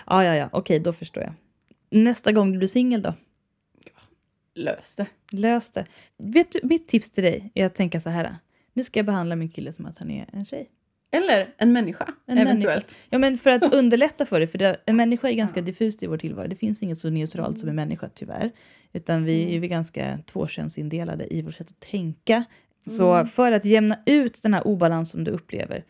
ja, 0.07 0.23
ja, 0.23 0.35
ja. 0.35 0.49
okej 0.51 0.79
då 0.79 0.93
förstår 0.93 1.23
jag. 1.23 1.33
Nästa 1.89 2.31
gång 2.31 2.51
du 2.51 2.57
blir 2.57 2.67
singel 2.67 3.01
då? 3.01 3.13
Lös 4.55 4.95
det. 4.95 5.07
Lös 5.31 5.71
det. 5.71 5.85
Vet 6.17 6.51
du, 6.51 6.59
mitt 6.63 6.87
tips 6.87 7.11
till 7.11 7.23
dig 7.23 7.51
är 7.53 7.65
att 7.65 7.75
tänka 7.75 7.99
så 7.99 8.09
här. 8.09 8.35
Nu 8.77 8.83
ska 8.83 8.99
jag 8.99 9.05
behandla 9.05 9.35
min 9.35 9.49
kille 9.49 9.73
som 9.73 9.85
att 9.85 9.97
han 9.97 10.11
är 10.11 10.29
en 10.33 10.45
tjej. 10.45 10.69
Eller 11.11 11.53
en 11.57 11.73
människa, 11.73 12.13
En 12.25 12.37
eventuellt. 12.37 12.99
Ja, 13.09 13.17
men 13.17 13.37
för 13.37 13.49
att 13.49 13.63
underlätta 13.73 14.25
för 14.25 14.39
dig, 14.39 14.47
för 14.47 14.57
det, 14.57 14.77
en 14.85 14.95
människa 14.95 15.29
är 15.29 15.33
ganska 15.33 15.61
diffust 15.61 16.03
i 16.03 16.07
vår 16.07 16.17
tillvaro. 16.17 16.47
Det 16.47 16.55
finns 16.55 16.83
inget 16.83 16.99
så 16.99 17.09
neutralt 17.09 17.59
som 17.59 17.69
en 17.69 17.75
människa, 17.75 18.09
tyvärr. 18.13 18.51
Utan 18.93 19.23
vi 19.23 19.43
är 19.43 19.49
ju 19.49 19.67
ganska 19.67 20.19
tvåkönsindelade 20.25 21.33
i 21.33 21.41
vårt 21.41 21.55
sätt 21.55 21.69
att 21.69 21.79
tänka. 21.79 22.43
Så 22.89 23.25
för 23.25 23.51
att 23.51 23.65
jämna 23.65 23.99
ut 24.05 24.43
den 24.43 24.53
här 24.53 24.67
obalans 24.67 25.09
som 25.09 25.23
du 25.23 25.31
upplever, 25.31 25.83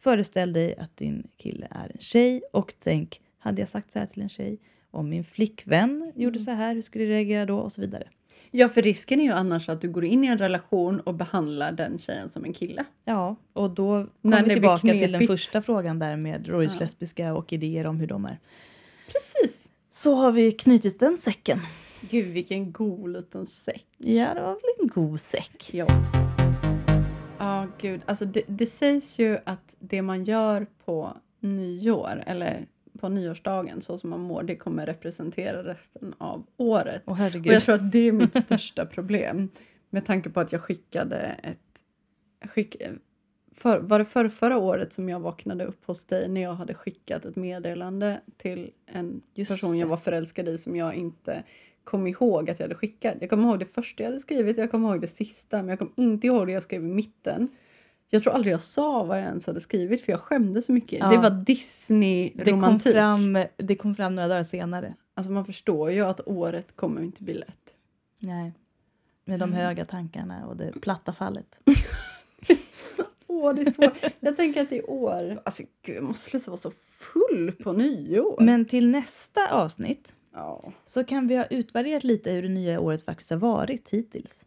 föreställ 0.00 0.52
dig 0.52 0.76
att 0.76 0.96
din 0.96 1.28
kille 1.36 1.68
är 1.70 1.90
en 1.94 2.00
tjej 2.00 2.42
och 2.52 2.74
tänk, 2.78 3.20
hade 3.38 3.62
jag 3.62 3.68
sagt 3.68 3.92
så 3.92 3.98
här 3.98 4.06
till 4.06 4.22
en 4.22 4.28
tjej? 4.28 4.58
Om 4.90 5.08
min 5.08 5.24
flickvän 5.24 6.12
gjorde 6.16 6.38
så 6.38 6.50
här, 6.50 6.74
hur 6.74 6.82
skulle 6.82 7.04
jag 7.04 7.10
reagera 7.10 7.46
då? 7.46 7.58
Och 7.58 7.72
så 7.72 7.80
vidare. 7.80 8.08
Ja, 8.50 8.68
för 8.68 8.82
risken 8.82 9.20
är 9.20 9.24
ju 9.24 9.30
annars 9.30 9.68
att 9.68 9.80
du 9.80 9.88
går 9.88 10.04
in 10.04 10.24
i 10.24 10.26
en 10.26 10.38
relation 10.38 11.00
och 11.00 11.14
behandlar 11.14 11.72
den 11.72 11.98
tjejen 11.98 12.28
som 12.28 12.44
en 12.44 12.52
kille. 12.52 12.84
Ja, 13.04 13.36
och 13.52 13.70
då 13.70 14.06
kommer 14.22 14.44
vi 14.44 14.52
tillbaka 14.52 14.92
till 14.92 15.12
den 15.12 15.26
första 15.26 15.62
frågan 15.62 15.98
där 15.98 16.16
med 16.16 16.48
Roys 16.48 16.80
lesbiska 16.80 17.34
och 17.34 17.52
idéer 17.52 17.86
om 17.86 18.00
hur 18.00 18.06
de 18.06 18.24
är. 18.24 18.38
Precis. 19.06 19.70
Så 19.90 20.14
har 20.14 20.32
vi 20.32 20.52
knutit 20.52 21.00
den 21.00 21.16
säcken. 21.16 21.60
Gud, 22.00 22.26
vilken 22.26 22.72
god 22.72 23.12
liten 23.12 23.46
säck. 23.46 23.86
Ja, 23.96 24.34
det 24.34 24.40
var 24.40 24.52
väl 24.52 24.60
en 24.80 24.88
god 24.88 25.20
säck. 25.20 25.70
Ja. 25.72 25.86
Ja, 27.38 27.66
gud. 27.80 28.00
Alltså 28.06 28.24
det, 28.24 28.42
det 28.46 28.66
sägs 28.66 29.18
ju 29.18 29.38
att 29.44 29.74
det 29.78 30.02
man 30.02 30.24
gör 30.24 30.66
på 30.84 31.16
nyår, 31.40 32.22
eller 32.26 32.66
på 33.00 33.08
nyårsdagen, 33.08 33.80
så 33.82 33.98
som 33.98 34.10
man 34.10 34.20
mår, 34.20 34.42
det 34.42 34.56
kommer 34.56 34.86
representera 34.86 35.64
resten 35.64 36.14
av 36.18 36.46
året. 36.56 37.02
Åh 37.06 37.26
Och 37.26 37.46
jag 37.46 37.62
tror 37.62 37.74
att 37.74 37.92
det 37.92 37.98
är 37.98 38.12
mitt 38.12 38.36
största 38.42 38.86
problem. 38.86 39.48
Med 39.90 40.06
tanke 40.06 40.30
på 40.30 40.40
att 40.40 40.52
jag 40.52 40.62
skickade 40.62 41.16
ett... 41.42 41.58
Jag 42.40 42.50
skick, 42.50 42.76
för, 43.54 43.78
var 43.78 43.98
det 43.98 44.04
för 44.04 44.28
förra 44.28 44.58
året 44.58 44.92
som 44.92 45.08
jag 45.08 45.20
vaknade 45.20 45.64
upp 45.64 45.84
hos 45.86 46.04
dig 46.04 46.28
när 46.28 46.40
jag 46.40 46.54
hade 46.54 46.74
skickat 46.74 47.24
ett 47.24 47.36
meddelande 47.36 48.20
till 48.36 48.70
en 48.86 49.22
Just 49.34 49.50
person 49.50 49.78
jag 49.78 49.86
det. 49.86 49.90
var 49.90 49.96
förälskad 49.96 50.48
i 50.48 50.58
som 50.58 50.76
jag 50.76 50.94
inte 50.94 51.42
kom 51.84 52.06
ihåg 52.06 52.50
att 52.50 52.58
jag 52.58 52.64
hade 52.64 52.74
skickat. 52.74 53.14
Jag 53.20 53.30
kommer 53.30 53.48
ihåg 53.48 53.58
det 53.58 53.66
första 53.66 54.02
jag 54.02 54.10
hade 54.10 54.20
skrivit, 54.20 54.56
jag 54.56 54.70
kommer 54.70 54.88
ihåg 54.88 55.00
det 55.00 55.08
sista, 55.08 55.56
men 55.56 55.68
jag 55.68 55.78
kommer 55.78 55.92
inte 55.96 56.26
ihåg 56.26 56.46
det 56.46 56.52
jag 56.52 56.62
skrev 56.62 56.84
i 56.84 56.88
mitten. 56.88 57.48
Jag 58.10 58.22
tror 58.22 58.32
aldrig 58.32 58.52
jag 58.54 58.62
sa 58.62 59.04
vad 59.04 59.18
jag 59.18 59.24
ens 59.26 59.46
hade 59.46 59.60
skrivit 59.60 60.02
för 60.02 60.12
jag 60.12 60.20
skämdes 60.20 60.66
så 60.66 60.72
mycket. 60.72 60.98
Ja. 60.98 61.08
Det 61.10 61.16
var 61.16 61.30
Det 61.30 61.36
kom, 61.36 61.44
Disney-romantik. 61.44 62.92
fram, 62.92 63.38
det 63.56 63.74
kom 63.76 63.94
fram 63.94 64.14
några 64.14 64.28
dagar 64.28 64.44
senare. 64.44 64.94
Alltså 65.14 65.32
man 65.32 65.44
förstår 65.44 65.90
ju 65.92 66.04
att 66.04 66.20
året 66.26 66.76
kommer 66.76 67.02
inte 67.02 67.22
bli 67.22 67.34
lätt. 67.34 67.74
Nej. 68.20 68.52
Med 69.24 69.40
de 69.40 69.52
höga 69.52 69.84
tankarna 69.84 70.46
och 70.46 70.56
det 70.56 70.72
platta 70.80 71.12
fallet. 71.12 71.60
Åh, 73.26 73.54
det 73.54 73.62
är 73.62 73.70
svårt. 73.70 74.12
jag 74.20 74.36
tänker 74.36 74.62
att 74.62 74.72
i 74.72 74.82
år... 74.82 75.42
Alltså 75.44 75.62
gud, 75.82 75.96
jag 75.96 76.04
måste 76.04 76.30
sluta 76.30 76.50
vara 76.50 76.60
så 76.60 76.70
full 76.90 77.52
på 77.52 77.72
nyår. 77.72 78.36
Men 78.40 78.64
till 78.64 78.88
nästa 78.88 79.50
avsnitt 79.52 80.14
Ja. 80.32 80.72
så 80.84 81.04
kan 81.04 81.26
vi 81.28 81.36
ha 81.36 81.44
utvärderat 81.44 82.04
lite 82.04 82.30
hur 82.30 82.42
det 82.42 82.48
nya 82.48 82.80
året 82.80 83.02
faktiskt 83.04 83.30
har 83.30 83.36
varit 83.36 83.88
hittills. 83.88 84.44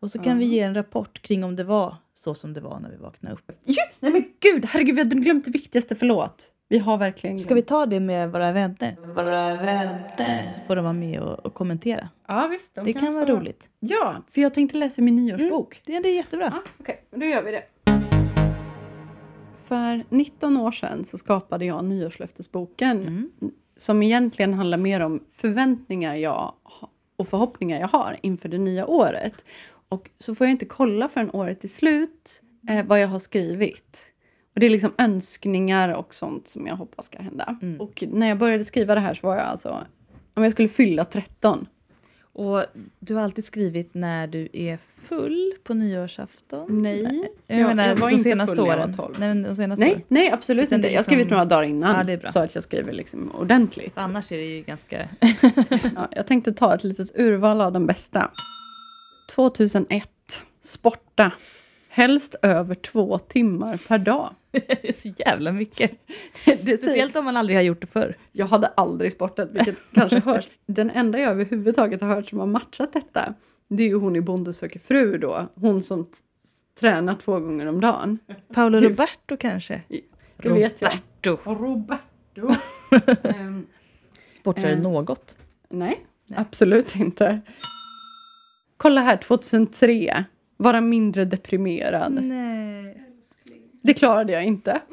Och 0.00 0.10
så 0.10 0.18
kan 0.18 0.32
Ja. 0.32 0.38
vi 0.38 0.44
ge 0.44 0.60
en 0.60 0.74
rapport 0.74 1.22
kring 1.22 1.44
om 1.44 1.56
det 1.56 1.64
var 1.64 1.96
så 2.14 2.34
som 2.34 2.52
det 2.52 2.60
var 2.60 2.80
när 2.80 2.90
vi 2.90 2.96
vaknade 2.96 3.34
upp. 3.34 3.50
Ja, 3.64 3.82
nej 4.00 4.12
men 4.12 4.24
gud, 4.40 4.64
herregud, 4.64 4.94
vi 4.94 5.00
hade 5.00 5.16
glömt 5.16 5.44
det 5.44 5.50
viktigaste, 5.50 5.94
förlåt. 5.94 6.52
Vi 6.68 6.78
har 6.78 6.98
verkligen 6.98 7.38
Ska 7.38 7.54
vi 7.54 7.62
ta 7.62 7.86
det 7.86 8.00
med 8.00 8.32
våra 8.32 8.52
vänner? 8.52 8.96
Våra 9.14 9.56
vänner. 9.56 10.48
Så 10.48 10.60
får 10.66 10.76
de 10.76 10.82
vara 10.84 10.92
med 10.92 11.20
och, 11.20 11.46
och 11.46 11.54
kommentera. 11.54 12.08
Ja, 12.28 12.48
visst. 12.50 12.74
de 12.74 12.84
Det 12.84 12.92
kan 12.92 13.14
vara 13.14 13.26
få- 13.26 13.32
roligt. 13.32 13.68
Ja, 13.80 14.16
för 14.30 14.40
jag 14.40 14.54
tänkte 14.54 14.76
läsa 14.78 15.02
min 15.02 15.16
nyårsbok. 15.16 15.80
Det, 15.86 15.98
det 16.00 16.08
är 16.08 16.14
jättebra. 16.16 16.52
Ja, 16.64 16.70
Okej, 16.80 17.02
då 17.10 17.24
gör 17.26 17.42
vi 17.42 17.50
det. 17.50 17.62
För 19.64 20.02
19 20.08 20.56
år 20.56 20.72
sedan 20.72 21.04
så 21.04 21.18
skapade 21.18 21.64
jag 21.64 21.84
nyårslöftesboken 21.84 23.00
Mm. 23.00 23.30
som 23.76 24.02
egentligen 24.02 24.54
handlar 24.54 24.78
mer 24.78 25.00
om 25.00 25.24
förväntningar 25.32 26.14
jag 26.14 26.52
ha- 26.62 26.90
och 27.16 27.28
förhoppningar 27.28 27.80
jag 27.80 27.88
har 27.88 28.16
inför 28.22 28.48
det 28.48 28.58
nya 28.58 28.86
året. 28.86 29.34
Och 29.88 30.10
så 30.18 30.34
får 30.34 30.46
jag 30.46 30.52
inte 30.52 30.64
kolla 30.64 31.08
förrän 31.08 31.30
året 31.30 31.64
är 31.64 31.68
slut 31.68 32.40
eh, 32.68 32.86
vad 32.86 33.00
jag 33.02 33.08
har 33.08 33.18
skrivit. 33.18 33.98
Och 34.54 34.60
Det 34.60 34.66
är 34.66 34.70
liksom 34.70 34.92
önskningar 34.98 35.88
och 35.94 36.14
sånt 36.14 36.48
som 36.48 36.66
jag 36.66 36.76
hoppas 36.76 37.06
ska 37.06 37.18
hända. 37.22 37.58
Mm. 37.62 37.80
Och 37.80 38.04
när 38.12 38.28
jag 38.28 38.38
började 38.38 38.64
skriva 38.64 38.94
det 38.94 39.00
här 39.00 39.14
så 39.14 39.26
var 39.26 39.36
jag 39.36 39.44
alltså, 39.46 39.86
om 40.34 40.42
jag 40.42 40.52
skulle 40.52 40.68
fylla 40.68 41.04
13. 41.04 41.66
Och 42.22 42.64
du 42.98 43.14
har 43.14 43.22
alltid 43.22 43.44
skrivit 43.44 43.94
när 43.94 44.26
du 44.26 44.48
är 44.52 44.78
full 45.08 45.52
på 45.64 45.74
nyårsafton? 45.74 46.82
Nej. 46.82 47.28
Jag 47.46 47.60
Jag- 47.60 47.66
menar 47.68 47.88
jag 47.88 47.96
var 47.96 48.08
de 48.08 48.12
inte 48.14 48.22
senaste 48.22 48.56
full 48.56 48.64
när 48.64 48.72
jag 48.72 48.80
åren. 48.80 48.92
var 48.96 49.04
12. 49.06 49.16
Nej, 49.18 49.28
men 49.28 49.42
de 49.42 49.56
senaste 49.56 49.84
Nej, 49.84 49.92
åren. 49.94 50.02
nej 50.08 50.30
absolut 50.30 50.64
Utan 50.66 50.78
inte. 50.78 50.88
Jag 50.90 50.98
har 50.98 51.02
skrivit 51.02 51.30
några 51.30 51.44
dagar 51.44 51.62
innan. 51.62 52.08
Ja. 52.08 52.30
Så 52.30 52.38
att 52.38 52.54
jag 52.54 52.64
skriver 52.64 52.92
liksom 52.92 53.30
ordentligt. 53.34 53.92
Annars 53.94 54.32
är 54.32 54.36
det 54.36 54.44
ju 54.44 54.62
ganska... 54.62 55.08
Ja, 55.94 56.08
jag 56.10 56.26
tänkte 56.26 56.52
ta 56.52 56.74
ett 56.74 56.84
litet 56.84 57.20
urval 57.20 57.60
av 57.60 57.72
de 57.72 57.86
bästa. 57.86 58.30
2001. 59.26 60.08
Sporta. 60.60 61.32
Helst 61.88 62.34
över 62.42 62.74
två 62.74 63.18
timmar 63.18 63.76
per 63.88 63.98
dag. 63.98 64.30
det 64.50 64.88
är 64.88 64.92
så 64.92 65.08
jävla 65.16 65.52
mycket. 65.52 65.90
Det 66.62 66.76
Speciellt 66.78 67.16
om 67.16 67.24
man 67.24 67.36
aldrig 67.36 67.58
har 67.58 67.62
gjort 67.62 67.80
det 67.80 67.86
förr. 67.86 68.16
jag 68.32 68.46
hade 68.46 68.66
aldrig 68.66 69.12
sportat, 69.12 69.48
vilket 69.52 69.76
kanske 69.94 70.20
hörs. 70.20 70.46
Den 70.66 70.90
enda 70.90 71.18
jag 71.18 71.30
överhuvudtaget 71.30 72.00
har 72.00 72.08
hört 72.08 72.28
som 72.28 72.38
har 72.38 72.46
matchat 72.46 72.92
detta, 72.92 73.34
det 73.68 73.82
är 73.82 73.88
ju 73.88 73.94
hon 73.94 74.16
i 74.16 74.20
Bonde 74.20 74.52
söker 74.52 74.80
fru 74.80 75.18
då. 75.18 75.46
Hon 75.54 75.82
som 75.82 76.06
tränar 76.80 77.14
två 77.14 77.40
gånger 77.40 77.66
om 77.66 77.80
dagen. 77.80 78.18
Paolo 78.54 78.80
Det- 78.80 78.88
Roberto 78.88 79.36
kanske? 79.36 79.82
Det 80.36 80.48
vet 80.48 80.80
jag. 80.82 80.92
Roberto. 81.22 81.38
Roberto. 81.44 82.54
Ehm, 83.28 83.66
Sportare 84.30 84.72
Eh. 84.72 84.78
något. 84.82 85.36
Nej, 85.68 86.06
Nej. 86.26 86.38
absolut 86.40 86.96
inte. 86.96 87.40
Kolla 88.76 89.00
här, 89.00 89.16
2003. 89.16 90.24
Vara 90.56 90.80
mindre 90.80 91.24
deprimerad. 91.24 92.12
Nej. 92.12 93.02
Det 93.82 93.94
klarade 93.94 94.32
jag 94.32 94.44
inte. 94.44 94.80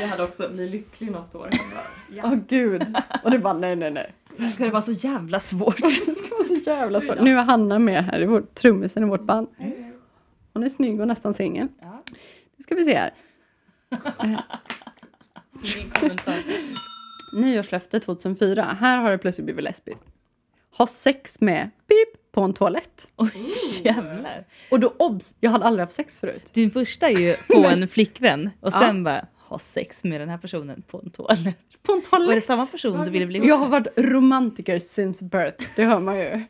Jag 0.00 0.08
hade 0.08 0.22
också 0.22 0.48
bli 0.48 0.68
lycklig 0.68 1.10
något 1.10 1.34
år. 1.34 1.50
Åh 2.24 2.34
gud. 2.48 2.96
Och 3.24 3.30
det 3.30 3.38
bara 3.38 3.54
nej, 3.54 3.76
nej, 3.76 3.90
nej. 3.90 4.12
Ska 4.52 4.64
det 4.64 4.70
vara 4.70 4.82
så 4.82 4.92
jävla 4.92 5.40
svårt? 5.40 5.76
Det 5.80 6.30
var 6.30 6.44
så 6.44 6.70
jävla 6.70 7.00
svårt. 7.00 7.20
Nu 7.20 7.38
är 7.38 7.42
Hanna 7.42 7.78
med 7.78 8.04
här, 8.04 8.22
i 8.22 8.26
vår, 8.26 8.40
trummisen 8.54 9.02
i 9.02 9.06
vårt 9.06 9.22
band. 9.22 9.48
Hon 10.52 10.62
är 10.62 10.68
snygg 10.68 11.00
och 11.00 11.08
nästan 11.08 11.34
singel. 11.34 11.68
Ja. 11.80 12.02
Nu 12.56 12.62
ska 12.62 12.74
vi 12.74 12.84
se 12.84 12.94
här. 12.94 13.14
Nyårslöfte 17.32 18.00
2004. 18.00 18.62
Här 18.62 18.98
har 18.98 19.10
det 19.10 19.18
plötsligt 19.18 19.44
blivit 19.44 19.64
lesbiskt. 19.64 20.04
Ha 20.78 20.86
sex 20.86 21.40
med 21.40 21.70
pip 21.88 22.32
på 22.32 22.40
en 22.40 22.54
toalett. 22.54 23.08
Oj, 23.16 23.30
jävlar. 23.82 24.44
Och 24.70 24.80
då 24.80 24.94
obs, 24.98 25.34
jag 25.40 25.50
hade 25.50 25.64
aldrig 25.64 25.82
haft 25.82 25.94
sex 25.94 26.16
förut. 26.16 26.44
Din 26.52 26.70
första 26.70 27.08
är 27.10 27.16
ju 27.18 27.34
få 27.36 27.64
en 27.68 27.88
flickvän 27.88 28.50
och 28.60 28.72
sen 28.72 29.04
bara 29.04 29.26
ha 29.38 29.58
sex 29.58 30.04
med 30.04 30.20
den 30.20 30.28
här 30.28 30.38
personen 30.38 30.82
på 30.82 30.98
en 31.04 31.10
toalett. 31.10 31.58
På 31.82 31.92
en 31.92 32.02
toalett. 32.02 32.28
Var 32.28 32.34
det 32.34 32.40
samma 32.40 32.66
person 32.66 33.04
du 33.04 33.10
ville 33.10 33.26
bli 33.26 33.36
ihop 33.36 33.48
Jag 33.48 33.56
har 33.56 33.68
varit 33.68 33.86
romantiker 33.98 34.78
since 34.78 35.24
birth, 35.24 35.64
det 35.76 35.84
hör 35.84 36.00
man 36.00 36.18
ju. 36.18 36.42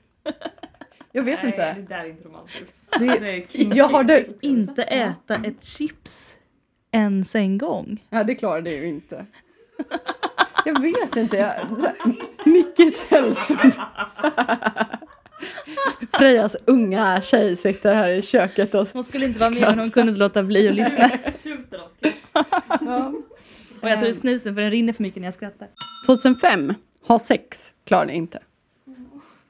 Jag 1.12 1.22
vet 1.22 1.42
Nej, 1.42 1.46
inte. 1.52 1.72
det 1.74 1.82
där 1.82 1.98
är 2.04 2.08
inte 2.08 2.24
romantiskt. 2.28 2.80
Det, 2.98 2.98
Det 3.18 3.30
är 3.30 3.40
king- 3.46 3.74
jag 3.76 3.88
har 3.88 4.04
det. 4.04 4.26
Inte 4.40 4.82
äta 4.82 5.34
ett 5.34 5.64
chips 5.64 6.36
ens 6.90 7.34
en 7.34 7.58
gång. 7.58 8.04
Ja, 8.10 8.24
det 8.24 8.34
klarar 8.34 8.62
det 8.62 8.72
ju 8.74 8.86
inte. 8.88 9.26
Jag 10.66 10.80
vet 10.80 11.16
inte. 11.16 11.36
Jag, 11.36 11.54
Nickis 12.44 13.00
hälso... 13.08 13.54
Frejas 16.12 16.56
unga 16.64 17.20
tjej 17.22 17.56
sitter 17.56 17.94
här 17.94 18.08
i 18.08 18.22
köket 18.22 18.74
och... 18.74 18.88
Hon 18.92 19.04
skulle 19.04 19.26
inte 19.26 19.38
vara 19.38 19.50
med 19.50 19.60
men 19.60 19.78
hon 19.78 19.90
kunde 19.90 20.10
inte 20.10 20.20
låta 20.20 20.42
bli 20.42 20.68
att 20.68 20.74
lyssna. 20.74 21.10
Ja. 22.80 23.12
Och 23.82 23.88
jag 23.88 24.00
tog 24.04 24.14
snusen 24.14 24.54
för 24.54 24.62
den 24.62 24.70
rinner 24.70 24.92
för 24.92 25.02
mycket 25.02 25.20
när 25.20 25.26
jag 25.26 25.34
skrattar. 25.34 25.68
2005, 26.06 26.74
ha 27.06 27.18
sex, 27.18 27.72
klarade 27.84 28.12
inte. 28.14 28.42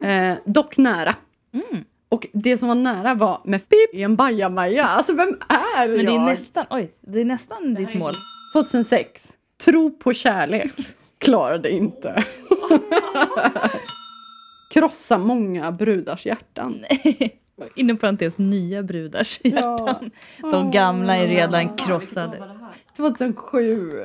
Eh, 0.05 0.35
dock 0.45 0.77
nära. 0.77 1.14
Mm. 1.53 1.85
Och 2.09 2.27
det 2.33 2.59
som 2.59 2.69
var 2.69 2.75
nära 2.75 3.14
var 3.14 3.41
med 3.45 3.69
pip 3.69 3.95
i 3.95 4.03
en 4.03 4.17
bajamaja. 4.17 4.85
Alltså 4.85 5.14
vem 5.14 5.39
är 5.49 5.89
Men 5.89 5.97
jag? 5.97 6.07
det 6.07 6.12
är 6.12 6.19
nästan, 6.19 6.67
oj, 6.71 6.93
det 7.01 7.21
är 7.21 7.25
nästan 7.25 7.75
ditt 7.75 7.95
mål. 7.95 8.14
2006. 8.53 9.33
Tro 9.64 9.99
på 9.99 10.12
kärlek. 10.12 10.73
Klarade 11.19 11.71
inte. 11.71 12.25
Krossa 14.71 15.19
många 15.19 15.73
brudars 15.73 16.27
hjärtan. 16.27 16.85
Inom 17.75 17.97
parentes 17.97 18.39
nya 18.39 18.83
brudars 18.83 19.41
hjärtan. 19.45 20.11
De 20.41 20.71
gamla 20.71 21.17
är 21.17 21.27
redan 21.29 21.77
krossade. 21.77 22.43
2007. 22.97 24.03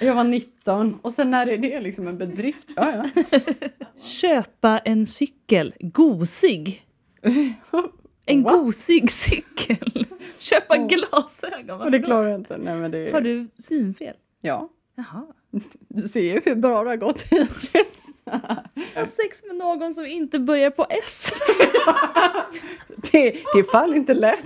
Jag 0.00 0.14
var 0.14 0.24
19. 0.24 0.98
Och 1.02 1.12
sen 1.12 1.30
när 1.30 1.46
är 1.46 1.58
det 1.58 1.80
liksom 1.80 2.08
en 2.08 2.18
bedrift? 2.18 2.68
Ja, 2.76 2.92
ja. 3.14 3.38
Köpa 4.02 4.78
en 4.78 5.06
cykel, 5.06 5.74
gosig. 5.80 6.82
En 8.30 8.42
What? 8.42 8.52
gosig 8.52 9.10
cykel. 9.10 10.06
Köpa 10.38 10.74
Oh. 10.78 10.86
glasögon. 10.86 11.80
Och 11.80 11.90
det 11.90 11.98
klarar 12.02 12.28
jag 12.28 12.40
inte. 12.40 12.56
Nej, 12.58 12.74
men 12.74 12.90
det... 12.90 13.12
Har 13.12 13.20
du 13.20 13.48
synfel? 13.54 14.14
Ja. 14.40 14.68
Jaha. 14.94 15.26
Du 15.88 16.08
ser 16.08 16.20
ju 16.20 16.40
hur 16.44 16.54
bra 16.54 16.84
det 16.84 16.90
har 16.90 16.96
gått 16.96 17.22
hittills. 17.22 18.04
Sex 18.94 19.42
med 19.46 19.56
någon 19.56 19.94
som 19.94 20.06
inte 20.06 20.38
börjar 20.38 20.70
på 20.70 20.86
S. 20.90 21.30
Det, 23.12 23.30
det 23.30 23.58
är 23.58 23.70
fan 23.72 23.94
inte 23.94 24.14
lätt. 24.14 24.44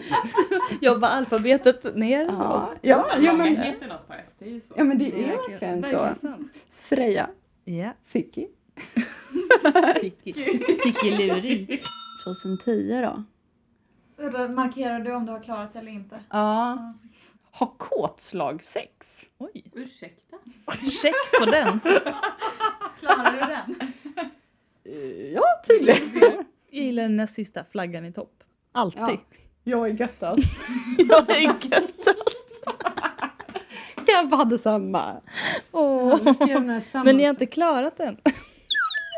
Jobba 0.81 1.09
alfabetet 1.09 1.97
ner. 1.97 2.25
Ja, 2.25 2.71
ja, 2.83 3.07
ja, 3.21 3.33
Många 3.33 3.45
men, 3.45 3.57
heter 3.57 3.89
något 3.89 4.09
på 4.09 4.15
S, 4.15 4.31
det 4.39 4.45
är 4.45 4.51
ju 4.51 4.61
så. 4.61 4.75
ja 4.77 4.85
men 4.85 4.99
det 4.99 5.07
är 5.25 5.37
verkligen 5.37 5.83
så. 5.83 6.21
sant. 6.21 6.53
Freja, 6.71 7.29
Ja. 7.65 7.91
Siki. 8.05 8.49
Sickeluring. 10.83 11.67
2010 12.25 13.01
då? 13.03 13.23
Markerar 14.49 15.01
du 15.01 15.13
om 15.15 15.27
du 15.27 15.33
har 15.33 15.41
klarat 15.43 15.73
det 15.73 15.79
eller 15.79 15.93
inte. 15.93 16.21
Ja. 16.31 16.95
Ha 17.59 17.67
kåtslag 17.79 18.65
sex. 18.65 19.23
Oj. 19.39 19.65
Ursäkta? 19.75 20.37
Check 21.03 21.41
på 21.41 21.45
den. 21.47 21.81
Klarar 23.01 23.33
du 23.33 23.39
den? 23.39 23.93
Eh, 24.85 25.33
Ja, 25.33 25.43
tydligen. 25.69 26.11
Jag 26.71 26.83
gillar 26.85 27.03
den 27.03 27.17
näst 27.17 27.35
sista 27.35 27.65
flaggan 27.65 28.05
i 28.05 28.13
topp. 28.13 28.43
Alltid. 28.73 29.01
Ja. 29.03 29.21
Jag 29.65 29.89
är 29.89 29.93
göttast. 29.95 30.39
Jag 31.09 31.31
är 31.31 31.41
göttast. 31.41 32.49
Jag 34.07 34.27
hade 34.37 34.59
samma. 34.59 35.21
Åh. 35.73 36.17
Tillsammans. 36.17 36.85
Men 37.05 37.17
ni 37.17 37.23
har 37.23 37.31
inte 37.31 37.47
klarat 37.47 37.97
den. 37.97 38.17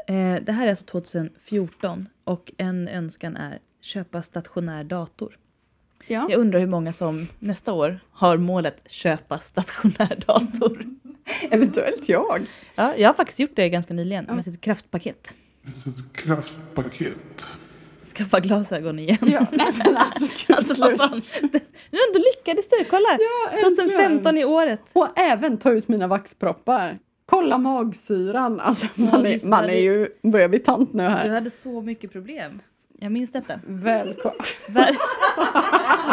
Eh, 0.07 0.43
det 0.43 0.53
här 0.53 0.67
är 0.67 0.71
alltså 0.71 0.87
2014 0.87 2.09
och 2.25 2.53
en 2.57 2.89
önskan 2.89 3.37
är 3.37 3.59
köpa 3.81 4.23
stationär 4.23 4.85
dator. 4.85 5.39
Ja. 6.07 6.27
Jag 6.31 6.41
undrar 6.41 6.61
hur 6.61 6.67
många 6.67 6.93
som 6.93 7.27
nästa 7.39 7.73
år 7.73 8.01
har 8.13 8.37
målet 8.37 8.83
köpa 8.87 9.39
stationär 9.39 10.23
dator. 10.27 10.87
Eventuellt 11.51 12.09
jag. 12.09 12.41
Ja, 12.75 12.95
jag 12.97 13.09
har 13.09 13.15
faktiskt 13.15 13.41
gjort 13.41 13.57
det 13.57 13.69
ganska 13.69 13.95
nyligen 13.95 14.25
med 14.25 14.45
sitt 14.45 14.61
kraftpaket. 14.61 15.35
Ett 15.87 16.13
kraftpaket. 16.23 17.59
Skaffa 18.15 18.41
glasögon 18.41 18.99
igen. 18.99 19.19
Ja, 19.21 19.47
nej, 19.53 19.73
men 19.77 19.97
alltså, 19.97 20.21
gud, 20.47 20.57
Alltså 20.57 20.81
vad 20.83 20.97
fan. 20.97 21.23
Nu 21.91 21.99
ändå 22.09 22.19
lyckades 22.37 22.69
du, 22.69 22.85
kolla! 22.91 23.09
Ja, 23.09 23.51
äntligen. 23.53 23.77
2015 23.77 24.39
i 24.39 24.45
året. 24.45 24.81
Och 24.93 25.09
även 25.19 25.59
ta 25.59 25.71
ut 25.73 25.89
mina 25.89 26.07
vaxproppar. 26.07 26.99
Kolla 27.27 27.59
magsyran. 27.59 28.61
Alltså, 28.61 28.87
man, 28.95 29.25
just 29.25 29.45
är, 29.45 29.49
man 29.49 29.65
är 29.65 29.81
ju, 29.81 30.09
börjar 30.23 30.49
bli 30.49 30.59
tant 30.59 30.93
nu 30.93 31.03
Du 31.03 31.09
här. 31.09 31.29
hade 31.29 31.51
så 31.51 31.81
mycket 31.81 32.13
problem. 32.13 32.61
Jag 33.05 33.13
minns 33.13 33.33
detta. 33.33 33.61
Välkommen. 33.67 34.39
Var... 34.69 34.97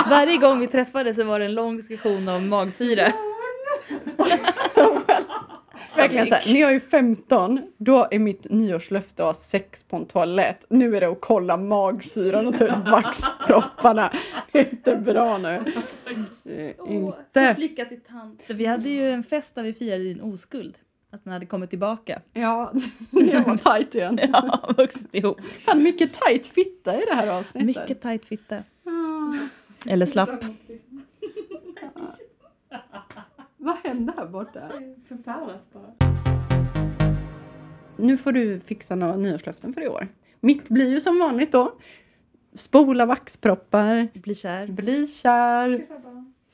Varje 0.09 0.37
gång 0.37 0.59
vi 0.59 0.67
träffades 0.67 1.15
så 1.15 1.23
var 1.23 1.39
det 1.39 1.45
en 1.45 1.53
lång 1.53 1.77
diskussion 1.77 2.27
om 2.27 2.49
magsyra. 2.49 3.13
Verkligen 5.95 6.27
så 6.27 6.35
här, 6.35 6.53
när 6.53 6.59
jag 6.59 6.75
är 6.75 6.79
15, 6.79 7.61
då 7.77 8.07
är 8.11 8.19
mitt 8.19 8.49
nyårslöfte 8.49 9.23
att 9.23 9.27
ha 9.27 9.33
sex 9.33 9.83
på 9.83 9.95
en 9.95 10.05
toalett. 10.05 10.65
Nu 10.69 10.95
är 10.95 11.01
det 11.01 11.07
att 11.07 11.21
kolla 11.21 11.57
magsyran 11.57 12.47
och 12.47 12.57
ta 12.57 12.65
ut 12.65 12.89
vaxpropparna. 12.91 14.13
Det 14.51 14.59
är 14.59 14.71
inte 14.71 14.95
bra 14.95 15.37
nu. 15.37 15.63
Är 16.45 16.91
inte. 16.91 17.55
flicka 17.55 17.85
till 17.85 18.01
tant. 18.01 18.43
Vi 18.47 18.65
hade 18.65 18.89
ju 18.89 19.11
en 19.11 19.23
fest 19.23 19.55
där 19.55 19.63
vi 19.63 19.73
firade 19.73 20.03
din 20.03 20.21
oskuld. 20.21 20.77
Att 21.13 21.23
den 21.23 21.33
hade 21.33 21.45
kommit 21.45 21.69
tillbaka. 21.69 22.21
Ja, 22.33 22.71
det 23.11 23.47
var 23.47 23.57
tajt 23.57 23.95
igen. 23.95 24.19
Ja, 24.33 24.73
vuxit 24.77 25.15
ihop. 25.15 25.41
Fan, 25.65 25.83
mycket 25.83 26.13
tajt 26.13 26.47
fitta 26.47 27.01
i 27.01 27.05
det 27.09 27.15
här 27.15 27.39
avsnittet. 27.39 27.65
Mycket 27.65 28.01
tajt 28.01 28.25
fitta. 28.25 28.57
Eller 29.85 30.05
slapp. 30.05 30.29
Vad 33.57 33.75
hände 33.83 34.13
här 34.17 34.25
borta? 34.25 34.71
Förfäras 35.07 35.61
bara. 35.73 35.93
Nu 37.97 38.17
får 38.17 38.31
du 38.31 38.59
fixa 38.59 38.95
några 38.95 39.15
nyårslöften 39.15 39.73
för 39.73 39.81
i 39.81 39.87
år. 39.87 40.07
Mitt 40.39 40.69
blir 40.69 40.89
ju 40.89 41.01
som 41.01 41.19
vanligt 41.19 41.51
då. 41.51 41.71
Spola 42.55 43.05
vaxproppar, 43.05 44.07
Bli 44.13 44.35
kär. 44.35 44.67
bli 44.67 45.07
kär, 45.07 45.85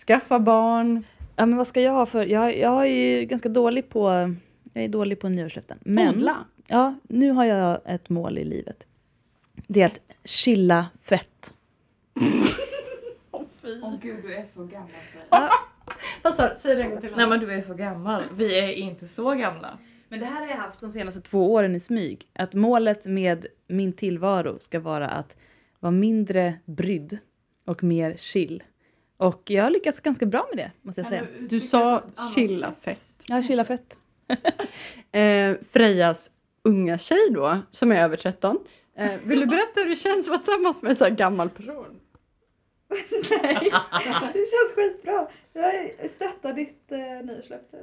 skaffa 0.08 0.40
barn. 0.40 1.04
Ja 1.36 1.46
men 1.46 1.58
vad 1.58 1.68
ska 1.68 1.82
jag 1.82 1.92
ha 1.94 2.06
för... 2.06 2.26
Jag, 2.26 2.58
jag 2.58 2.82
är 2.82 2.86
ju 3.20 3.26
ganska 3.26 3.50
dålig 3.50 3.90
på... 3.90 4.34
Jag 4.78 4.84
är 4.84 4.90
dålig 4.90 5.20
på 5.20 5.30
nyårslöften. 5.30 5.78
Men 5.82 6.16
Odla. 6.16 6.46
ja, 6.68 6.96
nu 7.04 7.32
har 7.32 7.46
jag 7.46 7.80
ett 7.86 8.10
mål 8.10 8.38
i 8.38 8.46
livet. 8.46 8.88
Det 9.68 9.82
är 9.82 9.86
att 9.86 10.02
chilla 10.24 10.88
fett. 11.02 11.54
Åh 13.82 13.96
gud, 14.02 14.24
du 14.24 14.34
är 14.34 14.44
så 14.44 14.64
gammal 14.64 14.90
det. 15.30 15.50
Vad 16.22 16.34
sa 16.34 16.50
du? 16.50 16.56
Säg 16.58 16.76
det 16.76 16.84
en 16.84 16.90
gång 16.90 17.02
till. 17.02 17.14
Nej 17.16 17.28
men 17.28 17.40
du 17.40 17.54
är 17.54 17.62
så 17.62 17.74
gammal. 17.74 18.24
Vi 18.36 18.60
är 18.60 18.74
inte 18.74 19.08
så 19.08 19.34
gamla. 19.34 19.78
Men 20.08 20.20
det 20.20 20.26
här 20.26 20.42
har 20.42 20.48
jag 20.48 20.58
haft 20.58 20.80
de 20.80 20.90
senaste 20.90 21.22
två 21.22 21.54
åren 21.54 21.76
i 21.76 21.80
smyg. 21.80 22.28
Att 22.34 22.54
målet 22.54 23.06
med 23.06 23.46
min 23.68 23.94
tillvaro 23.94 24.58
ska 24.60 24.80
vara 24.80 25.08
att 25.08 25.36
vara 25.80 25.92
mindre 25.92 26.54
brydd 26.66 27.18
och 27.66 27.84
mer 27.84 28.16
chill. 28.18 28.64
Och 29.18 29.42
jag 29.46 29.64
har 29.64 29.70
lyckats 29.70 30.00
ganska 30.00 30.26
bra 30.26 30.48
med 30.56 30.66
det, 30.66 30.72
måste 30.82 31.02
jag 31.02 31.08
säga. 31.08 31.24
Du 31.50 31.62
sa 31.62 32.04
chilla 32.36 32.74
fett. 32.82 33.24
Jag 33.28 33.46
chillar 33.46 33.64
fett. 33.64 33.98
Eh, 35.12 35.56
Frejas 35.72 36.30
unga 36.64 36.98
tjej 36.98 37.30
då, 37.32 37.58
som 37.72 37.92
är 37.92 38.04
över 38.04 38.18
13. 38.18 38.58
Eh, 38.98 39.12
vill 39.24 39.40
du 39.40 39.46
berätta 39.46 39.80
hur 39.80 39.90
det 39.90 39.96
känns 39.96 40.26
att 40.26 40.30
vara 40.30 40.40
tillsammans 40.40 40.82
med 40.82 40.90
en 40.90 40.96
sån 40.96 41.08
här 41.08 41.16
gammal 41.16 41.50
person? 41.50 42.00
Det 44.34 44.46
känns 44.52 44.76
skitbra. 44.76 45.28
Jag 45.54 46.10
stöttar 46.12 46.54
ditt 46.54 46.92
eh, 46.92 46.98
nyårslöfte. 47.26 47.78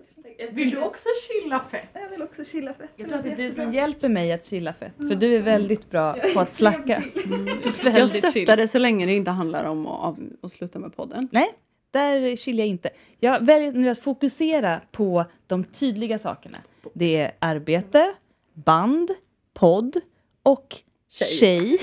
Vill 0.51 0.71
du 0.71 0.81
också 0.83 1.09
chilla 1.29 1.61
fett? 1.71 1.89
Jag 1.93 2.09
vill 2.09 2.23
också 2.23 2.45
chilla 2.45 2.75
fett. 2.75 2.91
Jag 2.97 3.09
tror 3.09 3.19
att 3.19 3.25
det 3.25 3.33
är 3.33 3.37
du 3.37 3.51
som 3.51 3.73
hjälper 3.73 4.09
mig 4.09 4.33
att 4.33 4.45
chilla 4.45 4.73
fett. 4.73 4.97
För 4.97 5.15
du 5.15 5.37
är 5.37 5.43
väldigt 5.43 5.91
bra 5.91 6.17
på 6.35 6.41
att 6.41 6.53
slacka. 6.53 7.03
Mm, 7.25 7.49
Jag 7.97 8.11
stöttar 8.11 8.31
chill. 8.31 8.47
det 8.47 8.69
så 8.69 8.79
länge 8.79 9.07
det 9.07 9.13
inte 9.13 9.31
handlar 9.31 9.65
om 9.65 9.87
att, 9.87 10.05
av, 10.05 10.19
att 10.43 10.53
sluta 10.53 10.79
med 10.79 10.97
podden. 10.97 11.29
Nej, 11.33 11.53
där 11.95 12.37
chillar 12.37 12.59
jag 12.59 12.69
inte. 12.69 12.91
Jag 13.21 13.45
väljer 13.47 13.73
nu 13.73 13.89
att 13.89 13.99
fokusera 13.99 14.81
på 14.93 15.25
de 15.47 15.65
tydliga 15.65 16.19
sakerna. 16.19 16.59
Det 16.95 17.17
är 17.17 17.33
arbete, 17.39 18.15
band, 18.55 19.11
podd 19.55 19.97
och 20.43 20.77
Tjej. 21.11 21.29
tjej. 21.29 21.79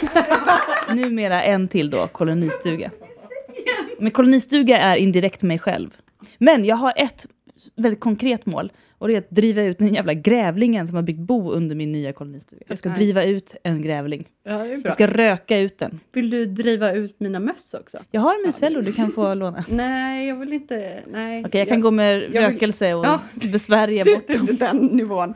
Numera 0.96 1.44
en 1.44 1.68
till 1.68 1.90
då, 1.90 2.08
kolonistuga. 2.08 2.92
Men 4.00 4.12
kolonistuga 4.12 4.78
är 4.80 4.96
indirekt 4.96 5.44
mig 5.44 5.60
själv. 5.60 5.98
Men 6.38 6.66
jag 6.66 6.76
har 6.76 6.94
ett 6.96 7.28
väldigt 7.76 8.00
konkret 8.00 8.46
mål. 8.46 8.72
Och 9.02 9.08
det 9.08 9.14
är 9.14 9.18
att 9.18 9.30
driva 9.30 9.64
ut 9.64 9.78
den 9.78 9.94
jävla 9.94 10.14
grävlingen 10.14 10.88
som 10.88 10.96
har 10.96 11.04
byggt 11.04 11.20
bo 11.20 11.52
under 11.52 11.76
min 11.76 11.92
nya 11.92 12.14
kolonistuga. 12.14 12.62
Jag 12.68 12.78
ska 12.78 12.90
Nej. 12.90 12.98
driva 12.98 13.24
ut 13.24 13.56
en 13.64 13.82
grävling. 13.82 14.28
Ja, 14.44 14.52
det 14.52 14.60
är 14.60 14.68
bra. 14.68 14.82
Jag 14.84 14.94
ska 14.94 15.08
röka 15.08 15.58
ut 15.60 15.78
den. 15.78 16.00
Vill 16.14 16.30
du 16.30 16.46
driva 16.46 16.92
ut 16.92 17.16
mina 17.20 17.40
möss 17.40 17.74
också? 17.74 17.98
Jag 18.12 18.22
har 18.22 18.46
musfällor 18.46 18.82
du 18.82 18.92
kan 18.94 19.12
få 19.12 19.34
låna. 19.34 19.60
Okej, 19.60 19.76
Nej, 19.76 20.28
jag 20.28 20.36
vill 20.36 20.54
inte. 20.54 21.00
Nej. 21.12 21.46
jag 21.52 21.68
kan 21.68 21.82
gå 21.82 21.92
med 21.92 22.20
vill- 22.20 22.40
rökelse 22.42 22.94
och 22.94 23.06
Ja. 23.06 23.20
besvärja 23.52 24.04
bort 24.16 24.24
Det 24.28 24.34
är 24.34 24.54
den 24.54 24.78
nivån. 24.86 25.34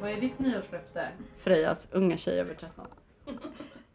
Vad 0.00 0.10
är 0.10 0.20
ditt 0.20 0.38
nyårslöfte? 0.38 1.08
Frejas 1.38 1.88
unga 1.92 2.16
tjej 2.16 2.40
över 2.40 2.54
13. 2.54 2.84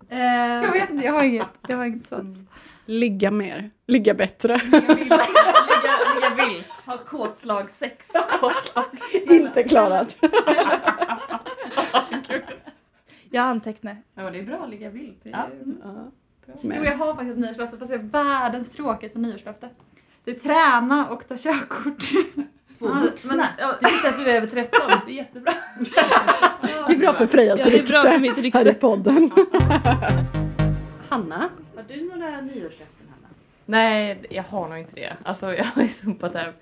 Jag 0.10 0.72
vet 0.72 0.90
inte, 0.90 1.06
jag 1.06 1.14
har 1.14 1.24
inget, 1.24 1.48
jag 1.68 1.78
har 1.78 1.86
inget 1.86 2.06
svans. 2.06 2.38
Ligga 2.86 3.32
mer. 3.32 3.70
Ligga 3.88 4.14
bättre. 4.14 4.62
Ligga, 4.64 5.26
ligga 6.16 6.46
vilt. 6.48 6.86
Ha 6.86 6.98
kåtslag 6.98 7.70
sex. 7.70 8.12
inte 9.30 9.64
klarat. 9.64 10.18
Jag 13.30 13.44
antecknar. 13.44 13.98
Ja 14.16 14.30
det 14.30 14.40
är 14.40 14.44
bra 14.44 14.64
att 14.64 14.70
ligga 14.70 14.90
vilt. 14.90 15.20
Det 15.24 15.30
är 15.30 15.50
Ja. 15.84 16.12
Jo, 16.64 16.72
är. 16.72 16.84
jag 16.86 16.98
har 16.98 17.14
faktiskt 17.16 17.32
ett 17.32 17.40
nyårslöfte 17.40 17.78
fast 17.78 17.92
det 17.92 17.98
är 17.98 18.04
världens 18.04 18.72
tråkigaste 18.72 19.20
nyårslöfte. 19.20 19.70
Det 20.24 20.32
är 20.32 20.40
träna 20.40 21.10
och 21.10 21.28
ta 21.28 21.36
körkort. 21.38 22.04
Två 22.80 22.88
Ja, 22.88 22.94
vuxna. 22.94 23.36
men- 23.36 23.48
ja. 23.58 23.76
Det 23.82 23.86
visar 23.96 24.10
att 24.10 24.18
du 24.18 24.30
är 24.32 24.36
över 24.36 24.48
13. 24.48 24.80
Det 25.06 25.12
är 25.12 25.16
jättebra. 25.16 25.54
Det 26.88 26.94
är 26.94 27.00
bra 27.00 27.14
för 27.14 27.26
Frejas 27.28 27.60
Ja, 27.60 27.70
det 27.70 27.80
är 27.80 27.88
bra 27.88 28.02
för 28.02 28.18
mitt 28.20 28.38
rykte 28.38 28.58
här 28.58 28.66
i 28.66 28.70
rykte. 28.70 28.82
podden. 28.82 29.32
Hanna, 31.10 31.50
Har 31.76 31.84
du 31.88 32.10
några 32.16 32.42
nyårslöften, 32.42 33.08
Hanna? 33.10 33.28
Nej, 33.66 34.22
jag 34.30 34.44
har 34.44 34.68
nog 34.70 34.78
inte 34.78 34.96
det. 34.96 35.14
Alltså 35.24 35.54
jag 35.54 35.64
har 35.66 35.82
ju 35.82 35.88
sumpat 35.88 36.34
det 36.34 36.40
här 36.40 36.54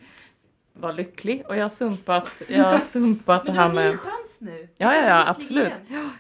var 0.74 0.94
lycklig 0.94 1.44
och 1.48 1.56
jag 1.58 1.62
har 1.64 1.70
sumpat, 1.70 2.42
jag 2.48 2.64
har 2.64 2.80
sumpat 2.80 3.46
det 3.46 3.52
här 3.52 3.70
med... 3.74 4.00
chans 4.00 4.38
nu. 4.40 4.68
Ja, 4.78 4.96
ja, 4.96 5.08
ja, 5.08 5.28
absolut. 5.28 5.72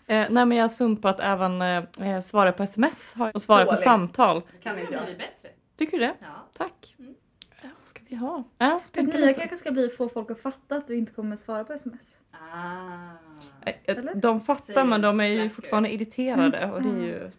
Eh, 0.08 0.26
nej, 0.30 0.45
men 0.45 0.52
jag 0.52 0.64
har 0.64 0.70
sumpat 0.70 1.20
även 1.20 1.62
eh, 1.62 2.22
svara 2.24 2.52
på 2.52 2.64
sms 2.64 3.14
har- 3.14 3.32
och 3.36 3.41
svara 3.41 3.66
på 3.66 3.76
samtal. 3.76 4.41
kan 4.64 4.80
inte 4.80 4.93
jag. 4.93 5.02
bättre. 5.06 5.50
Tycker 5.78 6.00
du 6.00 6.06
det? 6.06 6.14
Ja. 6.20 6.37
Tack. 8.10 8.43
Ja, 8.58 8.82
Det 8.91 9.01
nya 9.01 9.34
kanske 9.34 9.58
ska 9.58 9.72
bli 9.72 9.89
få 9.89 10.10
folk 10.10 10.32
att 10.32 10.39
fatta 10.41 10.76
att 10.76 10.88
du 10.88 10.95
inte 10.95 11.12
kommer 11.12 11.36
svara 11.36 11.64
på 11.64 11.74
sms. 11.74 12.01
Ah. 12.32 13.12
Eller? 13.86 14.16
De 14.16 14.41
fattar 14.41 14.64
Säger 14.74 14.84
men 14.84 15.01
de 15.01 15.20
är 15.20 15.26
ju 15.26 15.36
slacker. 15.36 15.49
fortfarande 15.55 15.93
irriterade 15.93 16.72
och 16.72 16.82
det 16.82 16.89
är 16.89 17.01
ju 17.01 17.16
ett 17.26 17.34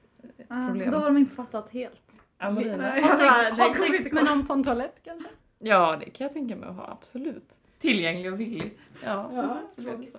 Ah, 0.49 0.67
problem. 0.69 0.91
då 0.91 0.99
har 0.99 1.05
de 1.05 1.17
inte 1.17 1.35
fattat 1.35 1.71
helt. 1.73 1.95
Amarina. 2.39 2.77
Nej. 2.77 3.03
Ha 3.03 3.09
Ja, 3.09 3.17
sex, 3.17 3.21
det 3.57 3.63
ha 3.63 3.75
kommer 3.75 3.87
sex 3.91 4.05
inte 4.05 4.15
med 4.15 4.25
gå. 4.25 4.31
någon 4.31 4.47
på 4.47 4.53
en 4.53 4.65
toalett 4.65 4.97
kanske? 5.05 5.29
Ja, 5.59 5.97
det 6.01 6.11
kan 6.11 6.25
jag 6.25 6.33
tänka 6.35 6.57
mig 6.57 6.69
att 6.69 6.75
ha, 6.77 6.91
absolut. 7.01 7.49
Tillgänglig 7.79 8.33
och 8.33 8.41
villig. 8.41 8.79
Ja. 9.05 9.31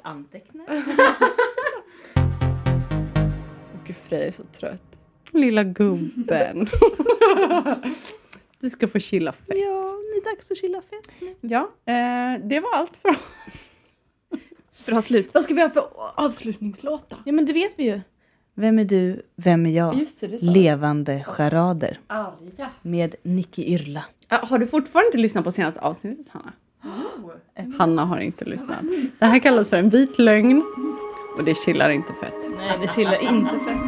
Antecknar. 0.02 0.66
Åh 3.74 3.80
gud, 3.86 3.96
Freja 3.96 4.26
är 4.28 4.32
så 4.32 4.44
trött. 4.44 4.84
Lilla 5.32 5.64
gubben. 5.64 6.68
du 8.62 8.70
ska 8.70 8.88
få 8.88 9.00
chilla 9.00 9.32
fett. 9.32 9.48
Ja, 9.48 9.56
det 10.02 10.30
är 10.30 10.36
dags 10.36 10.52
att 10.52 10.58
chilla 10.58 10.82
fett 10.82 11.12
nu. 11.22 11.36
Ja, 11.42 11.70
eh, 11.86 12.40
det 12.44 12.60
var 12.60 12.74
allt 12.74 12.98
för 12.98 13.16
För 14.84 14.92
ha 14.92 15.02
slut. 15.02 15.34
Vad 15.34 15.44
ska 15.44 15.54
vi 15.54 15.62
ha 15.62 15.70
för 15.70 15.84
avslutningslåt 16.16 17.10
då? 17.10 17.16
Ja, 17.26 17.32
men 17.32 17.46
det 17.46 17.54
vet 17.54 17.80
vi 17.80 17.84
ju. 17.84 18.02
Vem 18.56 18.80
är 18.80 18.86
du, 18.86 19.22
vem 19.36 19.66
är 19.66 19.70
jag? 19.70 19.96
Just 19.96 20.22
det, 20.22 20.28
det 20.28 20.40
sa 20.40 20.46
du. 20.46 20.52
Levande 20.52 21.24
charader 21.24 22.00
Arga. 22.08 22.70
med 22.82 23.16
Nicky 23.24 23.64
Yrla. 23.64 24.06
Har 24.28 24.58
du 24.60 24.68
fortfarande 24.68 25.08
inte 25.08 25.18
lyssnat 25.18 25.44
på 25.44 25.52
senaste 25.52 25.80
avsnittet, 25.82 26.28
Hanna? 26.30 26.54
Hanna 27.78 28.06
har 28.06 28.20
inte 28.20 28.46
lyssnat. 28.46 28.80
Det 29.20 29.26
här 29.26 29.40
kallas 29.40 29.70
för 29.70 29.78
en 29.78 29.90
vit 29.90 30.20
lögn 30.20 30.64
och 31.38 31.44
det 31.44 31.58
chillar 31.58 31.90
inte 31.90 32.14
fett. 32.14 32.34
Nej, 32.58 32.78
det 32.82 32.88
chillar 32.88 33.22
inte 33.34 33.52
fett. 33.52 33.82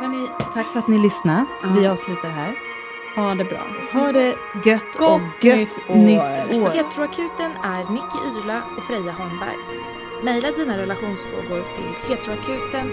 Hörrni, 0.00 0.28
tack 0.54 0.66
för 0.72 0.78
att 0.78 0.88
ni 0.88 0.98
lyssnade. 0.98 1.44
Vi 1.78 1.86
avslutar 1.86 2.28
här. 2.28 2.67
Ha 3.16 3.34
det 3.34 3.44
bra. 3.44 3.66
Ha 3.92 4.12
det 4.12 4.36
gött 4.64 4.98
Gott 4.98 5.22
och 5.22 5.44
gött 5.44 5.58
nytt 5.58 5.90
år. 5.90 5.94
nytt 5.94 6.62
år. 6.62 6.70
Heteroakuten 6.70 7.50
är 7.62 7.92
Nicky 7.92 8.18
Yrla 8.28 8.62
och 8.76 8.84
Freja 8.84 9.12
Holmberg. 9.12 9.58
Maila 10.24 10.50
dina 10.50 10.78
relationsfrågor 10.78 11.64
till 11.74 11.92
heteroakuten. 12.08 12.86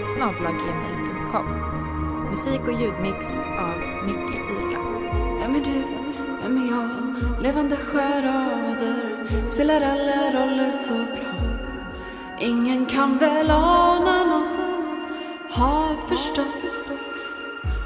Musik 2.30 2.60
och 2.60 2.80
ljudmix 2.80 3.38
av 3.38 3.78
Nicky 4.06 4.36
Irla. 4.36 4.78
Vem 5.40 5.54
är 5.54 5.64
du? 5.64 5.82
Vem 6.42 6.56
är 6.56 6.70
jag? 6.70 7.42
Levande 7.42 7.76
sjörader 7.76 9.26
spelar 9.46 9.80
alla 9.80 10.30
roller 10.40 10.70
så 10.70 10.94
bra. 10.94 11.36
Ingen 12.40 12.86
kan 12.86 13.18
väl 13.18 13.50
ana 13.50 14.24
något, 14.24 14.88
ha 15.50 15.96
förstått. 16.08 16.65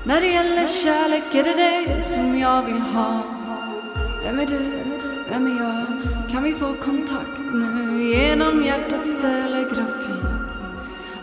När 0.04 0.20
det 0.20 0.26
gäller 0.26 0.66
kärlek 0.66 1.34
är 1.34 1.44
det 1.44 1.54
dig 1.54 2.02
som 2.02 2.38
jag 2.38 2.62
vill 2.62 2.80
ha. 2.80 3.22
Vem 4.24 4.40
är 4.40 4.46
du? 4.46 4.58
Vem 5.30 5.46
är 5.46 5.64
jag? 5.64 5.86
Kan 6.30 6.42
vi 6.42 6.54
få 6.54 6.74
kontakt 6.74 7.40
nu 7.52 8.02
genom 8.02 8.64
hjärtats 8.64 9.20
telegrafi? 9.20 10.12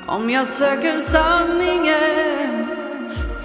Om 0.06 0.30
jag 0.30 0.48
söker 0.48 1.00
sanningen 1.00 2.68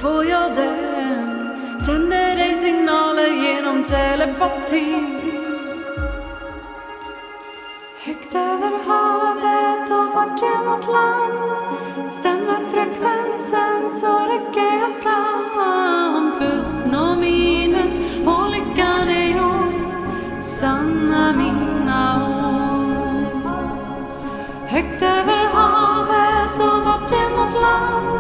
får 0.01 0.25
jag 0.25 0.55
den 0.55 1.81
Sänder 1.81 2.37
dig 2.37 2.55
signaler 2.55 3.29
genom 3.29 3.85
telepati 3.85 4.95
Högt 8.05 8.35
över 8.35 8.85
havet 8.87 9.91
och 9.91 10.02
bort 10.23 10.43
emot 10.43 10.87
land. 10.87 12.11
Stämmer 12.11 12.61
frekvensen 12.73 13.91
så 14.01 14.07
räcker 14.07 14.79
jag 14.81 15.03
fram. 15.03 16.33
Plus 16.39 16.85
och 16.85 17.19
minus 17.19 17.99
och 18.27 18.51
lyckan 18.51 19.09
är 19.09 19.37
gjord 19.37 19.93
Sanna 20.41 21.33
mina 21.33 22.27
ord. 22.27 23.43
Högt 24.67 25.03
över 25.03 25.49
havet 25.53 26.59
och 26.59 26.85
bort 26.85 27.13
emot 27.13 27.53
land. 27.53 28.19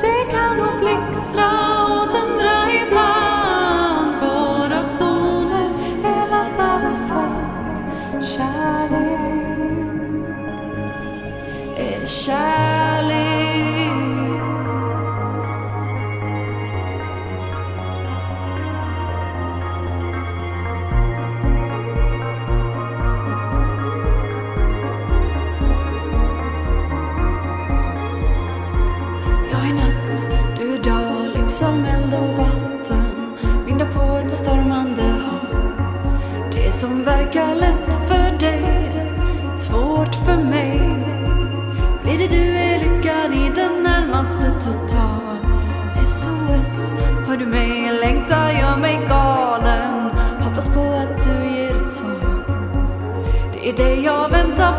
Det 0.00 0.32
kan 0.32 0.56
nog 0.56 0.78
blixtra 0.80 1.50
och 1.84 2.06
dundra 2.06 2.72
ibland. 2.86 3.23
Är 12.28 12.73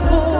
jag 0.03 0.34